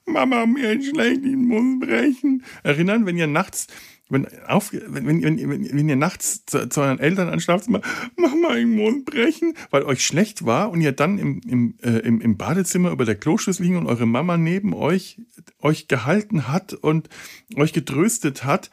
Mama, 0.05 0.45
mir 0.45 0.73
ist 0.73 0.89
schlecht, 0.89 1.25
ich 1.25 1.35
muss 1.35 1.79
brechen, 1.79 2.43
erinnern, 2.63 3.05
wenn 3.05 3.17
ihr 3.17 3.27
nachts 3.27 3.67
wenn, 4.09 4.27
auf, 4.47 4.71
wenn, 4.71 5.07
wenn, 5.07 5.23
wenn, 5.23 5.77
wenn 5.77 5.89
ihr 5.89 5.95
nachts 5.95 6.45
zu, 6.45 6.69
zu 6.69 6.81
euren 6.81 6.99
Eltern 6.99 7.29
ans 7.29 7.43
Schlafzimmer, 7.43 7.81
mach 8.15 8.35
mal 8.35 8.57
einen 8.57 8.75
Mund 8.75 9.05
brechen, 9.05 9.55
weil 9.71 9.83
euch 9.83 10.05
schlecht 10.05 10.45
war 10.45 10.69
und 10.69 10.81
ihr 10.81 10.91
dann 10.91 11.17
im, 11.17 11.41
im, 11.47 11.75
äh, 11.81 11.99
im, 11.99 12.21
im 12.21 12.37
Badezimmer 12.37 12.91
über 12.91 13.05
der 13.05 13.15
Kloschüssel 13.15 13.63
liegen 13.63 13.77
und 13.77 13.87
eure 13.87 14.05
Mama 14.05 14.37
neben 14.37 14.73
euch 14.73 15.21
euch 15.59 15.87
gehalten 15.87 16.47
hat 16.47 16.73
und 16.73 17.09
euch 17.55 17.73
getröstet 17.73 18.43
hat. 18.43 18.69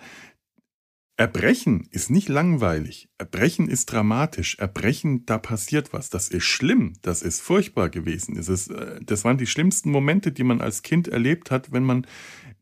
Erbrechen 1.17 1.87
ist 1.91 2.11
nicht 2.11 2.29
langweilig. 2.29 3.09
Erbrechen 3.19 3.69
ist 3.69 3.87
dramatisch. 3.87 4.57
Erbrechen, 4.59 5.27
da 5.27 5.39
passiert 5.39 5.93
was. 5.93 6.09
Das 6.09 6.29
ist 6.29 6.45
schlimm. 6.45 6.95
Das 7.03 7.23
ist 7.23 7.41
furchtbar 7.41 7.91
gewesen. 7.91 8.35
Das, 8.35 8.49
ist, 8.49 8.71
äh, 8.71 8.99
das 9.05 9.25
waren 9.25 9.39
die 9.39 9.47
schlimmsten 9.47 9.91
Momente, 9.91 10.33
die 10.33 10.45
man 10.45 10.61
als 10.61 10.83
Kind 10.83 11.09
erlebt 11.09 11.51
hat, 11.51 11.71
wenn 11.71 11.85
man 11.85 12.07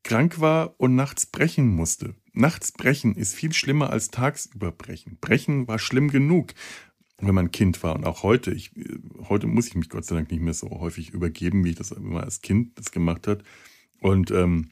krank 0.03 0.41
war 0.41 0.75
und 0.79 0.95
nachts 0.95 1.27
brechen 1.27 1.69
musste. 1.69 2.17
Nachts 2.33 2.73
brechen 2.73 3.15
ist 3.15 3.35
viel 3.35 3.53
schlimmer 3.53 3.91
als 3.91 4.11
tagsüber 4.11 4.73
brechen. 4.73 5.19
Brechen 5.21 5.69
war 5.69 5.79
schlimm 5.79 6.11
genug, 6.11 6.55
wenn 7.19 7.35
man 7.35 7.53
Kind 7.53 7.83
war. 7.83 7.95
Und 7.95 8.05
auch 8.05 8.23
heute, 8.23 8.51
ich, 8.53 8.73
heute 9.29 9.47
muss 9.47 9.69
ich 9.69 9.75
mich 9.75 9.91
Gott 9.91 10.05
sei 10.05 10.17
Dank 10.17 10.31
nicht 10.31 10.43
mehr 10.43 10.55
so 10.55 10.71
häufig 10.71 11.11
übergeben, 11.11 11.65
wie 11.65 11.71
ich 11.71 11.77
das 11.77 11.93
immer 11.93 12.25
als 12.25 12.41
Kind 12.41 12.79
das 12.79 12.91
gemacht 12.91 13.27
hat. 13.27 13.43
Und 14.01 14.31
ähm, 14.31 14.71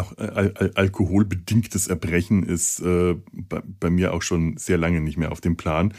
auch 0.00 0.16
al 0.16 0.72
alkoholbedingtes 0.74 1.88
Erbrechen 1.88 2.42
ist 2.42 2.80
äh, 2.80 3.16
bei, 3.32 3.62
bei, 3.80 3.90
mir 3.90 4.12
auch 4.14 4.22
schon 4.22 4.56
sehr 4.56 4.78
lange 4.78 5.00
nicht 5.00 5.16
mehr 5.16 5.32
auf 5.32 5.40
dem 5.40 5.56
Plan. 5.56 5.92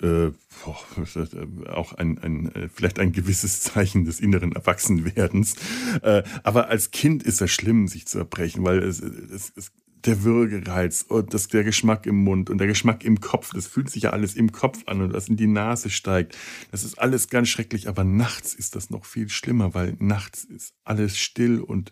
Äh, 0.00 0.30
boah, 0.64 0.78
auch 1.68 1.92
ein, 1.92 2.18
ein, 2.18 2.52
äh, 2.54 2.68
vielleicht 2.68 2.98
ein 2.98 3.12
gewisses 3.12 3.60
Zeichen 3.62 4.04
des 4.04 4.20
inneren 4.20 4.52
Erwachsenwerdens. 4.52 5.56
Äh, 6.02 6.22
aber 6.42 6.68
als 6.68 6.90
Kind 6.90 7.22
ist 7.22 7.40
es 7.40 7.50
schlimm, 7.50 7.88
sich 7.88 8.06
zu 8.06 8.18
erbrechen, 8.18 8.64
weil 8.64 8.82
es, 8.82 9.00
es, 9.00 9.52
es 9.54 9.72
der 10.04 10.24
Würgereiz 10.24 11.04
und 11.08 11.32
das, 11.34 11.48
der 11.48 11.64
Geschmack 11.64 12.06
im 12.06 12.16
Mund 12.16 12.50
und 12.50 12.58
der 12.58 12.66
Geschmack 12.66 13.04
im 13.04 13.20
Kopf, 13.20 13.50
das 13.54 13.66
fühlt 13.66 13.90
sich 13.90 14.04
ja 14.04 14.10
alles 14.10 14.34
im 14.34 14.52
Kopf 14.52 14.82
an 14.86 15.00
und 15.00 15.12
was 15.12 15.28
in 15.28 15.36
die 15.36 15.46
Nase 15.46 15.90
steigt. 15.90 16.36
Das 16.70 16.84
ist 16.84 16.98
alles 16.98 17.28
ganz 17.28 17.48
schrecklich, 17.48 17.88
aber 17.88 18.04
nachts 18.04 18.54
ist 18.54 18.74
das 18.74 18.90
noch 18.90 19.04
viel 19.04 19.28
schlimmer, 19.28 19.74
weil 19.74 19.96
nachts 19.98 20.44
ist 20.44 20.74
alles 20.84 21.18
still 21.18 21.60
und 21.60 21.90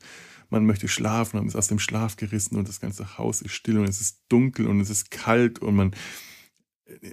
man 0.51 0.67
möchte 0.67 0.89
schlafen, 0.89 1.39
man 1.39 1.47
ist 1.47 1.57
aus 1.57 1.69
dem 1.69 1.79
Schlaf 1.79 2.17
gerissen 2.17 2.57
und 2.57 2.69
das 2.69 2.81
ganze 2.81 3.19
Haus 3.19 3.43
ist 3.43 3.53
still 3.53 3.79
und 3.79 3.89
es 3.89 4.01
ist 4.01 4.25
dunkel 4.29 4.67
und 4.67 4.81
es 4.81 4.91
ist 4.91 5.11
kalt 5.11 5.61
und 5.61 5.77
man 5.77 5.95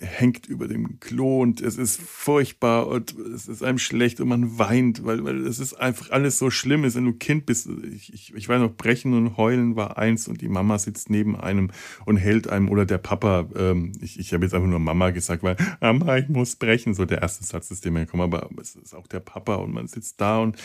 hängt 0.02 0.48
über 0.48 0.68
dem 0.68 1.00
Klo 1.00 1.42
und 1.42 1.62
es 1.62 1.78
ist 1.78 2.02
furchtbar 2.02 2.88
und 2.88 3.16
es 3.18 3.48
ist 3.48 3.64
einem 3.64 3.78
schlecht 3.78 4.20
und 4.20 4.28
man 4.28 4.58
weint, 4.58 5.06
weil, 5.06 5.24
weil 5.24 5.46
es 5.46 5.60
ist 5.60 5.74
einfach 5.74 6.10
alles 6.12 6.40
so 6.40 6.50
schlimm 6.50 6.84
ist, 6.84 6.96
wenn 6.96 7.06
du 7.06 7.14
Kind 7.14 7.46
bist. 7.46 7.70
Ich, 7.92 8.14
ich, 8.14 8.34
ich 8.34 8.50
weiß 8.50 8.60
noch, 8.60 8.76
brechen 8.76 9.14
und 9.14 9.38
heulen 9.38 9.76
war 9.76 9.98
eins 9.98 10.28
und 10.28 10.42
die 10.42 10.50
Mama 10.50 10.80
sitzt 10.80 11.10
neben 11.10 11.36
einem 11.36 11.72
und 12.06 12.18
hält 12.18 12.50
einem 12.50 12.70
oder 12.70 12.86
der 12.86 12.98
Papa, 12.98 13.48
ähm, 13.56 13.92
ich, 14.02 14.20
ich 14.20 14.34
habe 14.34 14.46
jetzt 14.46 14.54
einfach 14.54 14.68
nur 14.68 14.80
Mama 14.80 15.12
gesagt, 15.12 15.44
weil 15.44 15.58
Mama, 15.80 16.18
ich 16.18 16.30
muss 16.30 16.56
brechen, 16.56 16.94
so 16.94 17.06
der 17.06 17.22
erste 17.22 17.44
Satz 17.44 17.72
ist 17.72 17.86
dem 17.86 17.96
gekommen, 17.96 18.24
aber 18.24 18.50
es 18.60 18.76
ist 18.76 18.96
auch 18.96 19.08
der 19.08 19.20
Papa 19.20 19.56
und 19.56 19.74
man 19.74 19.88
sitzt 19.88 20.20
da 20.22 20.40
und 20.40 20.58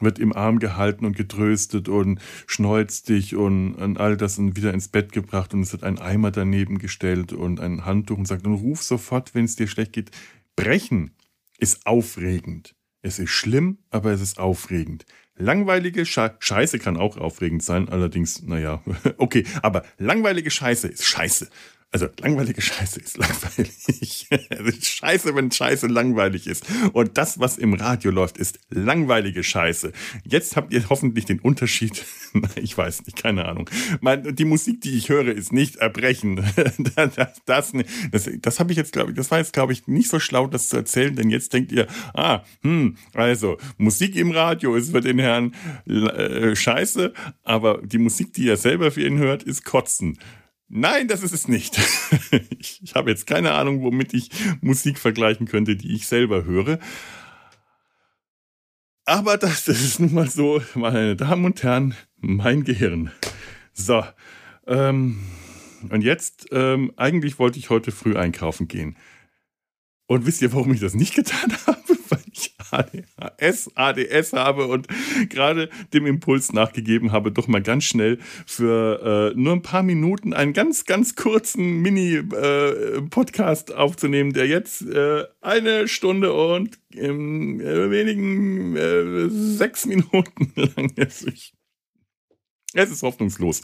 wird 0.00 0.18
im 0.18 0.34
Arm 0.34 0.58
gehalten 0.58 1.06
und 1.06 1.16
getröstet 1.16 1.88
und 1.88 2.20
schneuzt 2.46 3.08
dich 3.08 3.34
und, 3.34 3.74
und 3.74 3.98
all 3.98 4.16
das 4.16 4.38
und 4.38 4.56
wieder 4.56 4.74
ins 4.74 4.88
Bett 4.88 5.12
gebracht 5.12 5.54
und 5.54 5.62
es 5.62 5.72
wird 5.72 5.84
ein 5.84 5.98
Eimer 5.98 6.30
daneben 6.30 6.78
gestellt 6.78 7.32
und 7.32 7.60
ein 7.60 7.84
Handtuch 7.84 8.18
und 8.18 8.26
sagt, 8.26 8.46
und 8.46 8.54
ruf 8.54 8.82
sofort, 8.82 9.34
wenn 9.34 9.44
es 9.44 9.56
dir 9.56 9.68
schlecht 9.68 9.92
geht. 9.92 10.10
Brechen 10.54 11.12
ist 11.58 11.86
aufregend. 11.86 12.74
Es 13.02 13.18
ist 13.18 13.30
schlimm, 13.30 13.78
aber 13.90 14.10
es 14.12 14.20
ist 14.20 14.38
aufregend. 14.38 15.04
Langweilige 15.36 16.06
Sche 16.06 16.34
Scheiße 16.38 16.78
kann 16.78 16.96
auch 16.96 17.18
aufregend 17.18 17.62
sein, 17.62 17.88
allerdings, 17.88 18.42
naja, 18.42 18.82
okay, 19.18 19.44
aber 19.62 19.84
langweilige 19.98 20.50
Scheiße 20.50 20.88
ist 20.88 21.04
Scheiße. 21.04 21.48
Also 21.92 22.08
langweilige 22.20 22.60
Scheiße 22.60 23.00
ist 23.00 23.16
langweilig. 23.18 24.28
ist 24.28 24.86
scheiße, 24.86 25.34
wenn 25.34 25.50
Scheiße 25.50 25.86
langweilig 25.86 26.46
ist. 26.46 26.64
Und 26.92 27.16
das, 27.16 27.38
was 27.38 27.58
im 27.58 27.74
Radio 27.74 28.10
läuft, 28.10 28.38
ist 28.38 28.58
langweilige 28.70 29.42
Scheiße. 29.42 29.92
Jetzt 30.24 30.56
habt 30.56 30.72
ihr 30.72 30.88
hoffentlich 30.90 31.24
den 31.24 31.40
Unterschied. 31.40 32.04
ich 32.56 32.76
weiß 32.76 33.06
nicht, 33.06 33.16
keine 33.16 33.46
Ahnung. 33.46 33.70
Die 34.02 34.44
Musik, 34.44 34.80
die 34.80 34.96
ich 34.96 35.08
höre, 35.08 35.28
ist 35.28 35.52
nicht 35.52 35.76
Erbrechen. 35.76 36.36
das, 36.94 37.14
das, 37.46 37.72
das, 38.10 38.30
das 38.40 38.60
habe 38.60 38.72
ich 38.72 38.76
jetzt, 38.76 38.92
glaube 38.92 39.12
ich, 39.12 39.16
das 39.16 39.30
war 39.30 39.38
jetzt, 39.38 39.52
glaube 39.52 39.72
ich, 39.72 39.86
nicht 39.86 40.10
so 40.10 40.18
schlau, 40.18 40.48
das 40.48 40.68
zu 40.68 40.76
erzählen, 40.76 41.14
denn 41.14 41.30
jetzt 41.30 41.52
denkt 41.52 41.72
ihr, 41.72 41.86
ah, 42.14 42.42
hm, 42.62 42.96
also 43.14 43.58
Musik 43.78 44.16
im 44.16 44.32
Radio 44.32 44.74
ist 44.74 44.90
für 44.90 45.00
den 45.00 45.18
Herrn 45.18 45.54
äh, 45.86 46.54
Scheiße, 46.54 47.12
aber 47.44 47.80
die 47.82 47.98
Musik, 47.98 48.32
die 48.32 48.48
er 48.48 48.56
selber 48.56 48.90
für 48.90 49.06
ihn 49.06 49.18
hört, 49.18 49.44
ist 49.44 49.64
Kotzen. 49.64 50.18
Nein, 50.68 51.06
das 51.06 51.22
ist 51.22 51.32
es 51.32 51.48
nicht. 51.48 51.78
ich, 52.58 52.82
ich 52.82 52.94
habe 52.94 53.10
jetzt 53.10 53.26
keine 53.26 53.52
Ahnung, 53.52 53.82
womit 53.82 54.14
ich 54.14 54.30
Musik 54.60 54.98
vergleichen 54.98 55.46
könnte, 55.46 55.76
die 55.76 55.94
ich 55.94 56.06
selber 56.06 56.44
höre. 56.44 56.78
Aber 59.04 59.38
das, 59.38 59.64
das 59.64 59.80
ist 59.82 60.00
nun 60.00 60.12
mal 60.12 60.28
so, 60.28 60.60
meine 60.74 61.16
Damen 61.16 61.44
und 61.44 61.62
Herren, 61.62 61.94
mein 62.16 62.64
Gehirn. 62.64 63.12
So, 63.72 64.04
ähm, 64.66 65.20
und 65.90 66.02
jetzt, 66.02 66.46
ähm, 66.50 66.92
eigentlich 66.96 67.38
wollte 67.38 67.58
ich 67.58 67.70
heute 67.70 67.92
früh 67.92 68.16
einkaufen 68.16 68.66
gehen. 68.66 68.96
Und 70.06 70.26
wisst 70.26 70.42
ihr, 70.42 70.52
warum 70.52 70.72
ich 70.72 70.80
das 70.80 70.94
nicht 70.94 71.14
getan 71.14 71.52
habe? 71.66 71.85
ADHS, 72.70 73.70
ADS 73.74 74.32
habe 74.32 74.66
und 74.66 74.88
gerade 75.28 75.68
dem 75.92 76.06
Impuls 76.06 76.52
nachgegeben 76.52 77.12
habe, 77.12 77.32
doch 77.32 77.48
mal 77.48 77.62
ganz 77.62 77.84
schnell 77.84 78.18
für 78.46 79.32
äh, 79.34 79.38
nur 79.38 79.52
ein 79.52 79.62
paar 79.62 79.82
Minuten 79.82 80.32
einen 80.32 80.52
ganz, 80.52 80.84
ganz 80.84 81.14
kurzen 81.16 81.80
Mini-Podcast 81.82 83.70
äh, 83.70 83.74
aufzunehmen, 83.74 84.32
der 84.32 84.46
jetzt 84.46 84.82
äh, 84.82 85.24
eine 85.40 85.88
Stunde 85.88 86.32
und 86.32 86.78
in 86.90 87.60
äh, 87.60 87.90
wenigen 87.90 88.76
äh, 88.76 89.28
sechs 89.28 89.86
Minuten 89.86 90.52
lang 90.56 90.90
ist. 90.96 91.26
Ich, 91.26 91.54
es 92.74 92.90
ist 92.90 93.02
hoffnungslos. 93.02 93.62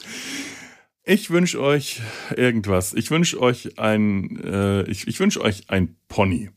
Ich 1.05 1.31
wünsche 1.31 1.61
euch 1.61 2.01
irgendwas. 2.35 2.93
Ich 2.93 3.11
wünsche 3.11 3.41
euch 3.41 3.77
ein, 3.77 4.39
äh, 4.41 4.83
ich, 4.83 5.07
ich 5.07 5.19
wünsche 5.19 5.41
euch 5.41 5.69
ein 5.69 5.97
Pony. 6.07 6.49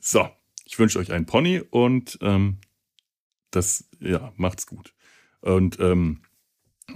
So, 0.00 0.28
ich 0.72 0.78
wünsche 0.78 0.98
euch 0.98 1.12
einen 1.12 1.26
Pony 1.26 1.60
und 1.68 2.18
ähm, 2.22 2.56
das, 3.50 3.90
ja, 4.00 4.32
macht's 4.36 4.66
gut. 4.66 4.94
Und 5.42 5.78
ähm, 5.80 6.22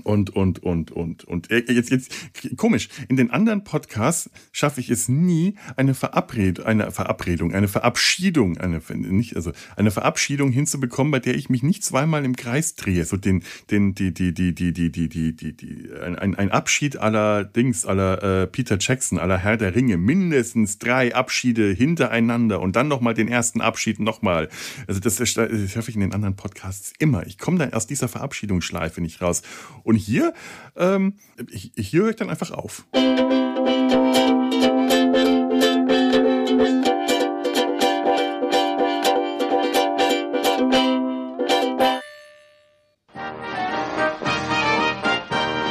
und, 0.03 0.31
und, 0.31 0.63
und, 0.63 0.93
und, 0.93 1.25
und 1.25 1.49
jetzt, 1.51 1.91
jetzt, 1.91 2.13
komisch. 2.57 2.89
In 3.09 3.17
den 3.17 3.31
anderen 3.31 3.65
Podcasts 3.65 4.31
schaffe 4.53 4.81
ich 4.81 4.91
es 4.91 5.09
nie, 5.09 5.55
eine 5.77 5.95
Verabredung, 5.95 6.67
eine 6.67 6.91
Verabredung, 6.91 7.53
eine 7.53 7.69
Verabschiedung, 7.69 8.59
eine, 8.59 8.81
nicht, 8.95 9.37
also, 9.37 9.53
eine 9.77 9.91
Verabschiedung 9.91 10.51
hinzubekommen, 10.51 11.11
bei 11.11 11.21
der 11.21 11.35
ich 11.35 11.49
mich 11.49 11.63
nicht 11.63 11.85
zweimal 11.85 12.25
im 12.25 12.37
Kreis 12.37 12.75
drehe. 12.75 13.05
So 13.05 13.17
den, 13.17 13.43
den, 13.71 13.95
die, 13.95 14.13
die, 14.13 14.35
die, 14.35 14.55
die, 14.55 14.73
die, 14.73 14.91
die, 14.91 15.09
die, 15.09 15.37
die, 15.37 15.57
die, 15.57 15.91
ein, 16.03 16.35
ein 16.35 16.51
Abschied 16.51 16.97
aller 16.99 17.45
Dings, 17.45 17.87
aller 17.87 18.43
äh, 18.43 18.47
Peter 18.47 18.77
Jackson, 18.79 19.19
aller 19.19 19.39
Herr 19.39 19.57
der 19.57 19.75
Ringe. 19.75 19.97
Mindestens 19.97 20.79
drei 20.79 21.15
Abschiede 21.15 21.73
hintereinander 21.73 22.61
und 22.61 22.77
dann 22.77 22.89
nochmal 22.89 23.15
den 23.15 23.29
ersten 23.29 23.61
Abschied 23.61 24.01
nochmal. 24.01 24.49
Also, 24.87 25.01
das, 25.01 25.17
das 25.17 25.31
schaffe 25.31 25.91
ich 25.91 25.95
in 25.95 26.01
den 26.01 26.13
anderen 26.13 26.37
Podcasts 26.37 26.93
immer. 26.99 27.27
Ich 27.27 27.39
komme 27.39 27.59
da 27.59 27.77
aus 27.77 27.87
dieser 27.87 28.09
Verabschiedungsschleife 28.09 29.01
nicht 29.01 29.23
raus. 29.23 29.43
Und 29.87 29.95
hier, 29.95 30.35
ähm, 30.75 31.15
hier 31.49 32.03
höre 32.03 32.11
ich 32.11 32.17
dann 32.17 32.29
einfach 32.29 32.51
auf. 32.51 32.85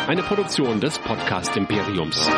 Eine 0.07 0.23
Produktion 0.23 0.79
des 0.79 0.97
Podcast 0.99 1.57
Imperiums. 1.57 2.29